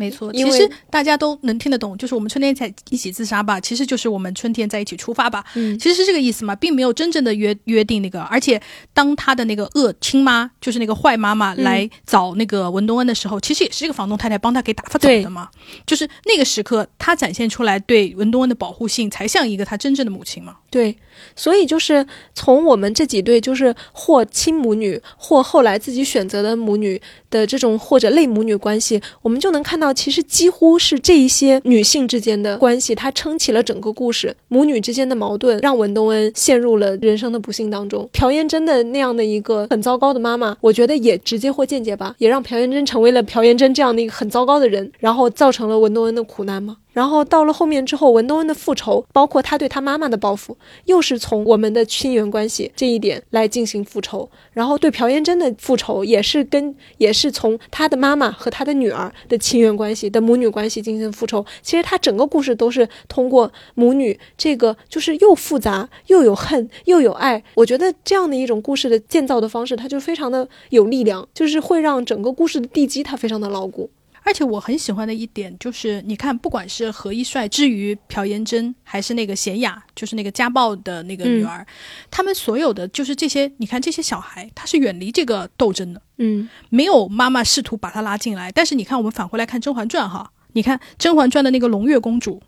[0.02, 5.78] 没错，其实大家都能听得懂，就是我们春天才一起自杀吧，其实就是我们春天在一起出发吧，嗯。
[5.78, 8.60] 其实是这个意思嘛，并没有真正的约约定那个，而且
[8.92, 11.62] 当他的那个恶亲妈，就是那个坏妈妈嗯。
[11.62, 15.48] 来找那个文东恩的时候，其实也是这个房东太太帮他给打发走的嘛，
[15.86, 20.56] 就是那个时刻，他展现出来对文东恩的保护性，才像一个他真正的母亲嘛。
[20.72, 20.96] 对，
[21.36, 34.34] 所以就是从我们这几对就是或亲母女，或后来自己选择的母女的这种或者类母女关系，我们就能看到，其实几乎是这一些女性之间的关系，它撑起了整个故事。
[34.48, 38.08] 母女之间的矛盾让文东恩陷入了人生的不幸当中。
[38.10, 46.78] 朴妍珍的那样的一个很糟糕的妈妈，我觉得也直接或间接吧，也让朴妍珍成为了朴妍珍这样的一个很糟糕的人，然后造成了文东恩的苦难吗。
[46.92, 54.28] 然后到了后面之后，文东恩的复仇，包括他对他妈妈的报复，又是从我们的亲缘关系这一点来进行复仇。
[54.52, 61.44] 然后对朴妍珍的复仇，也是跟也是从他的妈妈和他的女儿的亲缘关系的母女关系进行复仇。
[61.62, 67.42] 其实他整个故事都是通过母女这个，就是又复杂又有恨又有爱。
[67.54, 73.90] 我觉得这样的一种故事的建造的方式，它就非常的有力量，就是会让整个故事的地基它非常的牢固。
[74.24, 81.66] 而且我很喜欢的一点就是，你看，不管是何一帅之于朴妍珍，还是那个贤雅，就是那个家暴的那个女儿，
[82.10, 88.52] 他们所有的就是这些，你看这些小孩，他是远离这个斗争的，嗯没有妈妈试图把他拉进来。
[88.52, 92.40] 但是你看，我们返回来看《甄嬛传》哈，你看《甄嬛传》的那个胧月公主，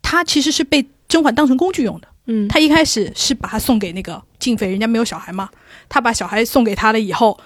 [0.00, 2.08] 她其实是被甄嬛当成工具用的。
[2.26, 5.50] 嗯，她一开始是把她送给那个静妃，人家没有小孩嘛，
[5.88, 7.38] 她把小孩送给她了以后。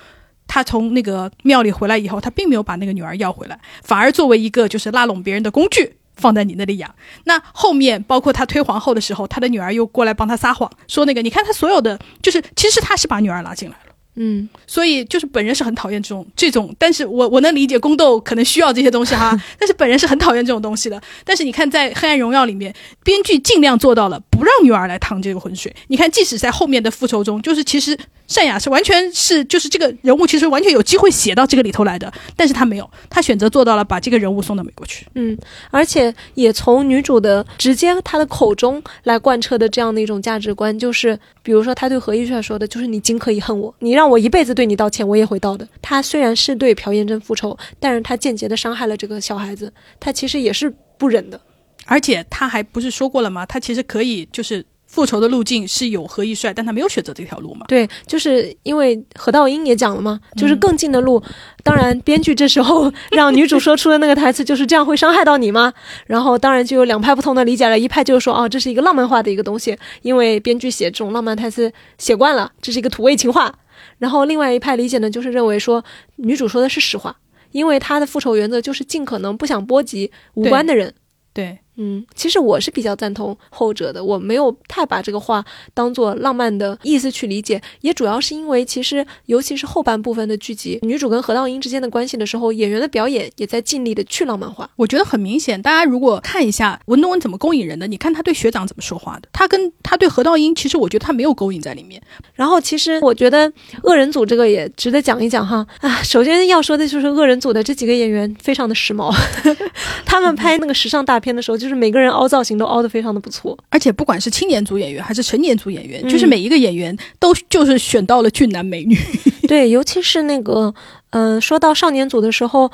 [0.46, 6.94] 她从那个庙里回来以后，他并没有把那个女儿要回来，反而作为一个就是拉拢别人的工具放在你那里养。
[7.24, 13.80] 那后面包括他推皇后的时候，他的女儿又过来帮他撒谎，说那个你看他所有的就是其实他是把女儿拉进来了。
[14.16, 21.02] 嗯所以就是本人是很讨厌这种这种，但是我我能理解宫斗可能需要这些东西哈，但是本人是很讨厌这种东西的。
[21.24, 22.72] 但是你看在《黑暗荣耀》里面，
[23.02, 25.74] 编剧尽量做到了不让女儿来趟这个浑水。
[25.88, 35.06] 你看，即使在后面的复仇中，就是其实善雅是完全是就是这个人物其实完全有机会写到这个里头来的，但是他没有，他选择做到了把这个人物送到美国去。
[35.14, 35.36] 嗯，
[35.70, 45.68] 而且也从女主的直接她的口中来贯彻的这样的一种价值观，就是比如说她对何一帅说的，就是你尽可以恨我，你让我一辈子对你道歉，我也会道的。
[45.82, 51.40] 她虽然是对朴妍珍复仇，但是她间接的伤害了这个小孩子，她其实也是不忍的。
[51.86, 53.44] 而且他还不是说过了吗？
[53.44, 54.64] 他其实可以就是
[54.94, 57.66] 复仇的路径是有何一帅，但他没有选择这条路嘛。
[57.66, 61.20] 对，就是因为何道英也讲了嘛，就是更近的路。
[61.64, 65.72] 当然，编剧这时候让女主说出的那个台词就是这样会伤害到你吗？
[66.06, 73.52] 然后当然就有两派不同的理解了，一派就是说哦，这是一个浪漫化的一个东西，因为编剧写这种浪漫台词写惯了，这是一个土味情话。
[73.98, 75.84] 然后另外一派理解呢，就是认为说
[76.16, 77.16] 女主说的是实话，
[77.50, 80.94] 因为她的复仇原则就是尽可能不想波及无关的人。
[81.32, 94.68] 对，嗯，其实我是比较赞同后者的，我没有太把这个话当做浪漫的意思去理解，也主要是因为其实尤其是后半部分的剧集，女主跟何道英之间的关系的时候，演员的表演也在尽力的去浪漫化。
[94.76, 102.00] 我觉得很明显，大家如果看一下文东文怎么勾引人的，你看他对学长怎么说话的，他跟他对何道英，其实我觉得他没有勾引在里面。
[102.34, 103.52] 然后其实我觉得
[103.82, 109.12] 恶人组这个也值得讲一讲哈啊， 首先要说的就是恶人组的这几个演员非常的时髦，
[110.06, 113.56] 他们拍那个时尚大片的时候，就是每个人凹造型都凹得非常的不错。
[113.70, 118.98] 而且不管是青年组演员还是成年组演员，嗯就是每一个演员都就是选到了俊男美女。
[119.48, 120.74] 对，尤其是那个，
[121.10, 122.70] 嗯、说到少年组的时候，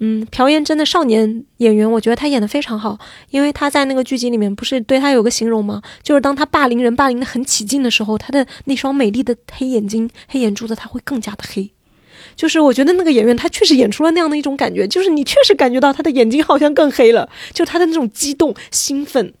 [0.00, 2.98] 嗯，朴妍珍的少年演员，我觉得他演的非常好，
[3.30, 5.82] 因为他在那个剧集里面不是对他有个形容吗？
[6.02, 11.70] 就是当他霸凌人霸凌的很起劲的时候，他的那双美丽的黑眼睛、黑眼珠子，他会更加的黑。
[12.36, 19.32] 就是我觉得那个演员他确实演出了那样的一种感觉，就是你确实感觉到他的眼睛好像更黑了，就他的那种激动、兴奋。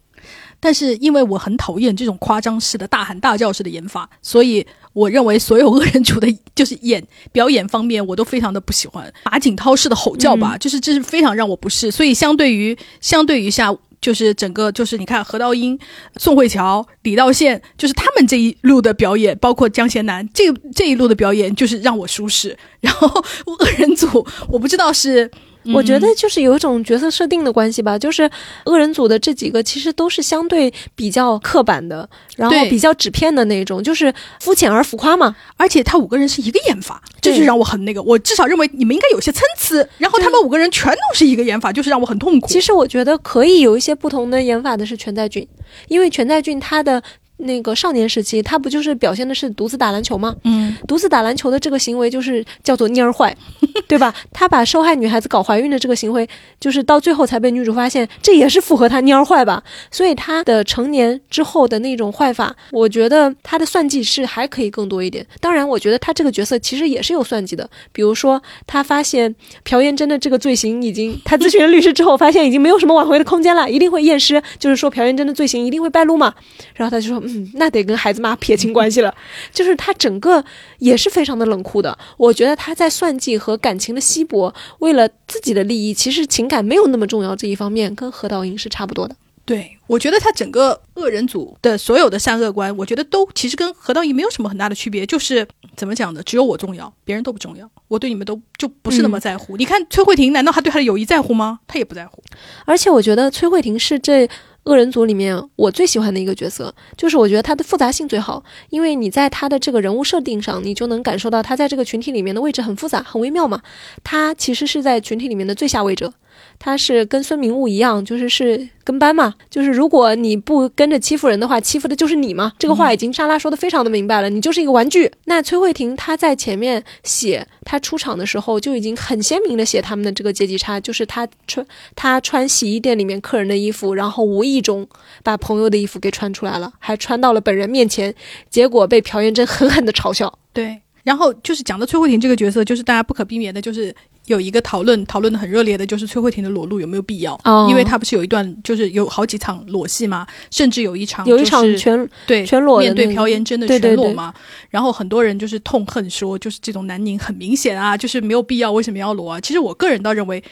[0.58, 11.90] 但是因为我很讨厌这种夸张式的大喊大叫式的演法，所以我认为所有恶人组的，就是演表演方面，我都非常的不喜欢马景涛式的吼叫吧，就是这是非常让我不适。
[11.90, 13.76] 所以相对于相对于下。
[14.00, 15.78] 就是整个就是你看何道英、
[16.16, 22.56] 宋慧乔、李道宪，就是他们这一路的表演，包括江贤南这这一路的表演，就是让我舒适。
[22.80, 23.08] 然后
[23.46, 25.30] 恶人组，我不知道是
[25.74, 28.30] 我觉得就是有一种角色设定的关系吧，就是
[28.64, 35.34] 恶人组的这几个其实都是相对比较刻板的，然后比较纸片的那种，就是肤浅而浮夸嘛。
[35.56, 38.02] 而且他五个人是一个演法，这就让我很那个。
[38.02, 42.46] 我至少认为你们应该有些参差，然后他们五个人全都是一个演法，就是让我很痛苦。
[42.46, 45.46] 其实我觉得可以有一些不同的演法的是全在俊，
[45.88, 47.02] 因为全在俊他的
[47.38, 50.34] 那个少年时期，他不就是表现的是独自打篮球吗？
[50.44, 53.36] 嗯，独自打篮球的这个行为就是叫做蔫儿坏，
[53.86, 54.14] 对吧？
[54.32, 56.26] 他把受害女孩子搞怀孕的这个行为，
[56.58, 59.62] 就是到最后才被女主发现，这也是符合他蔫儿坏吧？
[59.90, 65.26] 所以他的成年之后的那种坏法，我觉得他的算计是还可以更多一点。
[65.40, 76.34] 当然，我觉得他这个角色其实也是有算计的，比如说他发现朴妍珍的这个罪行已经，他咨询了律师之后，发现已经没有什么挽回的空间了，一定会验尸，就是说朴妍珍的罪行一定会败露嘛。
[76.74, 79.14] 然后他就说，嗯，那得跟孩子妈撇清关系了。
[79.52, 80.44] 就是他整个
[80.78, 81.96] 也是非常的冷酷的。
[82.16, 89.16] 我觉得他在算计和感情的稀薄，为了自己的利益，其实情感没有那么重要这一方面，跟何道英是差不多的。
[89.44, 95.46] 对，我觉得他整个恶人组的所有的善恶观，我觉得都其实跟何道义没有什么很大的区别，就是
[95.76, 96.20] 怎么讲呢？
[96.24, 99.56] 只有我重要，别人都不重要，我对你们都就不是那么在乎。
[99.56, 101.60] 你看崔慧婷，难道他对他的友谊在乎吗？
[101.68, 102.20] 他也不在乎。
[102.64, 104.28] 而且我觉得崔慧婷是这
[104.66, 113.62] 恶人组里面我最喜欢的一个角色，就是我觉得他的复杂性最好，因为你在他的这个人物设定上，你就能感受到他在这个群体里面的位置很复杂、很微妙嘛。
[114.02, 116.12] 他其实是在群体里面的最下位者。
[116.58, 122.52] 他是跟孙明悟一样，就是是跟班嘛，就是如果你不跟着欺负人的话，欺负的就是你嘛。
[122.58, 125.10] 这个话已经莎拉说的非常的明白了，你就是一个玩具。
[125.24, 134.86] 那崔慧婷她在前面写她出场的时候，就已经很鲜明的写他们的这个阶级差，就是她穿她穿洗衣店里面客人的衣服，然后无意中
[135.22, 138.14] 把朋友的衣服给穿出来了，还穿到了本人面前，
[138.48, 140.38] 结果被朴元贞狠狠的嘲笑。
[140.52, 147.38] 对，然后就是讲到崔慧婷这个角色，就是大家不可避免的，就是有一个讨论，讨论的很热烈的，就是崔慧婷的裸露有没有必要？
[147.44, 154.34] 哦因为她不是有一段，就是有好几场裸戏嘛，甚至有一场有一场全对全裸的面对朴妍珍的对对对全裸嘛，
[154.68, 159.40] 然后很多人就是痛恨说，就是这种男宁很明显啊，就是没有必要，为什么要裸啊？
[159.40, 160.42] 其实我个人倒认为。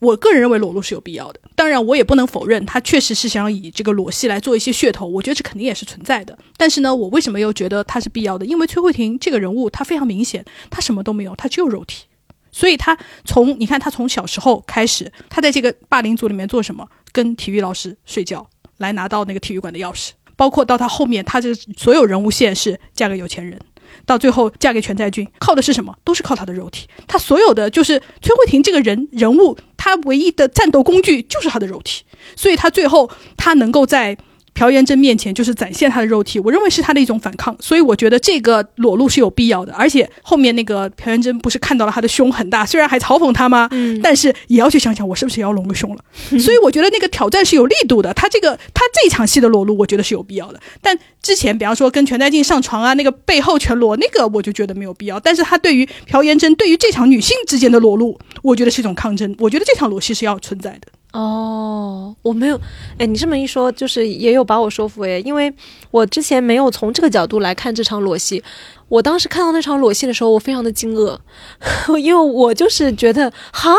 [0.00, 6.38] 我个人认为裸露是有必要的，当然我也不能否认他确实是想以这个裸戏来做一些噱头，我觉得这肯定也是存在的。
[6.56, 8.46] 但是呢，我为什么又觉得它是必要的？
[8.46, 12.04] 因为崔慧婷这个人物，她非常明显，她什么都没有，她只有肉体。
[12.52, 16.88] 所以她从你看她从小时候开始，她在这个霸凌组里面做什么？
[17.10, 20.10] 跟体育老师睡觉，来拿到那个体育馆的钥匙。
[20.36, 23.60] 包括到她后面，她这所有人物线是嫁给有钱人，
[24.06, 25.96] 到最后嫁给全在俊，靠的是什么？
[26.04, 26.86] 都是靠她的肉体。
[27.08, 29.56] 她所有的就是崔慧婷这个人人物，
[29.88, 32.04] 他唯一的战斗工具就是他的肉体。
[32.36, 34.16] 所以他最后他能够在
[34.58, 37.56] 朴妍珍面前就是展现她的肉体，我认为是她的一种反抗。
[37.60, 39.72] 所以我觉得这个裸露是有必要的。
[39.74, 43.68] 而且后面那个朴妍珍不是看到了她的胸很大，虽然还嘲讽她吗？
[43.70, 46.02] 嗯，但是也要去想想我是不是也要隆个胸了。
[46.40, 48.12] 所以我觉得那个挑战是有力度的。
[48.14, 50.58] 他这个他这场戏的裸露，我觉得是有必要的。
[50.82, 55.20] 但之前比方说跟全在静上床啊，那个背后全裸，那个我就觉得没有必要。
[55.20, 59.32] 但是他对于朴妍珍对于这场女性之间的裸露，我觉得是一种抗争。
[59.38, 60.88] 我觉得这场裸戏是要存在的。
[61.18, 62.56] 哦，我没有，
[62.96, 65.52] 哎，你这么一说，就是也有把我说服哎，因为
[65.90, 68.40] 我之前没有从这个角度来看这场裸戏。
[68.88, 71.18] 我当时看到那场裸戏的时候，我非常的惊愕，
[71.98, 73.74] 因为我就是觉得，哈，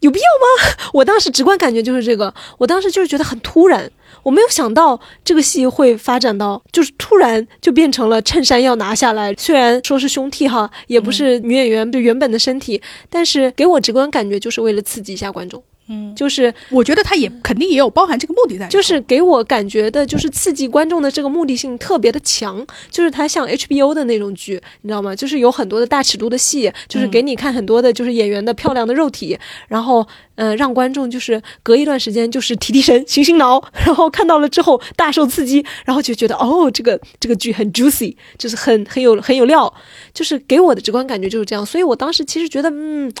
[0.00, 0.74] 有必要吗？
[0.94, 3.90] 我当时直观感觉就是这个，我当时就是觉得很突然，
[4.22, 12.80] 我没有想到这个戏会发展到，就是突然就变成了衬衫要拿下来，虽然说是胸替哈，也不是女演员就原本的身体，
[13.10, 15.62] 但是给我直观感觉就是为了刺激一下观众。
[15.88, 18.68] 嗯，就是我觉得他也肯定也有包含这个目的在。
[18.68, 25.14] 就是给我感觉的，就是刺激观众的这个目的性特别的强，就是它像 HBO 的那种剧，你知道吗？
[25.14, 29.36] 就是有很多的大尺度的戏，就是给你看很多的，就是演员的漂亮的肉体，
[29.68, 30.06] 然后
[30.36, 39.72] 呃，让观众就是隔一段时间就是提提神、醒醒脑，然后看到了之后大受刺激，然后就觉得哦，这个这个剧很 juicy，就是很很有很有料，
[40.14, 43.12] 就是给我的直观感觉就是这样，所以我当时其实觉得嗯。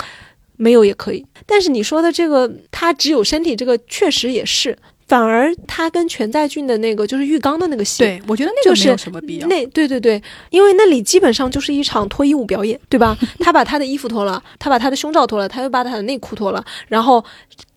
[0.56, 4.76] 没有也可以，但是你说的这个，他只有身体，这个确实也是。
[5.08, 9.46] 反而他跟全在俊的那个就是浴缸的那个戏，对我觉得那就是个没有什么必要。
[9.46, 13.14] 那对对对，因为那里基本上就是一场脱衣舞表演，对吧？
[13.38, 17.22] 他把他的衣服脱了，他把他的胸罩脱了，他又把他的内裤脱了，然后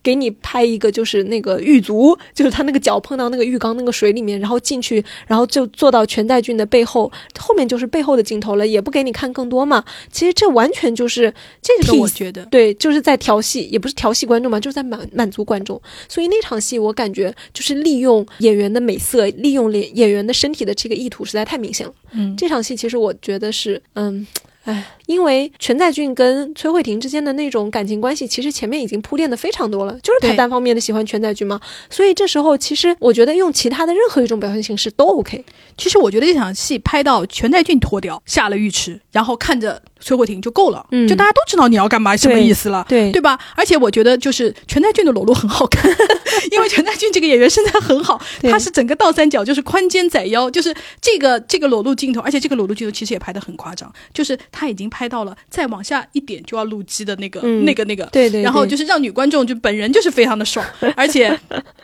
[0.05, 9.83] 给你拍一个就是那个狱卒，就是他那个脚碰到那个浴缸那个水里面，然后进去，然后就坐到全代俊的背后，后面就是背后的镜头了，也不给你看更多嘛。
[10.11, 15.81] 其实这完全就是这个我觉得对，就是在调戏，也不是调戏观众嘛，就是在满满足观众。
[16.07, 21.93] 所以那场戏我感觉就是利用演员的美色，利用演演员的身体的这个意图实在太明显了。
[22.11, 24.27] 嗯，这场戏其实我觉得是，嗯，
[24.65, 31.59] 哎，因为全在俊跟崔慧婷之间的那种感情关系，其实前面已经铺垫的非常多了，就是他单方面的喜欢全在俊嘛。
[31.89, 35.43] 所以这时候其实我觉得用其他的任何一种表现形式都 OK。
[35.77, 42.85] 其实我觉得这场戏拍到全在俊脱掉下了浴池，然后看着崔慧婷就够了，嗯就大家都知道你要干嘛，什么意思了。
[42.87, 43.37] 对对吧？
[43.55, 45.91] 而且我觉得就是全在俊的裸露很好看，
[46.51, 60.65] 因为全在俊这个演员身材很好，他是整个倒三角，就是宽肩窄腰，就是这个这个裸露镜头，而且这个裸露镜头其实也拍的很夸张，就是他已经拍到了再往下一点就要露肌的那个、嗯那个那个，对对，对然后就是让女观众就本人就是非常的爽，
[60.95, 61.37] 而且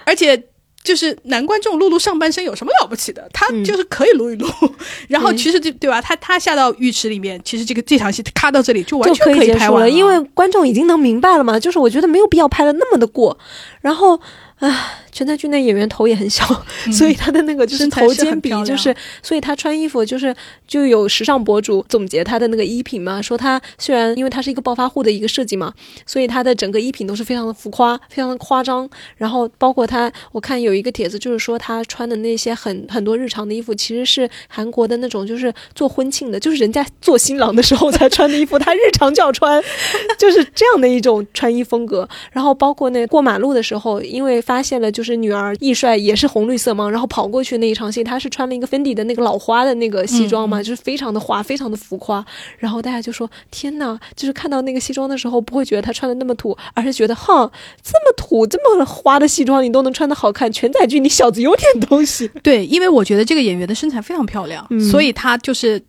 [0.05, 0.41] 而且。
[0.83, 3.29] 就是男观众露露上半身有什么了不起的？
[3.31, 4.47] 他嗯就是可以露一撸，
[5.09, 6.01] 然后其实就对吧？
[6.01, 11.59] 他他下到浴池里面，其实这个这场戏咔到这里就完全可以结束了，因为观众已经能明白了嘛。
[11.59, 13.37] 就是我觉得没有必要拍的那么的过。
[13.81, 14.19] 然后，
[14.61, 14.69] 唉，
[15.11, 16.45] 全在俊的演员头也很小，
[16.93, 20.35] 所以他的那个就是头肩比，就是所以他穿衣服就是
[20.67, 25.73] 就有时尚博主总结他的那个衣品嘛，说他虽然因为他是一个暴发户的一个设计嘛，
[26.05, 28.87] 所以他的整个衣品都是非常的浮夸，非常的夸张。
[29.17, 39.59] 然后包括他，我看有一个帖子就是说他穿的那些很很多日常的衣服，其实是韩国的那种就是做婚庆的，就是人家做新郎的时候才穿的衣服，他日常就要穿，
[40.19, 42.07] 就是这样的一种穿衣风格。
[42.31, 52.25] 然后包括那过马路的时候，因为发现了就是女儿易帅也是红绿色盲，然后跑过去那一场戏，他是穿了一个芬迪的那个老花的那个西装嘛，就是非常的花，非常的浮夸。
[52.57, 57.49] 然后大家就说：“天呐，就是看到那个西装的时候，不会觉得他穿的那么土，而是觉得哼，
[57.81, 62.29] 这么土、这么花的西装你都能穿的好看，全载俊你小子有点东西。
[62.43, 65.81] 对，因为我觉得这个演员的身材非常漂亮，嗯所以他就是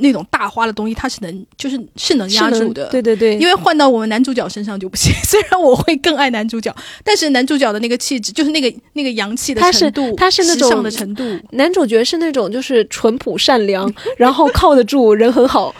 [0.00, 2.86] 那种大花的东西，他是能就是是能压住的。
[2.88, 5.12] 对对对，因为换到我们男主角身上就不行。
[5.24, 6.74] 虽然我会更爱男主角，
[7.04, 15.74] 但是男主角的那个气质，就是那个那个洋气的他是程度，他是那种时尚的程度，男主角是那种就是淳朴善良， 然后靠得住，人很好，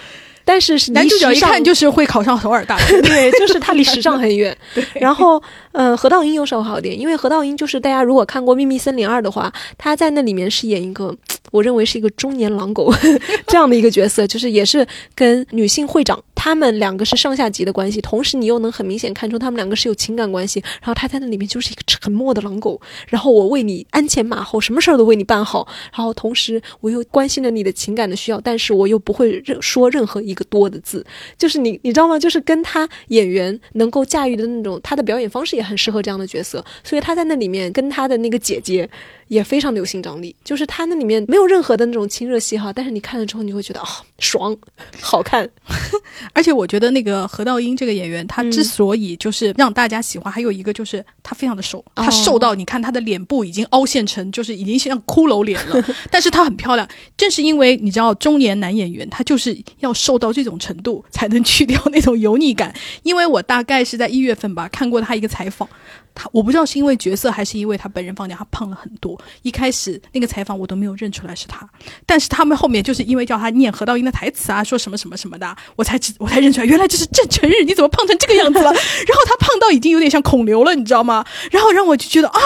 [0.45, 3.01] 但是男主角一看就是会考上首尔大学。
[3.03, 4.57] 对，就是他离时尚很远。
[4.95, 11.15] 然后，嗯、何道英又稍微好一点，因为何道英就是大家如果看过《秘密森林二》的话，他在那里面饰演一个
[11.51, 12.93] 我认为是一个中年狼狗
[13.47, 20.61] 这样的一个角色，就是也是跟女性会长他们两个是上下级的关系，同时你又能很明显看出他们两个是有情感关系。
[20.81, 31.05] 然后他在那里面就是一个沉默的狼狗，然后我为你鞍前马后，什么事儿都为你办好，然后同时我又关心着你的情感的需要，但是我又不会说任何一个多的字，
[31.39, 32.19] 就是你你知道吗？
[32.19, 38.89] 就是跟他演员能够驾驭的那种，他的表演方式也很适合这样的角色，所以他在那里面跟他的那个姐姐
[39.29, 43.87] 也非常的有性张力，就是他那里面没有任何的那种亲热戏哈，但是你看了之后你会觉得啊、
[44.19, 44.57] 爽，
[45.01, 45.49] 好看，
[46.33, 56.89] 而且我觉得那个何道英这个演员，他嗯之所以就是让大家喜欢，还有一个就是他非常的瘦，他瘦到你看他的脸部已经凹陷成就是已经像骷髅脸了， 但是他很漂亮。
[57.17, 62.75] 正是因为你知道中年男演员他就是要瘦到这种程度才能去掉那种油腻感。
[63.03, 65.69] 因为我大概是在一月份吧看过他一个采访。
[66.17, 69.17] 他我不知道是因为角色还是因为他本人放假，他胖了很多。
[69.43, 71.69] 一开始那个采访我都没有认出来是他，
[72.05, 78.73] 但是他们后面就是因为叫他念何道英的台词啊，说什么什么什么的，我才知我才认出来，原来这是郑成日，你怎么胖成这个样子了？
[78.73, 81.25] 然后他胖到已经有点像孔刘了，你知道吗？
[81.53, 82.41] 然后让我就觉得啊。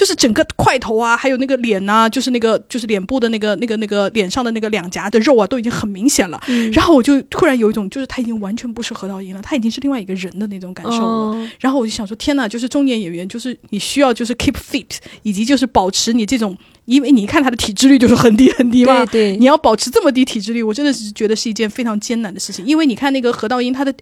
[0.00, 6.40] 就是整个块头啊，还有那个脸呐、就是那个就是脸部的那个那个那个脸上的那个两颊的肉啊，都已经很明显了。
[6.48, 11.04] 嗯然后我就突然有一种，就是他已经完全不是何道英了，他已经是另外一个人的那种感受了。
[11.04, 14.86] 哦然后我就想说，天呐，就是中年演员，就是你需要就是 keep fit，
[15.22, 16.56] 以及就是保持你这种，
[16.86, 22.64] 因为你一看他的体脂率就是很低很低嘛，对对你要保持这么低体脂率，我真的是觉得是一件非常艰难的事情。
[22.64, 23.92] 因为你看那个何道英，他的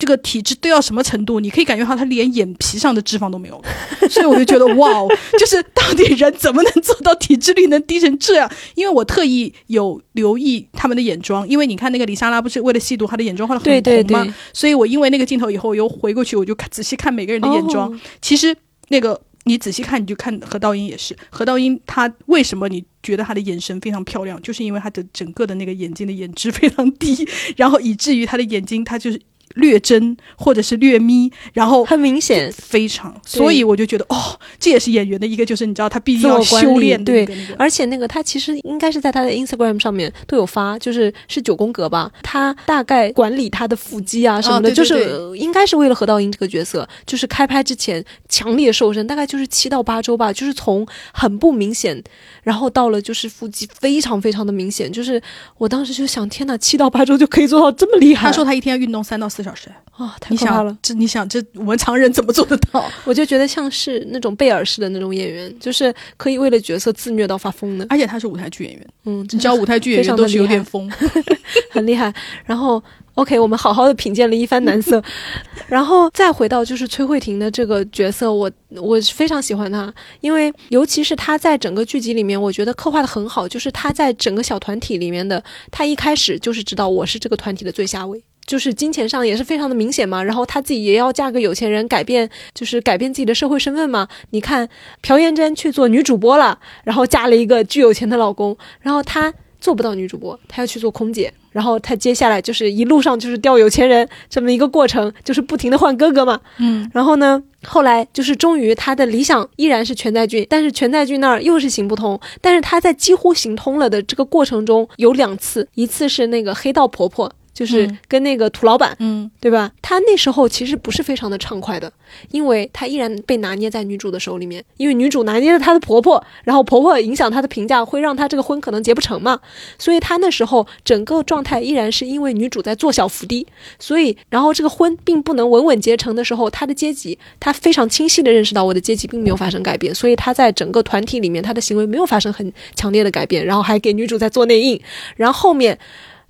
[0.00, 3.64] 这个体质都到什么程度，你可以感觉到他连眼皮上的脂肪都没有了，
[4.10, 5.06] 所以我就觉得哇哦，
[5.38, 8.50] 就是到底人怎么能做到体脂率能低成这样？
[8.74, 14.24] 因为我特意有留意他们的眼妆，因为你看那个李莎拉不是为了吸毒，她的眼妆画的很红吗？
[14.24, 17.92] 对，所以我因为那个镜头以后，我又回过去，我就看仔细看每个人的眼妆。
[17.92, 18.56] 哦其实
[18.88, 21.16] 那个你仔细看，你就看何道英也是。
[21.30, 29.20] 何道英她为什么你觉得她的眼神非常漂亮，就是因为她的整个的那个眼睛的眼值非常低， 然后以至于她的眼睛她就是
[29.54, 32.50] 略真或者是略眯，然后很明显。
[32.52, 37.46] 非常，所以我就觉得哦，这也是演员的一个，就是你知道他必须要修炼的对。
[37.58, 52.02] 而且那个他其实应该是在他的 Instagram 上面都有发，就是是九宫格吧，他大概管理他的腹肌啊什么的，哦对对就是呃应该是为了何道英这个角色，就是开拍之前强烈瘦身，大概就是七到八周吧，就是从很不明显，
[52.42, 55.20] 然后到了就是腹肌非常非常的明显，就是
[55.58, 58.28] 我当时就想，天呐，七到八周就可以做到这么厉害？
[58.28, 60.76] 他说他一天要运动三到四小时，啊、太你可怕了。
[60.82, 62.84] 这你想这我们常人怎么做得到？
[63.04, 67.86] 我就觉得像是那种贝尔式的那种演员，就是可以为了角色自虐到发疯的。
[67.88, 70.90] 而且他是舞台剧演员，嗯，你知道舞台剧演员都是有点疯。
[71.70, 72.12] 很厉害。
[72.44, 72.82] 然后
[73.14, 75.02] ，OK，我们好好的品鉴了一番男色，
[75.68, 88.22] 然后再回到就是崔慧婷的这个角色，我我非常喜欢她，因为尤其是她在整个剧集里面，我觉得刻画的很好，就是她在整个小团体里面的，她一开始就是知道我是这个团体的最下位。
[88.50, 90.20] 就是金钱上也是非常的明显嘛。
[90.20, 94.08] 然后她自己也要嫁个有钱人，改变就是改变自己的社会身份嘛。
[94.30, 94.68] 你看
[95.02, 101.32] 朴妍珍去做女主播了，然后嫁了一个巨有钱的老公，然后她做不到女主播，她要去做空姐。
[101.52, 106.40] 然后她接下来就是一路上就是钓有钱人这么一个过程，就是不停的换哥哥嘛。
[106.58, 112.18] 嗯，然后呢，后来就是终于她的理想依然是全在俊，但是全在俊那儿又是行不通。
[112.40, 117.32] 但是她在几乎行通了的这个过程中，有两次，一次是那个黑道婆婆。
[117.52, 119.72] 就是嗯跟那个土老板，嗯对吧？
[119.82, 121.92] 他那时候其实不是非常的畅快的，
[122.30, 129.40] 因为他依然被拿捏在女主的手里面，因为女主拿捏着她的婆婆，然后婆婆影响她的评价，会让她这个婚可能结不成嘛。
[129.78, 133.46] 所以他那时候整个状态依然是因为女主在做小伏低，
[133.78, 144.80] 所以然后这个婚并不能稳稳结成的时候，他的阶级他非常清晰的认识到我的阶级并没有发生改变，所以他在整个团体里面他的行为没有发生很强烈的改变，然后还给女主在做内应，
[145.16, 145.78] 然后后面。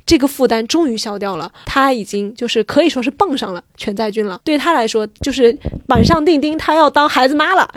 [0.06, 4.40] 这个负担终于消掉了，他已经就是可以说是傍上了全在军了。
[4.44, 5.56] 对他来说，就是
[5.86, 7.68] 板上钉钉，他要当孩子妈了，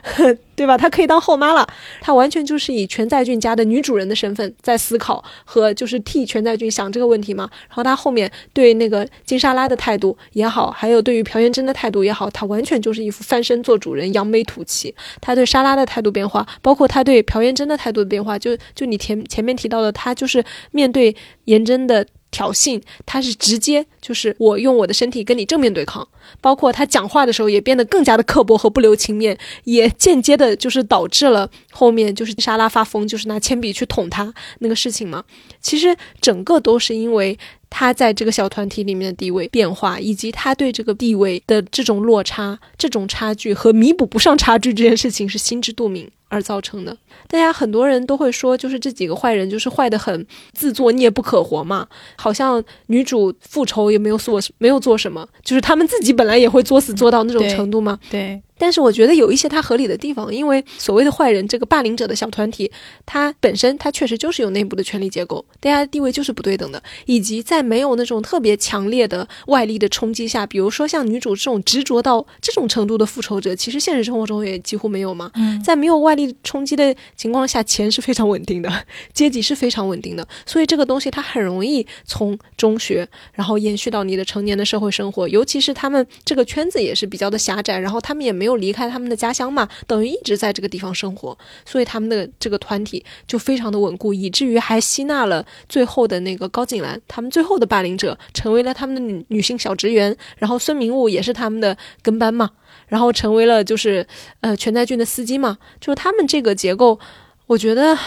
[0.55, 0.77] 对吧？
[0.77, 1.67] 他可以当后妈了。
[2.01, 7.49] 他完全就是以全在俊家的女主人的身份在思考和就是替全在俊想这个问题嘛。
[7.67, 14.93] 然后他后面对那个金莎拉的态度也好，还有对于朴妍珍的态度也好，他完全就是一副翻身做主人、扬眉吐气。
[15.21, 21.15] 他对莎拉的态度变化，包括他对朴妍珍的态度的变化，就就你前前面提到的，他就是面对
[21.45, 22.05] 妍珍的。
[22.34, 26.05] 挑衅，他是直接就是我用我的身体跟你正面对抗，
[26.41, 35.23] 包括他讲话的时候也变得更加的刻薄和不留情面，也间接的就是导致了后面就是莎拉发疯，就是拿铅笔去捅他那个事情嘛。
[35.61, 37.38] 其实整个都是因为
[37.75, 46.95] 他在这个小团体里面的地位变化，以及他对这个地位的这种落差、这种差距和弥补不上差距这件事情是心知肚明而造成的。
[47.27, 50.23] 大家很多人都会说，就是这几个坏人就是坏的很，
[50.53, 51.87] 自作孽不可活嘛。
[52.15, 57.97] 好像女主复仇也没有做没有做什么，就是他们自己本来也会作死做到那种程度嘛。
[58.11, 62.72] 对，但是我觉得有一些它合理的地方，因为所谓的坏人这个霸凌者的小团体，
[63.06, 75.30] 它本身它确实就是有内部的权力结构，大家的地位就是不对等的，以及在没有那种特别强烈的外力的冲击下，比如说像女主这种执着到这种程度的复仇者，其实现实生活中也几乎没有嘛。
[75.35, 75.61] 嗯。
[75.61, 78.72] 在没有外力冲击的情况下，钱是非常稳定的，
[79.11, 102.51] 阶级是非常稳定的，所以这个东西它很容易从中学，然后延续到你的成年的社会生活，尤其是他们这个圈子也是比较的狭窄，然后他们也没有离开他们的家乡嘛，等于一直在这个地方生活，所以他们的这个团体就非常的稳固，以至于还吸纳了最后的那个高景兰，他们最后的霸凌者成为了他们的女女性小职员，然后孙明悟也是他们的跟班嘛。
[102.88, 104.05] 然后成为了就是
[104.41, 106.99] 呃全在俊的司机嘛，就是他们这个结构，
[107.47, 107.97] 我觉得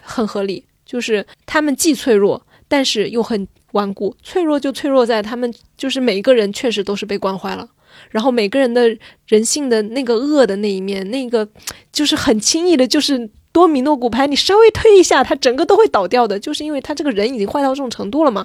[0.00, 4.16] 很合理，就是他们既脆弱，但是又很顽固。
[4.22, 7.68] 脆弱就脆弱在他们就是每一个人确实都是被惯坏了，
[8.14, 8.96] 然后每个人的
[9.26, 11.48] 人性的那个恶的那一面，那个
[11.90, 13.28] 就是很轻易的，就是。
[13.54, 18.44] 多米诺骨牌，你稍微推一下，它整个都会倒掉的，就是因为他这个人已经坏到这种程度了嘛。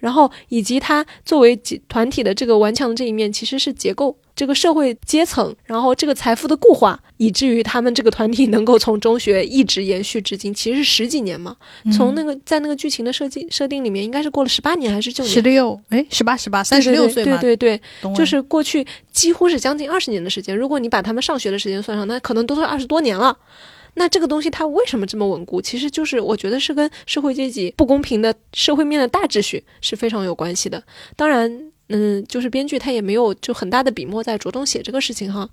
[0.00, 11.54] 然后以及他作为集团体的这个顽强的这一面，其实是结构这个社会阶层，然后这个财富的固化，以至于他们这个团体能够从中学一直延续至今，其实是十几年嘛。
[11.92, 15.30] 从那个在那个剧情的设计设定里面，应该是过了十八年还是九年？
[15.30, 20.56] 十六，哎，十八十八，三十六岁嘛，对对对，就是过去几乎是将近二十年的时间。
[20.56, 23.36] 如果你把他们上学的时间算上，那可能都是二十多年了。
[23.96, 25.60] 那这个东西它为什么这么稳固？
[25.60, 30.82] 其实就是我觉得是跟社会阶级不公平的社会面的大秩序是非常有关系的。
[31.16, 35.46] 当然，嗯，就是编剧他也没有就很大的笔墨在着重写这个事情哈。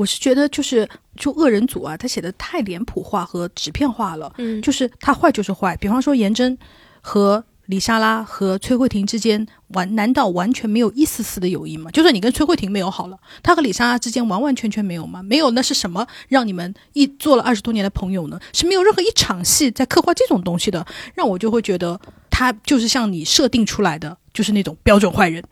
[0.00, 5.76] 我是觉得就是就恶人组啊，他写的太脸谱化和纸片化了，嗯，就是他坏就是坏。
[5.76, 6.56] 比方说颜真
[7.02, 11.90] 和李莎拉和崔慧婷之间完，难道完全没有一丝丝的友谊吗？
[11.90, 15.22] 就算你跟崔慧婷没有好了，他和李莎拉之间完完全全没有吗？
[15.22, 18.40] 没有，那是什么让你们一做了二十多年的朋友呢？
[18.54, 22.00] 是没有任何一场戏在刻画这种东西的，让我就会觉得
[22.30, 25.44] 他就是像你设定出来的，就是那种标准坏人。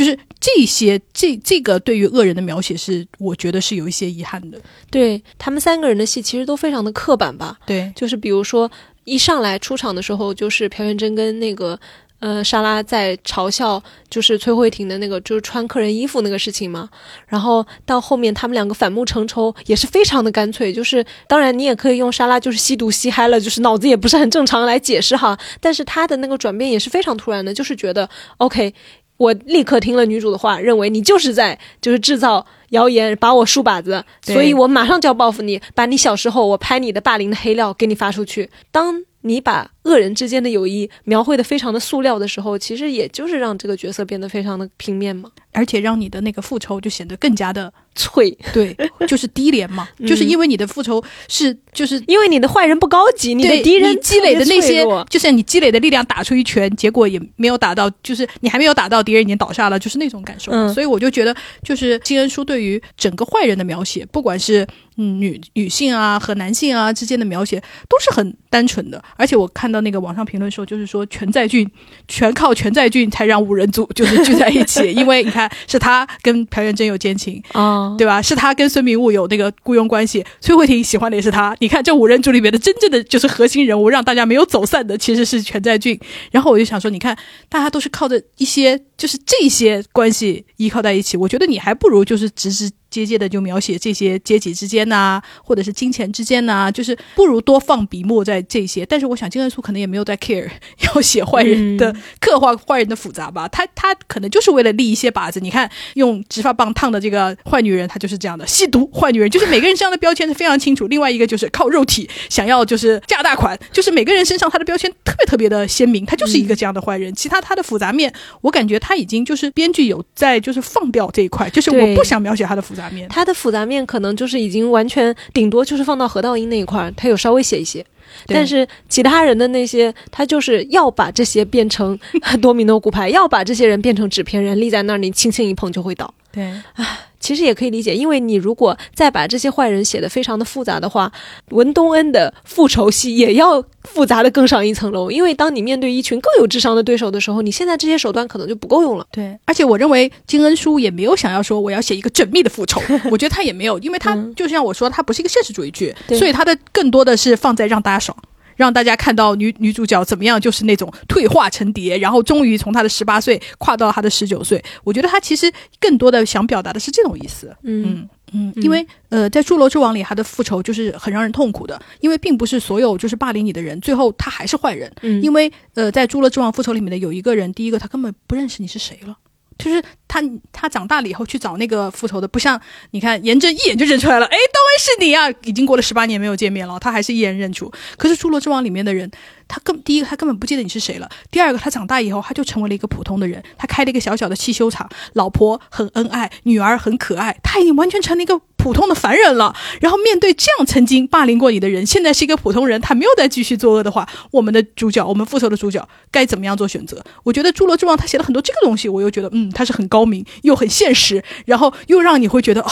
[0.00, 4.58] 就是这些，这这个对于恶人的描写是，我觉得是有一些遗憾的。
[4.90, 7.58] 对他们三个人的戏其实都非常的刻板吧。
[7.66, 8.70] 对，就是比如说
[9.04, 11.78] 一上来出场的时候，就是朴元珍跟那个
[12.20, 16.88] 呃莎拉在嘲笑，就是崔慧婷的那个就是穿客人衣服那个事情嘛。
[17.26, 20.72] 然后到后面他们两个反目成仇，也是非常的干脆。
[20.72, 25.38] 就是当然你也可以用莎拉就是吸毒吸嗨了，就是脑子也不是很正常来解释哈。
[25.60, 28.08] 但是他的那个转变也是非常突然的，就是觉得
[28.38, 28.72] OK。
[29.20, 38.48] 我立刻听了女主的话，认为你就是在就是制造谣言，把我竖靶子，所以我马上就要报复你，把你小时候我拍你的霸凌的黑料给你发出去。
[38.72, 48.76] 当你把恶恶人之间的友谊描绘的非常的塑料的时候，其实也就是让这个角色变得非常的平面嘛，而且让你的那个复仇就显得更加的脆，对，
[49.08, 52.00] 就是低廉嘛，嗯就是因为你的复仇是就是。
[52.06, 60.50] 因为你的坏人不高级，你的对敌人积累的那些就是你积累的力量打出一拳，结果也没有打到，就是你还没有打到，敌人已经倒下了，就是那种感受。
[60.50, 69.02] 嗯所以我就觉得，就是金恩淑对于整个坏人的描写，不管是嗯女女性啊和男性啊之间的描写，都是很单纯的。
[69.16, 71.68] 而且我看到那个网上评论说，就是说全在俊
[72.08, 78.20] 全靠全在俊才让五人组 就是聚在一起， 因为你看是他跟朴元真有奸情，啊，对吧？
[78.22, 81.56] 是他跟孙明悟有那个雇佣关系，崔慧婷喜欢的也是他。
[81.60, 85.98] 你看这五人组里面的真正的就是核心人物，让大家没有走散的其实是全在俊。
[86.30, 87.16] 然后我就想说，你看
[87.48, 98.84] 大家都是靠着一些就是这些关系依靠在一起，我觉得你还不如就是直直接接的就描写这些阶级之间呐、或者是金钱之间呐、就是不如多放笔墨在这些。
[98.84, 100.48] 但是我想金恩淑可能也没有在 care
[100.94, 105.40] 要写坏人的、 刻画坏人的复杂吧，他他可能就是为了立一些靶子。
[105.40, 110.86] 你看用直发棒烫的这个坏女人，她就是这样的；吸毒坏女人，就是每个人身上的标签是非常清楚。
[110.88, 117.14] 另外一个就是靠肉体想要就是嫁大款，就是每个人身上他的标签特别特别的鲜明，他就是一个这样的坏人。
[117.14, 123.08] 其他他的复杂面，我感觉他已经就是编剧有在就是放掉这一块，就是我不想描写他的复杂面。
[123.08, 127.84] 他的复杂面可能就是已经完全顶多就是放到何道英那一块儿，他有稍微写一些。
[128.26, 131.98] 但是其他人的那些，他就是要把这些变成
[132.40, 136.12] 多米诺骨牌，要把这些人变成纸片人，立在那儿，你轻轻一碰就会倒。
[136.32, 136.44] 对，
[136.74, 141.12] 啊其实也可以理解，因为你如果再把这些坏人写的非常的复杂的话，
[141.50, 145.10] 文东恩的复仇戏也要复杂的更上一层楼。
[145.10, 149.06] 因为当你面对一群更有智商的对手的时候，你现在这些手段可能就不够用了。
[149.12, 152.80] 对，而且我认为金恩淑也没有想要说我要写一个缜密的复仇，
[153.12, 158.16] 我觉得他也没有，因为他嗯就像我说，他不是一个现实主义剧，对所以他的更多的是放在让大家爽。
[158.60, 164.62] 让大家看到女女主角怎么样，就是那种退化成蝶，然后终于从她的十八岁跨到她的十九岁。
[164.84, 165.50] 我觉得她其实
[165.80, 167.56] 更多的想表达的是这种意思。
[167.62, 174.92] 嗯嗯嗯，因为呃，在《侏罗之王》里，他的复仇就是很让人痛苦的，因为并不是所有就是霸凌你的人，最后他还是坏人。
[175.00, 179.16] 嗯因为呃，在《侏罗之王复仇》里面的有一个人，第一个他根本不认识你是谁了。
[179.60, 180.22] 就是他，
[180.52, 182.60] 他长大了以后去找那个复仇的，不像
[182.90, 185.30] 你看严真一眼就认出来了，哎，当然是你啊！
[185.44, 187.70] 已经过了十八年没有见面了，他还是一眼认出。
[187.96, 189.10] 可是《侏罗之王》里面的人，
[189.50, 199.54] 他根第一个他根本不记得你是谁了，第二个他长大以后他就成为了一个普通的人，他开了一个小小的汽修厂，老婆很恩爱，女儿很可爱，他已经完全成了一个普通的凡人了。
[199.80, 207.02] 然后面对这样曾经霸凌过你的人，现在是一个普通人，他没有再继续作恶的话，我们的主角，我们复仇的主角该怎么样做选择？
[207.24, 212.70] 我觉得《侏罗之王》他写了很多这个东西，我又觉得嗯，他是很高明又很现实，然后又让你会觉得啊。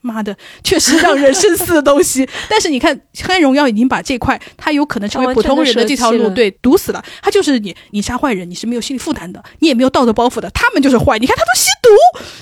[0.00, 2.28] 妈的，确实让人深思的东西。
[2.48, 2.96] 但是你看，
[3.26, 7.04] 《黑暗荣耀》已经把这块，他有可能成为普通人的这条路，对，堵死了。
[7.22, 10.48] 他就是你，你杀坏人，你是没有心理负担的，你也没有道德包袱的。
[10.50, 11.88] 他们就是坏，你看他都吸毒，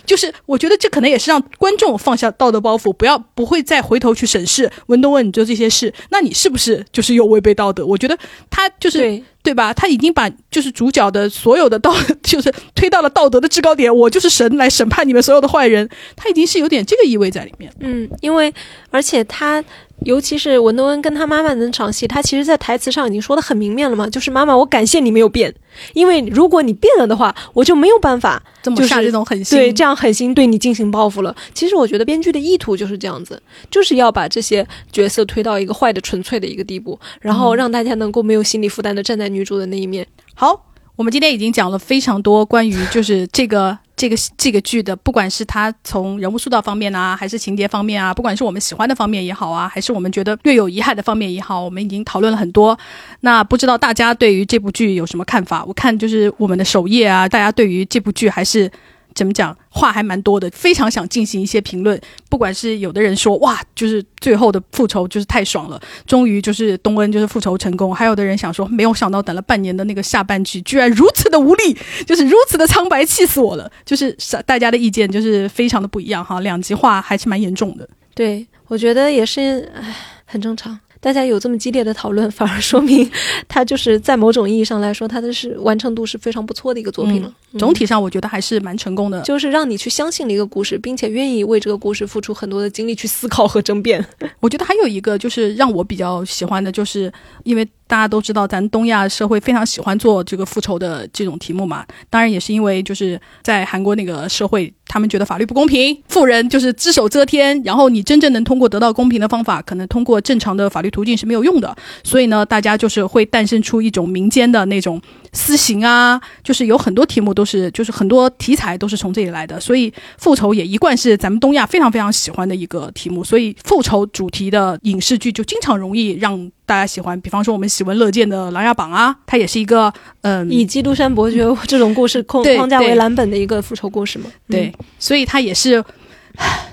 [0.04, 7.84] 就是我觉得这可能也是让观众放下道德包袱，不要不会再回头去审视文东问你做这些事，那你是不是就是有违背道德？
[7.86, 8.18] 我觉得
[8.50, 9.72] 他就是，对吧？
[9.72, 13.94] 他已经把就是主角的所有的道， 就是推到了道德的制高点。
[13.94, 17.72] 我就是神来审判你们所有的坏人，他已经是有点这个意味在里面。
[17.80, 18.52] 嗯，因为
[18.90, 19.64] 而且他。
[20.04, 25.52] 尤其是文东恩跟他妈妈的那场戏，他其实，在台词上已经说的很明面了嘛，就是妈妈，我感谢你没有变，
[25.94, 31.34] 因为如果你变了的话，我就没有办法就是这么下这种狠心，对这样狠心对你进行报复了。
[31.54, 40.06] 其实我觉得编剧的意图就是这样子，就是要把这些角色推到一个坏的纯粹的一个地步，然后让大家能够没有心理负担的站在女主的那一面。
[40.34, 52.78] 好，我们今天已经讲了非常多关于就是这个这个这个剧的，不管是它从人物塑造方面啊，还是情节方面啊，不管是我们喜欢的方面也好啊，还是我们觉得略有遗憾的方面也好，我们已经讨论了很多。
[53.20, 55.64] 那不知道大家对于这部剧有什么看法？
[55.64, 58.70] 我看就是我们的首页啊，大家对于这部剧还是。
[59.16, 59.56] 怎么讲？
[59.70, 62.00] 话还蛮多的，非常想进行一些评论。
[62.28, 71.76] 不管是有的人说哇，就是最后的复仇就是太爽了，终于就是东恩就是复仇成功；还有的人想说，没有想到等了半年的那个下半句居然如此的无力，
[72.06, 73.68] 就是如此的苍白，气死我了。
[73.84, 77.88] 就是大家的意见就是非常的不一样哈，两极化还是蛮严重的。
[78.14, 80.78] 对我觉得也是，唉，很正常。
[81.00, 83.08] 大家有这么激烈的讨论， 反而说明
[83.48, 87.28] 它就是在某种意义上来说，它的是完成度是非常不错的一个作品了。
[87.28, 89.22] 嗯总体上我觉得还是蛮成功的。
[89.22, 94.04] 就是让你去相信了一个故事，并且愿意为这个故事付出很多的精力去思考和争辩。
[94.40, 97.10] 我觉得还有一个就是让我比较喜欢的，就是
[97.44, 111.76] 因为大家都知道咱东亚社会非常喜欢做这个复仇的这种题目嘛，当然也是因为就是在韩国那个社会他们觉得法律不公平，富人就是只手遮天，然后你真正能通过得到公平的方法，可能通过正常的法律途径是没有用的。
[112.02, 115.00] 所以呢，大家就是会诞生出一种民间的那种
[115.32, 119.60] 私刑啊，就是有很多题目都是，就是很多题材都是从这里来的。
[119.60, 127.18] 所以复仇也一贯是咱们东亚非常非常喜欢的一个题目，所以复仇主题的影视剧就经常容易让大家喜欢。
[127.20, 129.90] 比方说我们喜闻乐见的《琅琊榜》啊，它也是一个
[130.22, 134.30] 嗯以基督山伯爵这种故事框框架为蓝本的一个复仇故事嘛。
[134.48, 135.82] 对，所以它也是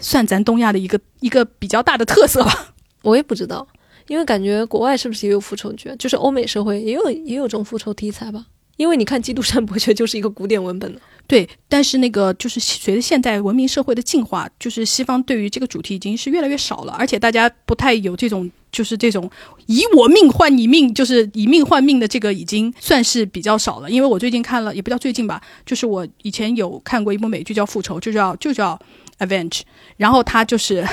[0.02, 2.74] 算咱东亚的一个一个比较大的特色吧。
[3.03, 3.68] 我也不知道，
[4.07, 5.94] 因为感觉国外是不是也有复仇剧？
[5.99, 8.45] 就是欧美社会也有也有这种复仇题材吧？
[8.84, 19.31] 因为你看《基督山伯爵》 就是一个古典文本的，对，但是那个就是随着现代文明社会的进化，就是西方对于这个主题已经是越来越少了，而且大家不太有这种就是这种
[19.68, 23.89] 以我命换你命，就是以命换命的这个已经算是比较少了。
[23.89, 28.77] 因为我最近看了，也不叫最近吧，就是我以前有看过一部美剧叫《复仇》，就叫就叫。
[29.19, 29.61] Avenge，
[29.98, 30.85] 然后他就是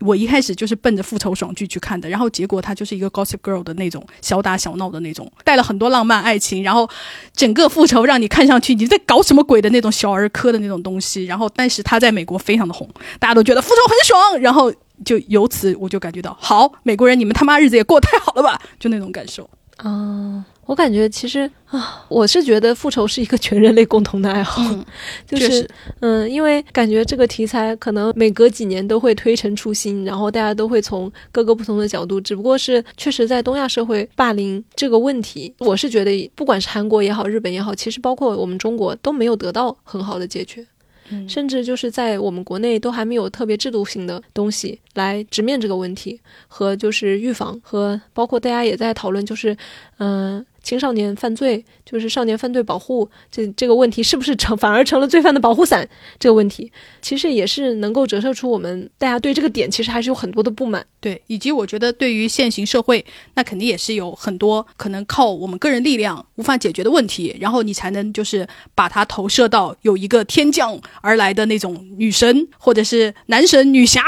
[0.00, 6.88] 我一开始就是奔着复仇爽剧去看的，然后结果他就是一个 Gossip Girl 的那种小打小闹的那种，带了很多浪漫爱情，然后
[7.34, 12.88] 整个复仇让你看上去你在搞什么鬼的那种小儿科的那种东西，然后但是他在美国非常的红，
[13.18, 14.72] 大家都觉得复仇很爽，然后
[15.04, 19.48] 就由此我就感觉到，好，美国人你们他妈日子也过得太好了吧，就那种感受。
[19.76, 24.84] 啊，我感觉其实啊，我是觉得复仇是一个全人类共同的爱好，嗯，
[25.24, 25.68] 就是
[26.00, 40.66] 嗯，因为感觉这个题材可能每隔几年都会推陈出新，然后大家都会从各个不同的角度，只不过是确实在东亚社会霸凌这个问题，我是觉得不管是韩国也好，日本也好，其实包括我们中国都没有得到很好的解决。
[41.08, 49.56] 嗯甚至就是在我们国内都还没有特别制度性的东西来直面这个问题，和就是预防和包括大家也在讨论，就是
[49.98, 55.88] 嗯、青少年犯罪，就是少年犯罪保护这这个问题是不是成反而成了罪犯的保护伞
[56.18, 60.84] 这个问题，其实也是能够折射出我们大家对这个点其实还是有很多的不满。
[60.98, 68.44] 对，以及我觉得对于现行社会，那肯定也是有很多可能靠我们个人力量无法解决的问题，然后你才能就是
[68.74, 74.02] 把它投射到有一个天降而来的那种女神或者是男神女侠。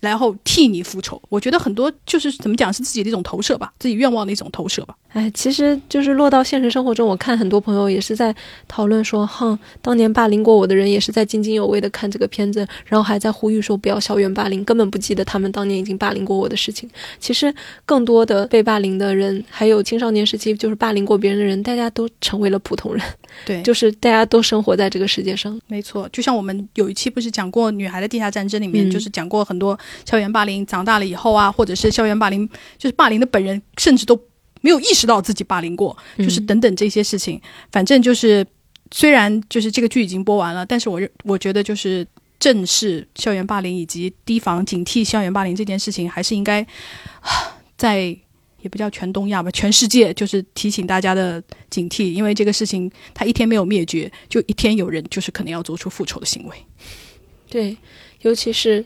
[0.00, 4.94] 然后替你复仇，我觉得很多就是怎么讲是自己的一种投射吧，自己愿望的一种投射吧。
[5.14, 8.34] 哎，其实就是落到现实生活中，我看很多朋友也是在
[8.66, 16.90] 讨论说，哼，当年霸凌过我的人也是在津津有味的看这个片子，然后还在呼吁说不要校园霸凌，根本不记得他们当年已经霸凌过我的事情。
[17.20, 17.54] 其实
[17.86, 23.00] 更多的被霸凌的人，还有青少年时期就是霸凌过别人的人，大家都成为了普通人，
[23.46, 25.56] 对，就是大家都生活在这个世界上。
[25.68, 34.20] 没错，就像我们有一期不是讲过《女孩的地下战争》里面，嗯就是讲过很多校园霸凌长大了以后啊，或者是校园霸凌，就是霸凌的本人甚至都
[34.64, 37.38] 没有意识到自己霸凌过，就是嗯等等这些事情。
[37.70, 38.44] 反正就是，
[38.90, 42.06] 虽然就是这个剧已经播完了，但是我认我觉得就是
[42.40, 46.62] 正视校园霸凌以及提防警惕校园霸凌这件事情，还是应该
[47.20, 48.16] 啊在。
[48.64, 56.56] 也不叫全东亚吧，全世界就是提醒大家的警惕，因为这个事情它一天没有灭绝，就一天有人就是可能要做出复仇的行为。
[57.50, 57.76] 对，
[58.22, 58.82] 尤其是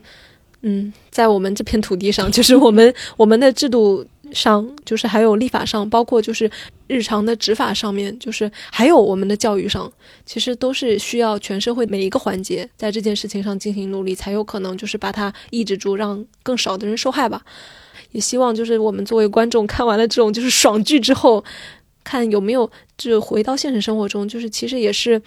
[0.63, 6.49] 嗯，在我们这片土地上，就是我们我们的制度上，就是还有立法上，包括就是
[6.87, 9.91] 日常的执法上面，就是还有我们的教育上，
[10.25, 17.41] 其实都是需要全社会每一个环节在这件事情上进行努力，才有可能就是把它抑制住，让更少的人受害吧。
[18.11, 21.43] 也希望就是我们作为观众看完了这种就是爽剧之后，
[22.03, 25.21] 看有没有就回到现实生活中，就是其实也是。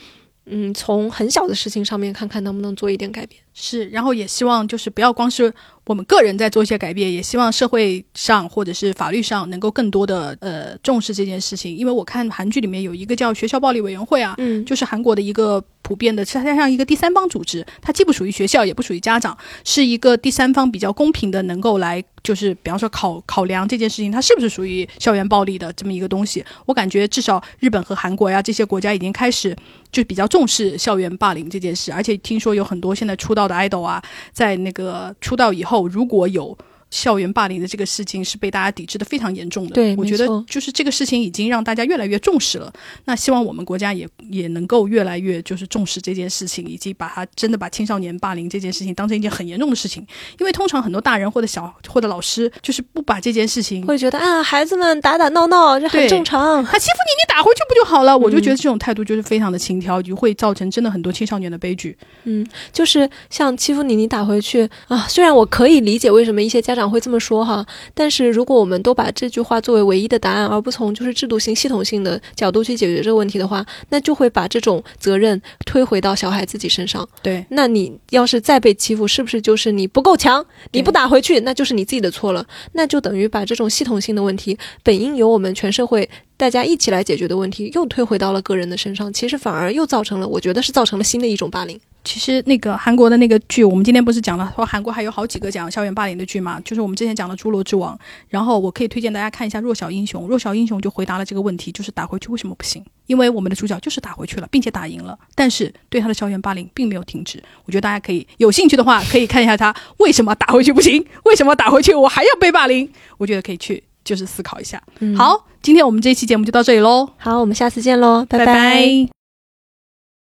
[0.47, 3.41] 嗯，从很小的事情上面看看能不能做一点改变。
[3.55, 5.55] 是，然后也希望就是不要光是
[5.85, 11.77] 我们个人在做一些改变，也希望社会上或者是法律上能够更多的呃重视这件事情。
[11.77, 26.45] 因为我看韩剧里面有一个叫学校暴力委员会啊，嗯就是韩国的一个普遍的，它像一个第三方组织，它既不属于学校，也不属于家长，是一个第三方比较公平的，能够来就是比方说考考量这件事情它是不是属于校园暴力的这么一个东西。
[26.67, 29.57] 我感觉至少日本和韩国呀这些国家已经开始
[29.91, 34.01] 就比较重视校园霸凌这件事，而且听说有很多现在出道的 idol 啊，
[34.33, 36.57] 在那个出道以后，如果有
[36.93, 39.75] 校园霸凌的这个事情是被大家抵制的非常严重的。
[39.75, 42.71] 对我觉得就是这个事情已经让大家越来越重视了。
[43.07, 50.07] 那希望我们国家也也能够越来越就是重视这件事情，以及把它真的把青少年霸凌这件事情当成一件很严重的事情。
[50.39, 53.87] 因为通常很多大人或者小或者老师就是不把这件事情。
[53.87, 56.63] 会觉得啊，孩子们打打闹闹这很正常。
[56.63, 58.17] 他欺负你，你打回去不就好了？
[58.17, 61.97] 我就嗯觉得这种态度就是非常的轻佻，就会造成真的很多青少年的悲剧。
[62.25, 65.07] 嗯，就是像欺负你，你打回去啊。
[65.09, 67.65] 虽然我可以理解为什么一些家长长会这么说哈。
[67.95, 77.09] 但是如果我们都把这句话作为唯一的答案，而不从就是制度性、系统性的角度去解决这个问题的话，那就会把这种责任推回到小孩自己身上。
[77.23, 80.45] 对，那你要是再被欺负，是不是就是你不够强？
[80.73, 82.45] 你不打回去，那就是你自己的错了。
[82.73, 89.13] 那就等于把这种系统性的问题，本应由我们全社会大家一起来解决的问题，又推回到了个人的身上。
[89.13, 91.79] 其实反而又造成了，我觉得是造成了新的一种霸凌。
[92.05, 96.61] 其实那个韩国的那个剧，我们今天不是讲了说韩国还有好几个讲校园霸凌的剧嘛？
[96.61, 97.95] 就是我们之前讲的《侏罗之王》，
[98.29, 100.23] 然后我可以推荐大家看一下《弱小英雄》。
[100.29, 102.85] 《弱小英雄》就回答了这个问题，就是打回去为什么不行？
[103.07, 107.43] 因为我们的主角就是打回去了，并且打赢了，但是对他的校园霸凌并没有停止。
[107.65, 112.89] 我觉得大家可以有兴趣的话，可以看一下他为什么打回去不行，为什么打回去我还要被霸凌？
[113.19, 114.83] 我觉得可以去就是思考一下。
[115.01, 119.22] 嗯，好，今天我们这期节目就到这里喽，好，我们下次见喽，拜拜拜